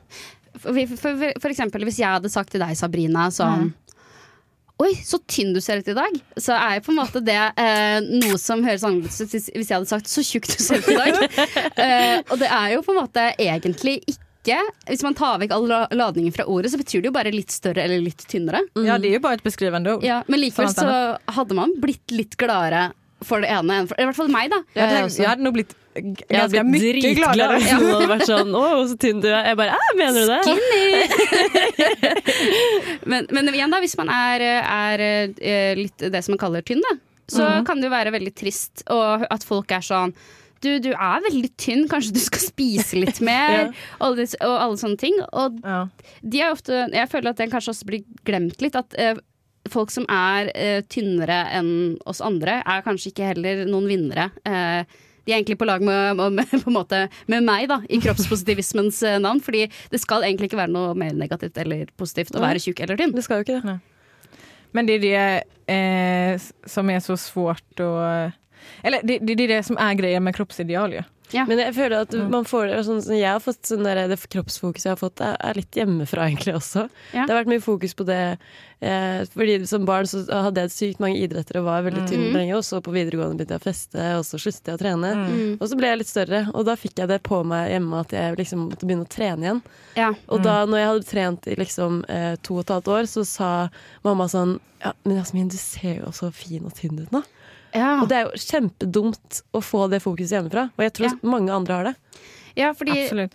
for, 0.58 0.86
for, 0.86 0.96
for, 0.96 1.40
for 1.40 1.50
eksempel 1.50 1.84
hvis 1.84 1.98
jeg 1.98 2.10
hadde 2.10 2.30
sagt 2.32 2.50
til 2.54 2.62
deg, 2.62 2.76
Sabrina, 2.76 3.30
sånn 3.30 3.72
Oi, 4.82 4.90
så 5.06 5.20
tynn 5.30 5.52
du 5.54 5.60
ser 5.62 5.78
ut 5.78 5.88
i 5.88 5.94
dag. 5.94 6.16
Så 6.36 6.50
er 6.56 6.80
på 6.82 6.90
en 6.90 6.98
måte 6.98 7.20
det 7.22 7.36
eh, 7.38 8.00
noe 8.02 8.38
som 8.42 8.64
høres 8.66 8.82
annerledes 8.82 9.20
ut 9.22 9.30
hvis 9.36 9.46
hvis 9.54 9.68
jeg 9.70 9.76
hadde 9.78 9.90
sagt 9.92 10.10
så 10.10 10.24
tjukk 10.26 10.48
du 10.50 10.56
ser 10.58 10.82
ut 10.82 10.88
i 10.90 10.96
dag. 10.98 11.20
eh, 11.84 12.16
og 12.26 12.40
det 12.42 12.48
er 12.50 12.72
jo 12.74 12.80
på 12.82 12.90
en 12.96 12.98
måte 13.04 13.28
egentlig 13.38 14.00
ikke 14.10 14.58
Hvis 14.90 15.00
man 15.06 15.14
tar 15.16 15.38
vekk 15.40 15.54
all 15.56 15.68
la- 15.70 15.86
ladningen 15.96 16.34
fra 16.34 16.44
ordet, 16.50 16.72
så 16.74 16.76
betyr 16.80 17.00
det 17.00 17.08
jo 17.08 17.14
bare 17.14 17.30
litt 17.32 17.54
større 17.54 17.80
eller 17.86 18.02
litt 18.04 18.26
tynnere. 18.28 18.60
ja, 18.84 18.98
det 19.00 19.08
er 19.08 19.14
jo 19.16 19.22
bare 19.24 19.38
et 19.38 19.46
beskrivende 19.46 19.94
ord. 19.94 20.04
Ja, 20.04 20.18
men 20.28 20.42
likevel 20.42 20.68
så 20.74 20.90
hadde 21.38 21.56
man 21.56 21.72
blitt 21.80 22.10
litt 22.12 22.36
gladere 22.36 22.90
for 23.24 23.40
det 23.40 23.48
ene 23.54 23.78
enn 23.80 23.86
for 23.88 23.96
I 23.96 24.04
hvert 24.10 24.18
fall 24.18 24.28
meg, 24.34 24.50
da. 24.52 24.58
Jeg 24.74 24.82
jag 24.84 24.92
jeg 24.98 25.04
också. 25.06 25.22
jag 25.22 25.28
hade 25.30 25.42
nog 25.46 25.54
blivit 25.56 25.72
g- 25.72 25.80
Jeg 25.94 26.26
hadde 26.40 26.62
blitt 26.66 26.70
mycket 26.74 27.02
dritglad 27.16 27.52
hvis 27.54 27.72
noen 27.78 27.90
hadde 27.94 28.08
vært 28.10 28.26
sånn 28.26 28.50
'Å, 28.50 28.62
så 28.90 28.96
tynn 28.98 29.20
du 29.22 29.28
er'. 29.30 29.44
Jeg 29.46 29.56
bare 29.56 29.70
'Æ, 29.78 29.96
mener 29.96 30.20
du 30.20 30.26
det?' 30.34 30.44
Men, 33.10 33.26
men 33.30 33.48
igjen, 33.54 33.70
da, 33.72 33.80
hvis 33.82 33.96
man 34.00 34.08
er, 34.12 34.40
er 34.64 35.02
eh, 35.04 35.74
litt 35.78 35.98
det 36.10 36.22
som 36.24 36.32
man 36.34 36.40
kaller 36.42 36.62
tynn, 36.66 36.82
da, 36.84 36.96
så 37.30 37.44
Mhm. 37.44 37.64
kan 37.66 37.80
det 37.80 37.88
jo 37.88 37.94
være 37.94 38.12
veldig 38.12 38.34
trist 38.36 38.82
og 38.90 39.26
at 39.30 39.44
folk 39.44 39.70
er 39.72 39.80
sånn 39.84 40.14
du, 40.64 40.78
du 40.80 40.90
er 40.96 41.20
veldig 41.20 41.50
tynn, 41.60 41.86
kanskje 41.88 42.12
du 42.16 42.20
skal 42.24 42.40
spise 42.40 42.96
litt 42.96 43.20
mer? 43.30 43.66
og, 44.00 44.06
alle, 44.16 44.24
og 44.40 44.54
alle 44.64 44.76
sånne 44.80 44.98
ting. 44.98 45.18
Og 45.32 45.58
Ja. 45.62 45.88
de 46.22 46.40
er 46.40 46.50
ofte 46.54 46.88
Jeg 46.92 47.08
føler 47.12 47.28
at 47.30 47.36
den 47.36 47.50
kanskje 47.52 47.68
også 47.74 47.84
blir 47.84 48.04
glemt 48.24 48.62
litt. 48.64 48.74
At 48.74 48.94
eh, 48.96 49.14
folk 49.68 49.90
som 49.92 50.06
er 50.08 50.48
eh, 50.54 50.80
tynnere 50.88 51.42
enn 51.52 51.98
oss 52.06 52.20
andre, 52.24 52.62
er 52.64 52.80
kanskje 52.82 53.12
ikke 53.12 53.28
heller 53.34 53.66
noen 53.68 53.86
vinnere. 53.88 54.30
Eh, 54.46 54.84
de 55.24 55.32
er 55.32 55.38
egentlig 55.38 55.58
på 55.60 55.68
lag 55.68 55.82
med, 55.84 56.20
med, 56.36 56.52
på 56.64 56.70
en 56.70 56.76
måte, 56.76 57.00
med 57.30 57.46
meg, 57.46 57.66
da, 57.70 57.80
i 57.88 58.00
kroppspositivismens 58.04 59.02
eh, 59.06 59.18
navn. 59.22 59.42
Fordi 59.44 59.66
det 59.92 60.02
skal 60.02 60.26
egentlig 60.26 60.50
ikke 60.50 60.60
være 60.60 60.74
noe 60.74 60.94
mer 60.98 61.16
negativt 61.16 61.58
eller 61.60 61.88
positivt 62.00 62.36
å 62.36 62.44
være 62.44 62.62
tjukk 62.62 62.84
eller 62.84 63.00
tynn. 63.00 63.14
Det 63.16 63.24
skal 63.26 63.40
jo 63.40 63.48
ikke 63.48 63.60
det. 63.64 63.78
Men 64.74 64.88
det 64.88 64.98
er 64.98 65.04
det 65.04 65.74
eh, 65.74 66.48
som 66.68 66.90
er 66.90 67.02
så 67.04 67.16
svårt 67.20 67.82
å 67.82 67.92
Eller 68.82 69.04
det, 69.04 69.20
det, 69.22 69.34
det 69.36 69.44
är 69.44 69.56
det 69.58 69.64
som 69.66 69.76
er 69.78 69.96
greia 69.98 70.20
med 70.20 70.34
kroppsideal 70.34 70.96
ju. 71.34 71.44
Men 71.48 71.58
jeg 71.58 71.74
føler 71.74 72.00
at 72.02 72.10
Mm. 72.14 72.30
man 72.30 72.44
får 72.44 72.68
det 72.70 72.84
sånn 72.86 73.02
Jeg 73.18 73.26
har 73.32 73.40
fått 73.40 73.62
sånn 73.66 73.82
der, 73.84 74.06
Det 74.08 74.18
kroppsfokuset 74.30 74.84
jeg 74.86 74.92
har 74.94 75.00
fått, 75.02 75.20
er, 75.20 75.36
er 75.40 75.54
litt 75.54 75.72
hjemmefra 75.74 76.26
egentlig 76.30 76.54
også. 76.54 76.88
Ja. 77.12 77.26
Det 77.26 77.34
har 77.34 77.44
vært 77.44 77.52
mye 77.54 77.62
fokus 77.64 77.94
på 77.94 78.06
det. 78.06 78.38
Eh, 78.84 79.24
fordi 79.32 79.66
Som 79.66 79.84
barn 79.86 80.04
så 80.04 80.24
hadde 80.28 80.60
jeg 80.60 80.70
sykt 80.70 81.00
mange 81.00 81.16
idretter 81.18 81.56
og 81.60 81.64
var 81.64 81.82
veldig 81.82 82.06
tynn 82.08 82.24
Mm. 82.30 82.32
lenge. 82.36 82.56
Og 82.56 82.62
så 82.64 82.80
på 82.84 82.92
videregående 82.92 83.38
begynte 83.38 83.56
jeg 83.56 83.60
å 83.60 83.68
feste, 83.68 84.18
og 84.18 84.24
så 84.24 84.38
sluttet 84.38 84.66
jeg 84.66 84.76
å 84.76 84.82
trene. 84.82 85.10
Mm. 85.14 85.56
Og 85.60 85.68
så 85.68 85.76
ble 85.76 85.86
jeg 85.88 85.98
litt 85.98 86.12
større, 86.12 86.50
og 86.54 86.64
da 86.66 86.74
fikk 86.76 86.94
jeg 86.98 87.08
det 87.08 87.22
på 87.22 87.44
meg 87.44 87.70
hjemme 87.72 88.00
at 88.00 88.10
jeg 88.12 88.36
liksom 88.36 88.68
måtte 88.70 88.84
begynne 88.86 89.06
å 89.06 89.08
trene 89.08 89.42
igjen. 89.42 89.62
Ja. 89.96 90.12
Og 90.28 90.42
da 90.42 90.64
når 90.66 90.78
jeg 90.78 90.88
hadde 90.92 91.10
trent 91.10 91.46
i 91.48 91.54
liksom 91.56 92.04
eh, 92.08 92.36
to 92.42 92.54
og 92.58 92.60
et 92.60 92.74
halvt 92.74 92.88
år, 92.88 93.02
så 93.08 93.24
sa 93.26 93.68
mamma 94.04 94.24
sånn 94.28 94.60
Ja, 94.84 94.92
men 95.06 95.16
Jasmin, 95.16 95.48
du 95.48 95.56
ser 95.56 96.00
jo 96.02 96.10
så 96.12 96.30
fin 96.30 96.62
og 96.66 96.74
tynn 96.74 96.98
ut 97.00 97.10
nå. 97.10 97.22
Ja. 97.74 97.96
Og 98.02 98.08
det 98.08 98.16
er 98.20 98.28
jo 98.28 98.38
kjempedumt 98.38 99.42
å 99.52 99.60
få 99.64 99.88
det 99.90 99.98
fokuset 100.04 100.36
hjemmefra. 100.38 100.68
Og 100.76 100.84
jeg 100.86 100.92
tror 100.94 101.10
Ja. 101.10 101.18
mange 101.26 101.50
andre 101.52 101.74
har 101.74 101.84
det. 101.90 101.94
Ja, 102.54 102.68
fordi, 102.72 102.92
Absolut. 103.02 103.32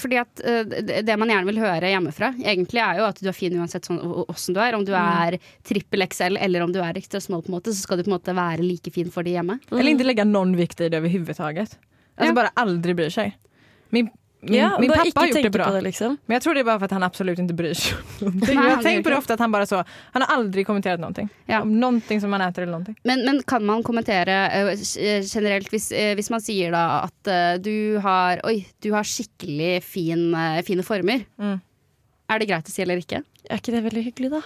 fordi 0.00 0.16
at 0.22 0.40
uh, 0.40 0.62
det 0.64 1.02
det 1.04 1.16
man 1.20 1.28
gjerne 1.28 1.44
vil 1.50 1.58
høre 1.60 1.90
hjemmefra, 1.92 2.30
egentlig 2.40 2.80
er 2.80 2.96
jo 2.96 3.04
at 3.04 3.18
du 3.20 3.28
er 3.28 3.36
fin 3.36 3.52
uansett 3.60 3.84
sånn, 3.84 3.98
åssen 4.24 4.54
du 4.56 4.60
er. 4.64 4.72
Om 4.78 4.86
du 4.88 4.94
er 4.96 5.36
trippel 5.68 6.00
XL 6.08 6.38
eller 6.40 6.64
om 6.64 6.72
du 6.72 6.80
er 6.80 6.96
extra 6.96 7.20
small, 7.20 7.42
på 7.44 7.52
en 7.52 7.58
måte, 7.58 7.74
så 7.76 7.82
skal 7.84 7.98
du 8.00 8.04
på 8.06 8.08
en 8.08 8.16
måte 8.16 8.32
være 8.34 8.64
like 8.64 8.88
fin 8.90 9.10
for 9.12 9.22
de 9.22 9.34
hjemme. 9.36 9.58
Eller 9.70 9.92
ikke 9.92 10.06
legge 10.08 10.24
noen 10.24 10.56
vikt 10.56 10.80
i 10.80 10.88
det 10.88 10.96
overhodet. 11.02 11.76
Altså 12.16 12.30
Ja. 12.30 12.32
bare 12.32 12.54
aldri 12.56 12.94
bryr 12.96 13.12
seg. 13.12 13.34
Min, 13.92 14.08
min, 14.48 14.54
Ja, 14.60 14.78
min 14.80 14.90
pappa 14.90 15.20
har 15.20 15.26
gjort 15.26 15.42
det 15.42 15.50
bra. 15.50 15.70
det, 15.70 15.80
liksom. 15.80 16.16
Men 16.26 16.34
jag 16.34 16.42
tror 16.42 16.54
det 16.54 16.60
är 16.60 16.64
bara 16.64 16.78
för 16.78 16.84
att 16.84 16.90
han 16.90 17.02
absolut 17.02 17.38
inte 17.38 17.54
bryr 17.54 17.74
sig 17.74 17.96
om 18.20 18.26
någonting. 18.26 18.56
Nej, 18.60 18.70
jag 18.70 18.82
tänker 18.82 19.02
på 19.02 19.10
det 19.10 19.16
ofta 19.16 19.34
att 19.34 19.40
han 19.40 19.52
bara 19.52 19.66
så, 19.66 19.84
han 20.12 20.22
har 20.22 20.36
aldrig 20.36 20.66
kommenterat 20.66 21.00
någonting. 21.00 21.28
Ja. 21.46 21.60
Om 21.62 21.80
någonting 21.80 22.20
som 22.20 22.30
man 22.30 22.40
äter 22.40 22.62
eller 22.62 22.72
någonting. 22.72 22.96
Men, 23.04 23.24
men 23.24 23.42
kan 23.42 23.64
man 23.64 23.82
kommentere 23.82 24.36
uh, 24.72 24.78
generelt 25.34 25.72
hvis, 25.72 25.92
uh, 25.92 26.14
hvis 26.14 26.30
man 26.30 26.40
sier 26.40 26.70
da 26.72 26.84
at 27.08 27.30
uh, 27.30 27.62
du 27.62 27.98
har 28.02 28.40
Oi, 28.46 28.66
du 28.82 28.92
har 28.92 29.04
skikkelig 29.04 29.82
fin, 29.84 30.36
fine 30.64 30.82
former. 30.82 31.24
Mm. 31.38 31.60
Er 32.32 32.38
det 32.40 32.48
greit 32.48 32.68
å 32.68 32.72
si 32.72 32.82
eller 32.82 33.00
ikke? 33.02 33.22
Er 33.50 33.60
ikke 33.60 33.72
det 33.74 33.82
veldig 33.84 34.04
hyggelig, 34.06 34.30
da? 34.38 34.40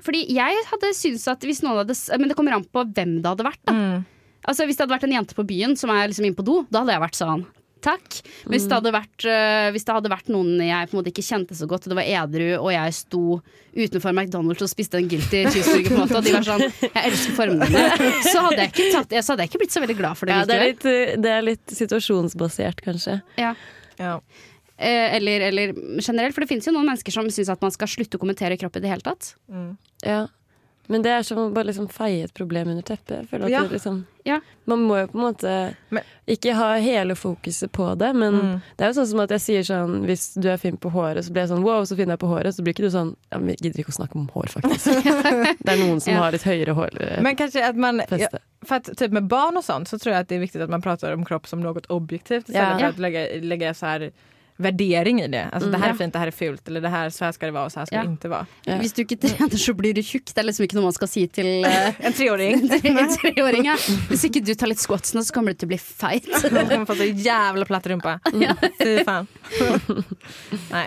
Fordi 0.00 0.22
jeg 0.32 0.62
hadde 0.70 0.94
syntes 0.96 1.26
at 1.28 1.42
hvis 1.44 1.60
noen 1.60 1.82
hadde 1.82 1.96
Men 2.18 2.30
det 2.30 2.36
kommer 2.38 2.54
an 2.56 2.64
på 2.64 2.84
hvem 2.88 3.18
det 3.20 3.28
hadde 3.28 3.44
vært. 3.44 3.60
da 3.68 3.72
Mm. 3.76 4.04
Altså 4.48 4.64
Hvis 4.64 4.76
det 4.78 4.86
hadde 4.86 4.94
vært 4.94 5.04
en 5.04 5.12
jente 5.12 5.34
på 5.36 5.44
byen 5.44 5.76
som 5.76 5.90
er 5.92 6.08
liksom 6.08 6.24
inne 6.24 6.36
på 6.38 6.44
do, 6.46 6.62
da 6.72 6.80
hadde 6.80 6.94
jeg 6.94 7.02
vært 7.02 7.18
sånn 7.18 7.42
Takk. 7.84 8.20
Men 8.44 8.54
hvis 8.54 8.66
det, 8.68 8.76
hadde 8.76 8.92
vært, 8.94 9.24
eh, 9.24 9.70
hvis 9.74 9.86
det 9.88 9.96
hadde 9.96 10.12
vært 10.12 10.30
noen 10.32 10.60
jeg 10.60 10.90
på 10.90 10.94
en 10.94 11.00
måte 11.00 11.12
ikke 11.12 11.24
kjente 11.24 11.56
så 11.56 11.68
godt, 11.70 11.86
og 11.86 11.94
det 11.94 11.98
var 12.00 12.10
edru, 12.20 12.46
og 12.58 12.70
jeg 12.74 12.96
sto 12.98 13.22
utenfor 13.70 14.12
McDonald's 14.12 14.64
og 14.66 14.70
spiste 14.72 15.00
en 15.00 15.08
guilty 15.10 15.42
cheeseburger, 15.54 15.88
på 15.88 15.96
en 15.96 16.02
måte, 16.04 16.18
og 16.20 16.26
de 16.26 16.34
var 16.36 16.46
sånn 16.48 16.66
Jeg 16.66 17.02
elsker 17.10 17.36
formene 17.38 17.70
dine. 17.70 18.12
Så 18.26 18.44
hadde 18.46 18.60
jeg 18.64 18.74
ikke, 18.74 18.88
tatt, 18.96 19.16
så 19.20 19.34
hadde 19.34 19.46
jeg 19.46 19.52
ikke 19.52 19.62
blitt 19.64 19.76
så 19.76 19.84
veldig 19.84 19.98
glad 20.02 20.20
for 20.20 20.30
det 20.30 20.38
Ja, 20.38 20.46
det, 20.48 20.58
er 20.58 20.68
litt, 20.68 20.88
det 21.24 21.34
er 21.38 21.46
litt 21.46 21.76
situasjonsbasert, 21.80 22.84
kanskje. 22.84 23.20
Ja. 23.40 23.54
Ja. 24.00 24.16
Eh, 24.80 25.14
eller, 25.16 25.40
eller 25.40 25.74
generelt, 26.00 26.34
for 26.34 26.40
det 26.40 26.48
finnes 26.48 26.66
jo 26.68 26.72
noen 26.72 26.88
mennesker 26.88 27.12
som 27.12 27.26
syns 27.28 27.50
at 27.52 27.60
man 27.60 27.72
skal 27.74 27.90
slutte 27.90 28.16
å 28.16 28.22
kommentere 28.22 28.56
kropp 28.60 28.78
i 28.78 28.84
det 28.84 28.92
hele 28.92 29.04
tatt. 29.04 29.34
Mm. 29.52 29.74
Ja. 30.06 30.22
Men 30.90 31.02
det 31.04 31.10
er 31.14 31.22
som 31.22 31.38
å 31.38 31.44
bare 31.54 31.68
liksom 31.70 31.86
feie 31.94 32.24
et 32.26 32.32
problem 32.34 32.68
under 32.72 32.82
teppet. 32.82 33.28
Ja. 33.48 33.62
liksom, 33.70 34.04
Ja. 34.26 34.40
Man 34.66 34.80
må 34.88 34.98
jo 35.00 35.06
på 35.06 35.14
en 35.16 35.22
måte 35.32 35.74
Men- 35.90 36.02
ikke 36.28 36.52
ha 36.54 36.74
hele 36.78 37.14
fokuset 37.14 37.70
på 37.72 37.96
det, 37.96 38.12
men 38.14 38.34
Mm. 38.34 38.62
det 38.76 38.84
er 38.84 38.92
jo 38.92 39.00
sånn 39.00 39.06
som 39.06 39.20
at 39.20 39.30
jeg 39.30 39.40
sier 39.40 39.62
sånn 39.62 40.04
Hvis 40.04 40.34
du 40.40 40.48
er 40.50 40.56
fin 40.58 40.76
på 40.76 40.90
håret, 40.90 41.24
så 41.24 41.30
blir 41.32 41.42
jeg 41.46 41.50
sånn 41.50 41.62
wow, 41.62 41.82
så 41.84 41.96
fin 41.96 42.08
er 42.10 42.16
jeg 42.16 42.18
på 42.18 42.28
håret. 42.28 42.52
Så 42.54 42.62
blir 42.62 42.74
ikke 42.74 42.84
du 42.84 42.90
sånn 42.90 43.14
Ja, 43.32 43.38
men 43.38 43.48
jeg 43.48 43.58
gidder 43.62 43.80
ikke 43.84 43.94
å 43.94 43.98
snakke 44.06 44.16
om 44.16 44.28
hår, 44.34 44.48
faktisk. 44.60 45.02
det 45.64 45.68
er 45.72 45.76
noen 45.78 46.00
som 46.00 46.14
har 46.14 46.32
litt 46.32 46.42
høyere 46.42 46.74
hår. 46.74 47.00
eh, 47.00 47.22
Men 47.22 47.36
kanskje 47.36 47.62
at 47.62 47.76
man, 47.76 48.02
ja, 48.10 48.28
For 48.64 48.74
at 48.74 48.84
typ 48.96 49.10
med 49.12 49.28
barn 49.28 49.56
og 49.56 49.62
sånt 49.64 49.86
så 49.88 49.96
tror 49.96 50.12
jeg 50.12 50.20
at 50.20 50.28
det 50.28 50.36
er 50.36 50.46
viktig 50.46 50.60
at 50.60 50.68
man 50.68 50.82
prater 50.82 51.12
om 51.14 51.24
kropp 51.24 51.46
som 51.46 51.62
noe 51.62 51.72
objektivt 51.88 52.50
i 52.50 52.54
Ja. 52.54 52.72
for 52.76 52.80
Ja. 52.80 52.90
legge, 52.98 53.40
legge 53.40 53.40
lägga 53.46 53.74
så 53.74 53.86
här 53.86 54.10
värdering 54.60 55.20
i 55.24 55.26
det. 55.32 55.42
Altså, 55.52 55.68
Mm. 55.68 55.72
det 55.72 55.80
her 55.80 55.88
er 55.90 55.98
fint, 55.98 56.12
det 56.12 56.20
her 56.20 56.30
er 56.30 56.36
fult 56.36 56.68
eller 56.68 56.80
det 56.84 56.90
her, 56.92 57.08
så 57.10 57.24
her 57.26 57.32
skal 57.32 57.48
det 57.48 57.54
være, 57.54 57.64
og 57.64 57.72
så 57.72 57.78
her 57.80 57.86
skal 57.90 57.96
Ja. 57.98 58.02
det 58.06 58.18
ikke 58.20 58.30
være. 58.30 58.46
Ja. 58.66 58.78
Hvis 58.78 58.92
du 58.96 59.00
ikke 59.02 59.18
trener, 59.24 59.58
så 59.64 59.74
blir 59.74 59.94
du 59.94 60.02
tjukk. 60.02 60.26
Det 60.34 60.38
er 60.38 60.46
liksom 60.48 60.64
ikke 60.68 60.74
noe 60.78 60.84
man 60.84 60.92
skal 60.96 61.08
si 61.08 61.26
til 61.26 61.64
uh, 61.64 61.92
En 62.06 62.12
treåring. 62.12 62.62
en 62.84 63.10
treåring. 63.16 63.64
Ja. 63.64 63.76
Hvis 64.10 64.24
ikke 64.28 64.44
du 64.44 64.54
tar 64.54 64.68
litt 64.68 64.78
squats 64.82 65.14
nå, 65.14 65.20
så 65.24 65.32
kommer 65.32 65.52
du 65.56 65.58
til 65.64 65.68
å 65.68 65.72
bli 65.74 65.80
feit. 65.80 66.24
De 66.42 66.48
kommer 66.68 66.86
få 66.86 66.96
så 67.00 67.08
jævla 67.10 67.64
platt 67.66 67.86
rumpa. 67.90 68.18
Fy 68.78 69.02
faen. 69.04 69.26
Nei. 70.70 70.86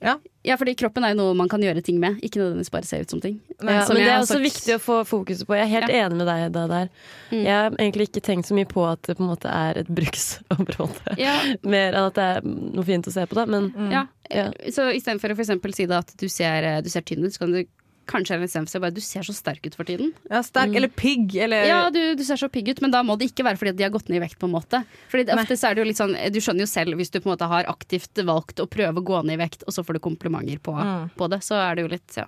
Ja, 0.00 0.12
fordi 0.56 0.74
kroppen 0.78 1.04
er 1.04 1.12
jo 1.12 1.18
noe 1.18 1.34
man 1.34 1.48
kan 1.50 1.60
gjøre 1.60 1.82
ting 1.84 1.98
med, 2.00 2.20
ikke 2.22 2.38
nødvendigvis 2.40 2.70
bare 2.70 2.86
se 2.86 3.00
ut 3.02 3.10
som 3.10 3.20
ting. 3.20 3.40
Ja, 3.62 3.84
Som 3.84 3.96
men 3.98 4.04
det 4.06 4.12
er 4.12 4.20
også 4.22 4.36
sagt- 4.38 4.44
viktig 4.46 4.74
å 4.76 4.80
få 4.80 4.98
fokuset 5.04 5.46
på. 5.48 5.56
Jeg 5.58 5.66
er 5.66 5.72
helt 5.74 5.90
enig 5.90 6.16
med 6.16 6.26
deg 6.30 6.52
da 6.54 6.66
der. 6.70 6.88
Mm. 7.32 7.42
Jeg 7.42 7.52
har 7.58 7.70
egentlig 7.78 8.06
ikke 8.08 8.22
tenkt 8.24 8.46
så 8.48 8.54
mye 8.54 8.68
på 8.70 8.84
at 8.88 9.02
det 9.02 9.16
på 9.18 9.24
en 9.26 9.32
måte 9.34 9.50
er 9.50 9.78
et 9.82 9.88
bruksområde. 9.90 11.16
Ja, 11.26 11.34
Mer 11.62 11.92
enn 11.92 12.06
at 12.06 12.14
det 12.14 12.28
er 12.36 12.46
noe 12.46 12.84
fint 12.86 13.06
å 13.10 13.12
se 13.12 13.26
på, 13.26 13.34
da. 13.34 13.46
Men 13.46 13.72
ja. 13.92 14.06
Ja. 14.30 14.50
Så 14.70 14.90
istedenfor 14.94 15.32
å 15.32 15.36
for 15.38 15.44
eksempel 15.46 15.74
si 15.74 15.86
da 15.90 15.98
at 16.04 16.14
du 16.20 16.28
ser, 16.28 16.62
eh, 16.64 16.80
du 16.84 16.88
ser 16.92 17.00
tynn 17.02 17.24
ut, 17.24 17.32
så 17.34 17.44
kan 17.44 17.52
du 17.52 17.64
kanskje 18.08 18.38
istedenfor 18.46 18.72
si 18.72 18.80
bare 18.82 18.94
du 18.96 19.00
ser 19.04 19.26
så 19.28 19.34
sterk 19.36 19.66
ut 19.68 19.76
for 19.78 19.84
tiden. 19.88 20.10
Ja, 20.30 20.40
stark 20.46 20.74
eller 20.74 20.88
pigg 20.88 21.36
eller 21.44 21.68
Ja, 21.68 21.80
du, 21.94 22.00
du 22.18 22.24
ser 22.24 22.40
så 22.40 22.48
pigg 22.50 22.68
ut, 22.72 22.80
men 22.84 22.90
da 22.94 23.02
må 23.06 23.18
det 23.20 23.30
ikke 23.30 23.44
være 23.46 23.60
fordi 23.60 23.76
de 23.76 23.84
har 23.86 23.92
gått 23.94 24.08
ned 24.08 24.18
i 24.22 24.24
vekt. 24.26 24.38
på 24.40 24.48
en 24.48 24.54
måte 24.56 24.82
Fordi 25.12 25.26
det, 25.28 25.34
Nei. 25.36 25.44
ofte 25.44 25.56
så 25.60 25.68
er 25.70 25.74
det 25.78 25.84
jo 25.84 25.88
litt 25.92 26.00
sånn 26.00 26.16
Du 26.32 26.40
skjønner 26.40 26.64
jo 26.66 26.70
selv 26.72 26.96
hvis 26.98 27.10
du 27.12 27.20
på 27.20 27.28
en 27.28 27.34
måte 27.36 27.48
har 27.52 27.68
aktivt 27.70 28.24
valgt 28.24 28.58
å 28.64 28.66
prøve 28.66 28.98
å 28.98 29.04
gå 29.04 29.22
ned 29.24 29.38
i 29.38 29.42
vekt, 29.44 29.62
og 29.68 29.72
så 29.76 29.84
får 29.84 29.98
du 30.00 30.04
komplimenter 30.08 30.58
på, 30.58 30.74
Mm. 30.78 31.10
på 31.16 31.28
det, 31.30 31.40
så 31.44 31.54
er 31.60 31.74
det 31.76 31.82
jo 31.86 31.88
litt 31.92 32.16
ja. 32.16 32.24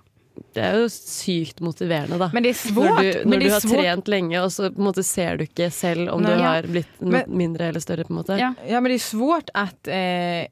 det 0.55 0.63
er 0.63 0.77
jo 0.79 0.87
sykt 0.91 1.59
motiverende, 1.61 2.17
da. 2.17 2.29
Men 2.33 2.43
det 2.43 2.53
er 2.53 2.59
svårt. 2.61 2.95
når 2.95 3.01
du, 3.23 3.29
når 3.29 3.39
du 3.43 3.49
har 3.51 3.59
svårt. 3.65 3.81
trent 3.83 4.07
lenge, 4.07 4.37
og 4.43 4.49
så 4.51 4.69
på 4.71 4.79
en 4.79 4.85
måte 4.87 5.03
ser 5.03 5.37
du 5.37 5.43
ikke 5.45 5.67
selv 5.71 6.09
om 6.13 6.21
Nei. 6.23 6.31
du 6.37 6.41
har 6.41 6.63
blitt 6.63 7.01
Men- 7.01 7.25
mindre 7.27 7.67
eller 7.69 7.79
større. 7.83 8.05
på 8.07 8.11
en 8.15 8.19
måte. 8.23 8.37
Ja. 8.39 8.53
Ja 8.67 8.79
men 8.79 8.91
det 8.91 9.01
er 9.01 9.05
svårt 9.17 9.49
at 9.53 9.87
eh, 9.91 10.47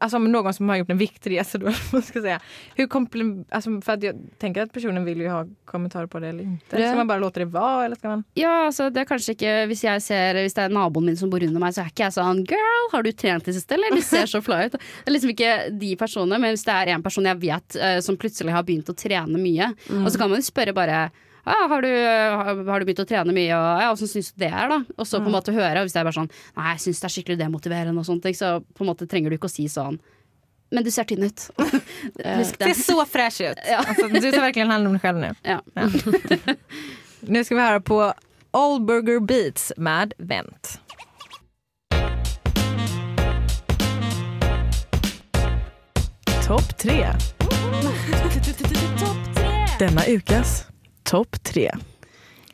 Alltså 0.00 0.18
någon 0.18 0.54
som 0.54 0.68
har 0.68 0.76
gjort 0.76 0.90
en 0.90 0.98
viktresa 0.98 1.58
då, 1.58 1.66
vad 1.92 2.04
ska 2.04 2.20
säga. 2.20 2.40
Hur 2.74 2.88
alltså 3.48 3.80
för 3.80 3.92
att 3.92 4.02
jag 4.02 4.16
tänker 4.38 4.62
att 4.62 4.72
personen 4.72 5.04
vill 5.04 5.20
ju 5.20 5.28
ha 5.28 5.46
kommentarer 5.64 6.06
på 6.06 6.18
det 6.18 6.28
eller 6.28 6.44
inte. 6.44 6.80
Ja. 6.80 6.88
Ska 6.88 6.96
man 6.96 7.06
bara 7.06 7.18
låta 7.18 7.40
det 7.40 7.46
vara 7.46 7.84
eller 7.84 7.96
ska 7.96 8.08
man? 8.08 8.24
Ja, 8.34 8.66
altså 8.66 8.90
det 8.90 9.00
er 9.00 9.04
kanskje 9.04 9.34
ikke 9.36 9.52
Hvis 9.66 9.84
jeg 9.84 10.02
ser 10.02 10.40
Hvis 10.40 10.56
det 10.56 10.64
er 10.64 10.72
naboen 10.72 11.06
min 11.06 11.16
som 11.16 11.30
bor 11.30 11.44
under 11.44 11.60
meg, 11.60 11.74
så 11.76 11.84
er 11.84 11.92
ikke 11.92 12.06
jeg 12.06 12.16
sånn 12.16 12.42
Girl, 12.48 12.88
har 12.92 13.04
du 13.04 13.12
trent 13.12 13.44
i 13.44 13.52
det 13.52 13.58
siste, 13.58 13.76
eller? 13.76 13.96
Du 13.96 14.02
ser 14.02 14.26
så 14.30 14.40
fly 14.44 14.66
ut. 14.66 14.78
Det 14.78 15.10
er 15.10 15.14
liksom 15.14 15.34
ikke 15.34 15.52
de 15.76 15.92
personene, 16.00 16.40
men 16.40 16.56
hvis 16.56 16.64
det 16.66 16.74
er 16.74 16.94
en 16.94 17.04
person 17.04 17.28
jeg 17.28 17.42
vet 17.44 17.76
eh, 17.76 17.98
som 18.04 18.16
plutselig 18.16 18.56
har 18.56 18.64
begynt 18.66 18.90
å 18.90 18.96
trene 18.96 19.40
mye, 19.40 19.70
og 20.00 20.08
så 20.10 20.18
kan 20.18 20.32
man 20.32 20.40
jo 20.40 20.48
spørre 20.48 20.74
bare 20.76 21.06
ja, 21.46 21.66
har, 21.70 21.82
du, 21.82 21.88
har, 21.88 22.58
har 22.66 22.82
du 22.82 22.86
begynt 22.88 23.00
å 23.04 23.06
trene 23.06 23.34
mye, 23.34 23.54
og 23.54 23.82
ja, 23.84 23.90
åssen 23.94 24.10
syns 24.10 24.32
du 24.34 24.42
det 24.42 24.50
er, 24.50 24.66
da? 24.72 24.80
Og 24.98 25.06
så 25.06 25.20
på 25.22 25.30
en 25.30 25.36
måte 25.36 25.54
høre, 25.54 25.84
hvis 25.84 25.94
det 25.94 26.00
er 26.02 26.08
bare 26.08 26.16
sånn 26.16 26.30
Nei, 26.56 26.72
jeg 26.72 26.82
syns 26.82 27.02
det 27.02 27.06
er 27.06 27.14
skikkelig 27.14 27.38
demotiverende, 27.44 28.02
og 28.02 28.08
sånne 28.08 28.24
ting, 28.26 28.34
så 28.38 28.56
på 28.74 28.82
en 28.82 28.90
måte 28.90 29.06
trenger 29.10 29.30
du 29.30 29.38
ikke 29.38 29.50
å 29.50 29.54
si 29.54 29.68
sånn 29.70 30.00
Men 30.74 30.82
du 30.82 30.90
ser 30.90 31.06
tynn 31.06 31.22
ut. 31.22 31.44
Husk 32.40 32.58
Ser 32.58 32.74
så 32.80 32.98
fresh 33.06 33.46
ut. 33.46 33.60
Ja. 33.62 33.84
Altså, 33.86 34.08
du 34.10 34.18
tar 34.26 34.42
verkligen 34.42 34.72
hand 34.74 34.90
om 34.90 34.96
deg 34.98 35.06
selv 35.06 35.22
nu. 35.22 35.30
Ja. 35.46 35.60
Nu 37.26 37.40
skal 37.42 37.56
vi 37.56 37.62
høre 37.62 37.80
på 37.82 37.96
All 38.54 38.76
Burger 38.86 39.22
Beats 39.22 39.72
med 39.76 40.12
Vent. 40.18 40.76
Topp 46.46 46.76
tre. 46.78 47.00
Denna 49.78 50.06
ukas 50.06 50.64
topp 51.08 51.38
tre. 51.46 51.70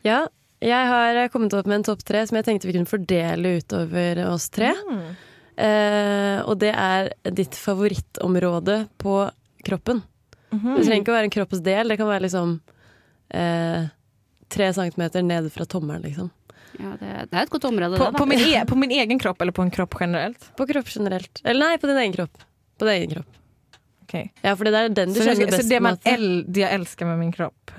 Ja, 0.06 0.24
jeg 0.62 0.88
har 0.92 1.18
kommet 1.32 1.54
opp 1.58 1.66
med 1.66 1.80
en 1.80 1.86
topp 1.90 2.04
tre 2.06 2.22
som 2.28 2.38
jeg 2.38 2.46
tenkte 2.46 2.68
vi 2.68 2.76
kunne 2.76 2.90
fordele 2.90 3.56
utover 3.58 4.20
oss 4.28 4.48
tre. 4.54 4.72
Eh, 5.56 6.38
og 6.46 6.54
det 6.62 6.70
er 6.72 7.10
ditt 7.34 7.56
favorittområde 7.58 8.84
på 9.02 9.16
kroppen. 9.66 10.02
Det 10.52 10.84
trenger 10.84 11.00
ikke 11.00 11.12
å 11.12 11.16
være 11.16 11.28
en 11.30 11.34
kroppsdel, 11.34 11.88
det 11.88 11.96
kan 11.96 12.08
være 12.10 12.26
liksom 12.26 12.54
eh, 13.32 13.86
tre 14.52 14.68
centimeter 14.76 15.24
ned 15.24 15.48
fra 15.54 15.64
tommelen, 15.64 16.04
liksom. 16.04 16.28
Ja, 16.76 16.94
det, 17.00 17.12
det 17.30 17.36
er 17.36 17.46
et 17.46 17.52
godt 17.52 17.66
område, 17.68 17.98
På, 18.00 18.10
det. 18.12 18.20
på, 18.20 18.26
min 18.28 18.42
e 18.48 18.64
på 18.68 18.76
min 18.80 18.92
egen 18.96 19.20
kropp 19.20 19.40
eller 19.44 19.52
på 19.56 19.64
en 19.64 19.72
kropp 19.72 19.96
generelt? 20.00 20.44
På 20.56 20.66
kropp 20.68 20.88
generelt. 20.92 21.40
Eller 21.44 21.72
nei, 21.72 21.78
på 21.80 21.88
din 21.90 22.00
egen 22.04 22.14
kropp. 22.16 22.44
På 22.80 22.88
din 22.88 22.94
egen 22.94 23.12
kropp. 23.16 23.38
Okay. 24.04 24.28
Ja, 24.44 24.54
for 24.56 24.68
det 24.68 24.76
er 24.76 24.92
den 24.92 25.12
du 25.12 25.20
Så, 25.20 25.26
kjenner 25.30 25.52
best. 25.52 25.62
så 25.62 25.68
det, 25.68 25.80
man 25.84 25.98
el 26.08 26.26
det 26.48 26.64
jeg 26.66 26.80
elsker 26.80 27.08
med 27.08 27.20
min 27.20 27.32
kropp. 27.32 27.72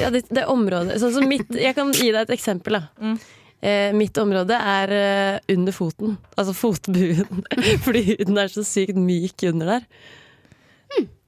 Ja, 0.00 0.12
det, 0.14 0.24
det 0.30 0.46
området 0.50 1.00
sånn 1.02 1.14
som 1.18 1.28
mitt, 1.28 1.50
Jeg 1.54 1.76
kan 1.76 1.92
gi 1.94 2.10
deg 2.12 2.22
et 2.24 2.36
eksempel. 2.38 2.78
Da. 2.78 2.86
Mm. 3.02 3.18
Eh, 3.60 3.90
mitt 3.96 4.18
område 4.22 4.54
er 4.54 4.94
eh, 4.94 5.54
under 5.56 5.74
foten. 5.74 6.16
Altså 6.38 6.54
fotbuen. 6.54 7.44
Fordi 7.84 8.04
huden 8.12 8.38
er 8.38 8.52
så 8.52 8.64
sykt 8.66 8.98
myk 8.98 9.46
under 9.50 9.74
der. 9.74 9.86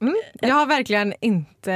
Mm. 0.01 0.17
Jeg 0.41 0.51
har 0.51 0.67
verkligen 0.67 1.13
inte 1.21 1.75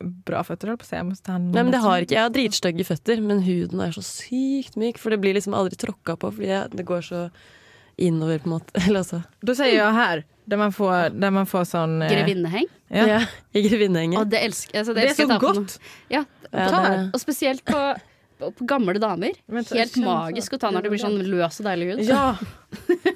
bra 0.00 0.40
føtter 0.46 0.70
Jeg 0.70 0.72
jag 0.72 0.80
på 0.80 1.16
ta 1.20 1.34
hand 1.34 1.52
Nei, 1.52 1.62
men 1.62 1.74
det 1.74 1.82
har 1.82 2.00
ikke, 2.00 2.14
Jeg 2.14 2.24
har 2.24 2.32
dritstygge 2.32 2.86
føtter, 2.88 3.20
men 3.20 3.42
huden 3.44 3.82
er 3.84 3.92
så 3.92 4.04
sykt 4.04 4.78
myk. 4.80 4.98
For 4.98 5.12
det 5.12 5.20
blir 5.22 5.36
liksom 5.36 5.56
aldri 5.56 5.76
tråkka 5.80 6.16
på, 6.16 6.32
fordi 6.38 6.48
jeg, 6.48 6.70
det 6.72 6.86
går 6.88 7.04
så 7.04 7.24
innover, 8.00 8.40
på 8.40 8.48
en 8.48 8.56
måte. 8.56 8.72
Eller 8.86 9.02
altså 9.02 9.22
Da 9.44 9.56
sier 9.58 9.76
jeg 9.76 9.98
här, 9.98 10.24
där 10.50 10.56
man 10.58 10.72
får, 10.74 11.10
der 11.20 11.30
man 11.30 11.46
får 11.46 11.64
sånn 11.70 12.00
eh, 12.02 12.10
Grevinneheng. 12.10 12.66
Ja. 12.90 13.06
ja. 13.06 13.18
I 13.54 13.62
grevinnehenget. 13.68 14.18
Og 14.18 14.30
det 14.32 14.40
elsker, 14.48 14.80
altså, 14.80 14.94
det 14.94 15.00
Det 15.00 15.06
är 15.06 15.10
elsker 15.12 15.24
så 15.24 15.28
jeg 15.28 15.36
å 15.36 15.40
ta 15.40 15.46
på 15.46 15.52
gott. 15.54 15.74
nå. 15.78 15.90
Ja, 16.16 16.24
Ja, 16.50 16.68
Ta 16.68 16.80
det- 16.82 17.10
Og 17.14 17.20
spesielt 17.22 17.64
på, 17.64 17.80
på, 18.40 18.66
gamle 18.66 18.98
damer. 18.98 19.36
Helt 19.46 19.96
magisk 20.02 20.56
å 20.56 20.58
ta 20.58 20.70
når 20.74 20.82
det 20.82 20.90
blir 20.90 20.98
sånn 20.98 21.20
løs 21.22 21.60
og 21.60 21.66
deilig 21.68 21.92
hud. 21.92 22.02
Ja, 22.08 22.24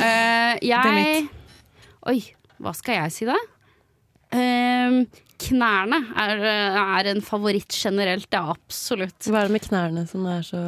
uh, 0.00 0.02
er 0.02 0.58
jeg 0.62 1.28
Oi, 2.06 2.18
hva 2.62 2.72
skal 2.74 2.98
jeg 3.04 3.12
si 3.14 3.26
da? 3.28 3.36
Eh, 4.34 4.98
knærne 5.46 6.00
er, 6.18 6.42
er 6.82 7.08
en 7.12 7.22
favoritt 7.22 7.70
generelt, 7.74 8.26
ja, 8.32 8.42
absolutt. 8.50 9.26
Hva 9.30 9.44
er 9.44 9.48
det 9.48 9.56
med 9.56 9.64
knærne 9.66 10.06
som 10.10 10.26
er 10.30 10.42
så 10.46 10.62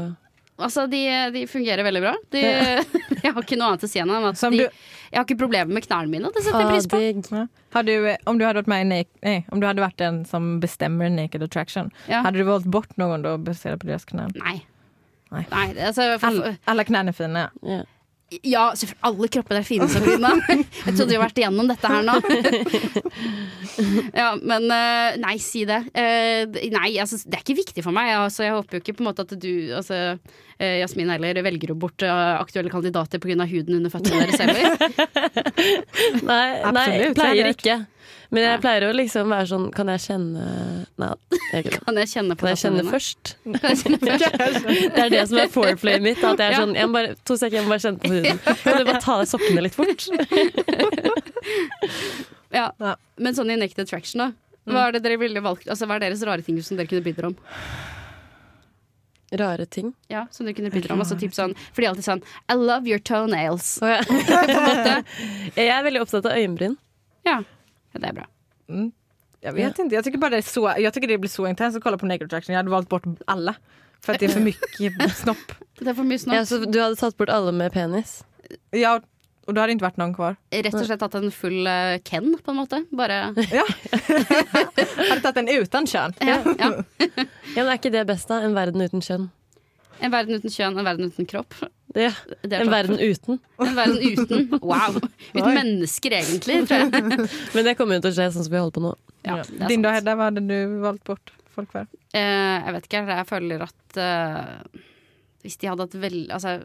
Altså, 0.58 0.88
de, 0.90 1.04
de 1.30 1.44
fungerer 1.46 1.84
veldig 1.86 2.00
bra. 2.02 2.14
De, 2.34 2.40
jeg 3.22 3.30
har 3.30 3.44
ikke 3.44 3.58
noe 3.60 3.68
annet 3.70 3.84
å 3.86 3.90
si 3.90 4.00
enn 4.02 4.10
at 4.10 4.38
Som 4.40 4.56
de, 4.56 4.64
du- 4.66 4.80
jeg 5.10 5.18
har 5.18 5.24
ikke 5.26 5.38
problemer 5.40 5.74
med 5.74 5.84
knærne 5.86 6.10
mine. 6.12 6.30
Det 6.34 6.44
setter 6.44 6.60
jeg 6.60 6.68
pris 6.74 6.88
på. 6.92 7.00
Ja. 7.36 7.46
Har 7.74 7.82
du, 7.82 7.92
om, 8.26 8.38
du 8.38 8.44
hadde 8.44 8.62
vært 8.62 8.70
med 8.72 8.86
nei, 9.24 9.36
om 9.52 9.60
du 9.60 9.66
hadde 9.66 9.82
vært 9.84 9.98
den 10.00 10.24
som 10.28 10.58
bestemmer 10.60 11.10
Naked 11.12 11.42
Attraction, 11.42 11.92
Ja. 12.08 12.22
hadde 12.22 12.38
du 12.38 12.44
valgt 12.48 12.66
bort 12.70 12.96
noen 13.00 13.22
da 13.22 13.36
basert 13.36 13.80
på 13.80 13.90
deres 13.90 14.04
knær? 14.08 14.32
Nei. 14.42 14.60
Nei. 15.30 15.44
Nei, 15.50 15.66
altså, 15.84 16.18
for, 16.18 16.26
All, 16.28 16.56
alla 16.64 16.84
knän 16.84 17.08
är 17.08 17.12
fina. 17.12 17.50
Ja. 17.62 17.82
Ja, 18.44 18.74
selvfølgelig. 18.76 19.04
Alle 19.08 19.28
kropper 19.32 19.56
er 19.56 19.64
fine, 19.64 19.86
Sabrina. 19.88 20.34
Jeg 20.86 20.92
trodde 20.92 21.08
vi 21.08 21.16
har 21.16 21.22
vært 21.22 21.38
igjennom 21.40 21.70
dette 21.70 21.88
her 21.88 22.02
nå. 22.04 22.16
Ja, 24.12 24.32
men 24.36 24.66
eh, 24.74 25.16
nei, 25.22 25.36
si 25.40 25.62
det. 25.68 25.78
Eh, 25.96 26.44
Nei, 26.74 26.90
altså, 27.00 27.20
det 27.24 27.38
er 27.38 27.44
ikke 27.44 27.56
viktig 27.62 27.84
for 27.86 27.96
meg. 27.96 28.10
Altså, 28.18 28.44
jeg 28.44 28.56
håper 28.56 28.76
jo 28.76 28.82
ikke 28.82 28.96
på 28.98 29.04
en 29.04 29.08
måte 29.08 29.24
at 29.24 29.32
du, 29.40 29.50
altså, 29.78 30.00
eh, 30.58 30.76
Jasmin 30.82 31.12
heller, 31.14 31.40
velger 31.46 31.72
jo 31.72 31.78
bort 31.80 32.04
aktuelle 32.04 32.72
kandidater 32.72 33.22
pga. 33.22 33.46
huden 33.48 33.78
under 33.78 33.92
føttene 33.92 34.26
deres 34.26 34.42
heller. 34.42 34.66
Nei, 36.28 36.72
nei, 36.74 36.88
pleier 37.16 37.52
ikke. 37.54 37.78
Men 38.28 38.44
jeg 38.44 38.60
pleier 38.60 38.84
å 38.84 38.90
liksom 38.92 39.30
være 39.32 39.46
sånn 39.48 39.62
Kan 39.72 39.88
jeg 39.88 40.02
kjenne 40.04 40.42
Nei, 41.00 41.06
jeg 41.54 41.70
kan 41.86 41.96
jeg 41.96 42.10
kjenne 42.10 42.34
på 42.36 42.44
Kan 42.44 42.50
jeg 42.52 42.60
kjenne 42.60 42.82
først? 42.90 43.30
Kan 43.44 43.68
jeg 43.70 43.78
kjenne 43.80 44.00
først? 44.04 44.66
Det 44.68 45.04
er 45.06 45.14
det 45.14 45.22
som 45.30 45.40
er 45.40 45.52
foreplayet 45.54 46.04
mitt. 46.04 46.20
At 46.20 46.42
jeg 46.44 46.52
er 46.52 46.58
sånn 46.60 46.74
jeg 46.76 46.90
må 46.90 46.98
bare, 46.98 47.14
To 47.24 47.38
sekunder, 47.40 47.56
jeg 47.56 47.64
må 47.64 47.72
bare 47.72 47.84
kjenne 47.86 48.02
på 48.02 48.12
huden. 48.12 48.42
Kan 48.66 48.76
du 48.82 48.84
bare 48.90 49.00
ta 49.06 49.14
av 49.16 49.22
deg 49.24 49.30
sokkene 49.32 49.64
litt 49.64 49.78
fort? 49.78 50.08
Ja. 52.52 52.66
Ja. 52.80 52.94
Men 53.16 53.36
sånn 53.36 53.52
i 53.52 53.58
Naked 53.60 53.80
Attraction, 53.84 54.22
da. 54.26 54.28
Hva 54.68 54.86
er 54.88 54.96
det 54.98 55.04
dere 55.06 55.18
ville 55.20 55.40
valgt? 55.44 55.68
Altså, 55.70 55.88
hva 55.88 55.96
er 55.96 56.04
deres 56.06 56.22
rare 56.28 56.44
ting 56.44 56.58
som 56.64 56.76
dere 56.76 56.88
kunne 56.90 57.04
bidra 57.04 57.30
om? 57.32 57.36
Rare 59.40 59.64
ting. 59.68 59.92
Ja, 60.12 60.26
som 60.32 60.46
dere 60.48 60.56
kunne 60.56 60.72
bidra 60.72 60.94
om. 60.96 61.00
Altså, 61.04 61.16
typ 61.20 61.34
sånn, 61.36 61.54
for 61.72 61.80
de 61.80 61.88
er 61.88 61.92
alltid 61.92 62.06
sånn 62.06 62.22
I 62.48 62.56
love 62.60 62.88
your 62.88 63.00
toenails. 63.00 63.74
Oh, 63.84 63.88
ja. 63.92 64.00
På 64.04 64.40
en 64.44 64.68
måte. 64.68 64.94
Jeg 65.56 65.72
er 65.72 65.84
veldig 65.88 66.04
opptatt 66.04 66.28
av 66.28 66.36
øyenbryn. 66.40 66.76
Ja. 67.28 67.40
Ja, 67.92 67.98
det 68.00 68.08
er 68.08 68.12
bra. 68.20 68.26
Jag 69.40 69.52
vet 69.52 69.78
inte, 69.78 69.94
jag 69.94 70.04
tycker 70.04 70.18
bara 70.18 70.30
det 70.30 70.36
är 70.36 70.42
så, 70.42 70.74
jag 70.78 70.94
tycker 70.94 71.08
det 71.08 71.18
blir 71.18 71.30
så 71.30 71.46
intensivt 71.46 71.78
att 71.80 71.84
kolla 71.84 71.98
på 71.98 72.06
Naked 72.06 72.26
Attraction. 72.26 72.52
Jag 72.52 72.58
hade 72.58 72.70
valt 72.70 72.88
bort 72.88 73.04
alla. 73.26 73.54
För 74.00 74.12
att 74.12 74.20
det 74.20 74.26
är 74.26 74.30
för 74.30 74.40
mycket 74.40 75.16
snopp. 75.16 75.52
Det 75.78 75.90
er 75.90 75.94
for 75.94 76.04
mye 76.04 76.18
Ja, 76.34 76.44
så 76.46 76.58
du 76.58 76.80
hadde 76.80 76.96
tatt 76.96 77.16
bort 77.16 77.28
alle 77.30 77.52
med 77.52 77.72
penis? 77.72 78.24
Ja, 78.70 79.00
og 79.46 79.54
da 79.54 79.60
har 79.62 79.68
det 79.70 79.76
ikke 79.78 79.86
vært 79.86 79.98
noen 79.98 80.14
kvar. 80.14 80.36
Rett 80.52 80.74
og 80.74 80.84
slett 80.86 81.00
tatt 81.00 81.14
en 81.18 81.30
full 81.32 81.66
uh, 81.66 81.96
Ken, 82.04 82.34
på 82.44 82.50
en 82.50 82.58
måte. 82.58 82.82
Bare 82.90 83.32
Ja. 83.58 83.64
Hadde 83.94 85.20
tatt 85.24 85.38
en 85.40 85.48
uten 85.48 85.86
kjønn. 85.88 86.14
ja, 86.20 86.38
ja. 86.58 86.70
Ja, 87.56 87.64
men 87.64 87.72
Er 87.72 87.78
ikke 87.78 87.90
det 87.94 88.04
best, 88.10 88.28
da? 88.28 88.42
En 88.44 88.54
verden 88.58 88.82
uten 88.84 89.00
kjønn? 89.02 89.30
En 90.00 90.12
verden 90.14 90.38
uten 90.38 90.50
kjønn, 90.52 90.78
en 90.78 90.84
verden 90.86 91.10
uten 91.10 91.26
kropp. 91.26 91.54
Ja, 91.96 92.10
Det 92.42 92.52
er 92.52 92.64
En 92.64 92.70
verden 92.72 92.98
uten. 93.00 93.38
En 93.58 93.76
verden 93.76 94.02
uten. 94.02 94.48
Wow. 94.60 94.98
Uten 94.98 95.44
Oi. 95.44 95.54
mennesker, 95.56 96.18
egentlig, 96.18 96.58
tror 96.68 96.84
jeg. 96.84 97.28
Men 97.54 97.68
det 97.70 97.76
kommer 97.78 97.98
jo 97.98 98.04
til 98.06 98.12
å 98.12 98.16
skje 98.18 98.26
sånn 98.34 98.44
som 98.44 98.52
vi 98.52 98.60
holder 98.60 98.76
på 98.76 98.84
nå. 98.84 98.92
Ja, 99.28 99.38
Din 99.70 99.84
da. 99.84 99.94
Hedda, 99.96 100.16
hva 100.18 100.28
hadde 100.28 100.44
du 100.44 100.58
valgt 100.84 101.06
bort 101.08 101.32
folk 101.54 101.72
for? 101.72 101.88
Eh, 102.12 102.58
jeg 102.66 102.76
vet 102.76 102.90
ikke, 102.90 103.02
jeg 103.08 103.28
føler 103.28 103.64
at 103.66 103.98
eh, 104.04 104.84
hvis 105.46 105.58
de 105.60 105.70
hadde 105.70 105.86
hatt 105.86 105.96
veldig 106.04 106.28
Altså 106.34 106.58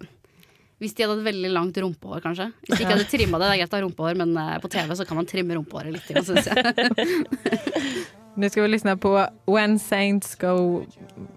hvis 0.84 0.96
de 0.98 1.06
hadde 1.06 1.16
hatt 1.16 1.28
veldig 1.30 1.50
langt 1.54 1.78
rumpehår, 1.80 2.20
kanskje. 2.26 2.50
Hvis 2.66 2.74
de 2.74 2.84
ikke 2.84 2.96
hadde 2.98 3.06
trimma 3.08 3.40
det. 3.40 3.46
Det 3.48 3.54
er 3.54 3.60
greit 3.62 3.76
å 3.76 3.78
ha 3.78 3.84
rumpehår, 3.86 4.18
men 4.20 4.34
eh, 4.42 4.58
på 4.60 4.72
TV 4.74 4.90
så 5.00 5.06
kan 5.08 5.16
man 5.16 5.30
trimme 5.30 5.56
rumpehåret 5.56 5.96
litt, 5.96 6.10
syns 6.28 6.50
jeg. 6.50 7.54
Nå 8.42 8.50
skal 8.50 8.66
vi 8.66 8.72
lyssna 8.74 8.98
på 9.00 9.14
When 9.48 9.78
Saints 9.80 10.34
Go 10.42 10.84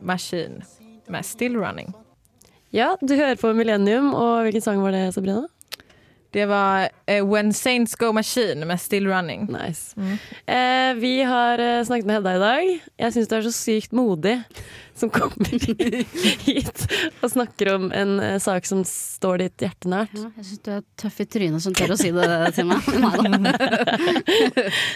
Machine 0.01 0.65
med 1.13 1.29
Still 1.29 1.61
Running. 1.61 1.93
Ja, 2.77 2.91
du 3.01 3.15
hører 3.17 3.39
på 3.41 3.55
Millennium, 3.57 4.11
og 4.13 4.43
hvilken 4.45 4.61
sang 4.61 4.83
var 4.85 4.93
det, 4.93 5.07
Sabrina? 5.15 5.47
Det 6.35 6.45
var 6.51 6.91
uh, 7.09 7.23
When 7.25 7.53
Saints 7.57 7.97
Go 7.97 8.11
Machine 8.13 8.67
med 8.69 8.77
Still 8.81 9.09
Running. 9.09 9.47
Nice. 9.49 9.95
Mm. 9.97 10.19
Uh, 10.45 11.01
vi 11.01 11.15
har 11.25 11.63
uh, 11.63 11.85
snakket 11.89 12.07
med 12.07 12.19
Hedda 12.19 12.35
i 12.37 12.43
dag. 12.43 12.73
Jeg 12.99 13.15
syns 13.15 13.31
du 13.31 13.37
er 13.39 13.47
så 13.47 13.55
sykt 13.57 13.97
modig 13.97 14.35
som 14.97 15.11
kommer 15.13 15.53
hit 16.47 16.87
og 17.21 17.31
snakker 17.33 17.73
om 17.75 17.89
en 17.93 18.17
eh, 18.23 18.39
sak 18.43 18.67
som 18.69 18.83
står 18.87 19.45
ditt 19.45 19.67
hjerte 19.67 19.91
nært. 19.93 20.17
Ja, 20.17 20.31
jeg 20.39 20.49
syns 20.49 20.65
du 20.65 20.73
er 20.79 20.83
tøff 21.03 21.21
i 21.23 21.29
trynet 21.37 21.65
som 21.65 21.77
tør 21.77 21.95
å 21.95 22.01
si 22.01 22.13
det 22.17 22.27
til 22.57 22.69
meg. 22.71 22.91
Nei 23.07 23.41
da. 23.47 23.55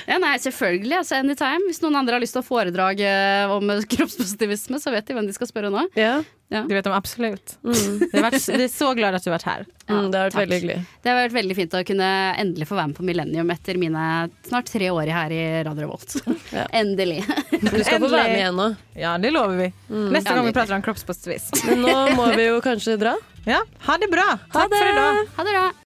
Ja, 0.09 0.19
nei, 0.23 0.35
selvfølgelig. 0.43 0.97
Altså, 1.03 1.21
anytime. 1.21 1.69
Hvis 1.69 1.83
noen 1.85 2.01
andre 2.01 2.17
har 2.17 2.25
lyst 2.25 2.37
til 2.37 2.43
å 2.45 2.47
foredrage 2.47 3.15
om 3.55 3.73
kroppspositivisme, 3.95 4.81
så 4.83 4.93
vet 4.95 5.09
de 5.09 5.17
hvem 5.17 5.29
de 5.29 5.37
skal 5.37 5.51
spørre 5.51 5.73
nå. 5.73 5.87
Ja. 5.99 6.21
Det 6.51 6.75
vet 6.75 6.87
om 6.87 6.93
absolutt. 6.97 7.53
Mm. 7.63 8.09
Har 8.11 8.25
vært, 8.25 8.47
det 8.51 8.65
er 8.65 8.73
så 8.73 8.89
glad 8.99 9.15
at 9.15 9.23
du 9.23 9.29
har 9.31 9.37
vært 9.37 9.47
her. 9.47 9.67
Mm, 9.87 10.09
det 10.11 10.19
har 10.19 10.25
vært 10.27 10.35
takk. 10.35 10.41
veldig 10.41 10.57
hyggelig. 10.57 10.79
Det 10.99 11.11
har 11.11 11.19
vært 11.21 11.37
veldig 11.37 11.57
fint 11.59 11.77
å 11.79 11.83
kunne 11.87 12.09
endelig 12.43 12.67
få 12.67 12.79
være 12.79 12.91
med 12.91 12.99
på 12.99 13.07
Millennium 13.07 13.53
etter 13.55 13.79
mine 13.79 14.07
snart 14.49 14.73
tre 14.75 14.89
år 14.91 15.13
her 15.15 15.35
i 15.37 15.45
Radio 15.69 15.85
Revolt. 15.87 16.17
Ja. 16.51 16.67
Endelig. 16.81 17.21
Du 17.53 17.69
skal 17.71 18.03
få 18.03 18.11
være 18.11 18.33
med 18.33 18.41
igjen 18.41 18.59
nå. 18.59 18.67
Ja, 18.99 19.15
det 19.23 19.31
lover 19.31 19.63
vi. 19.63 19.69
Neste 19.91 20.31
gang 20.35 20.47
vi 20.47 20.53
prater 20.55 20.77
om 20.77 20.83
kroppspositivism. 20.87 21.67
Men 21.67 21.83
nå 21.83 21.95
må 22.15 22.29
vi 22.37 22.47
jo 22.47 22.61
kanskje 22.65 22.97
dra. 23.01 23.17
Ja, 23.49 23.63
ha 23.87 23.95
det 23.97 24.11
bra. 24.13 24.27
Takk 24.53 24.69
for 24.69 24.85
i 24.85 24.93
dag. 24.93 25.21
Ha 25.39 25.45
det 25.49 25.53
bra. 25.55 25.71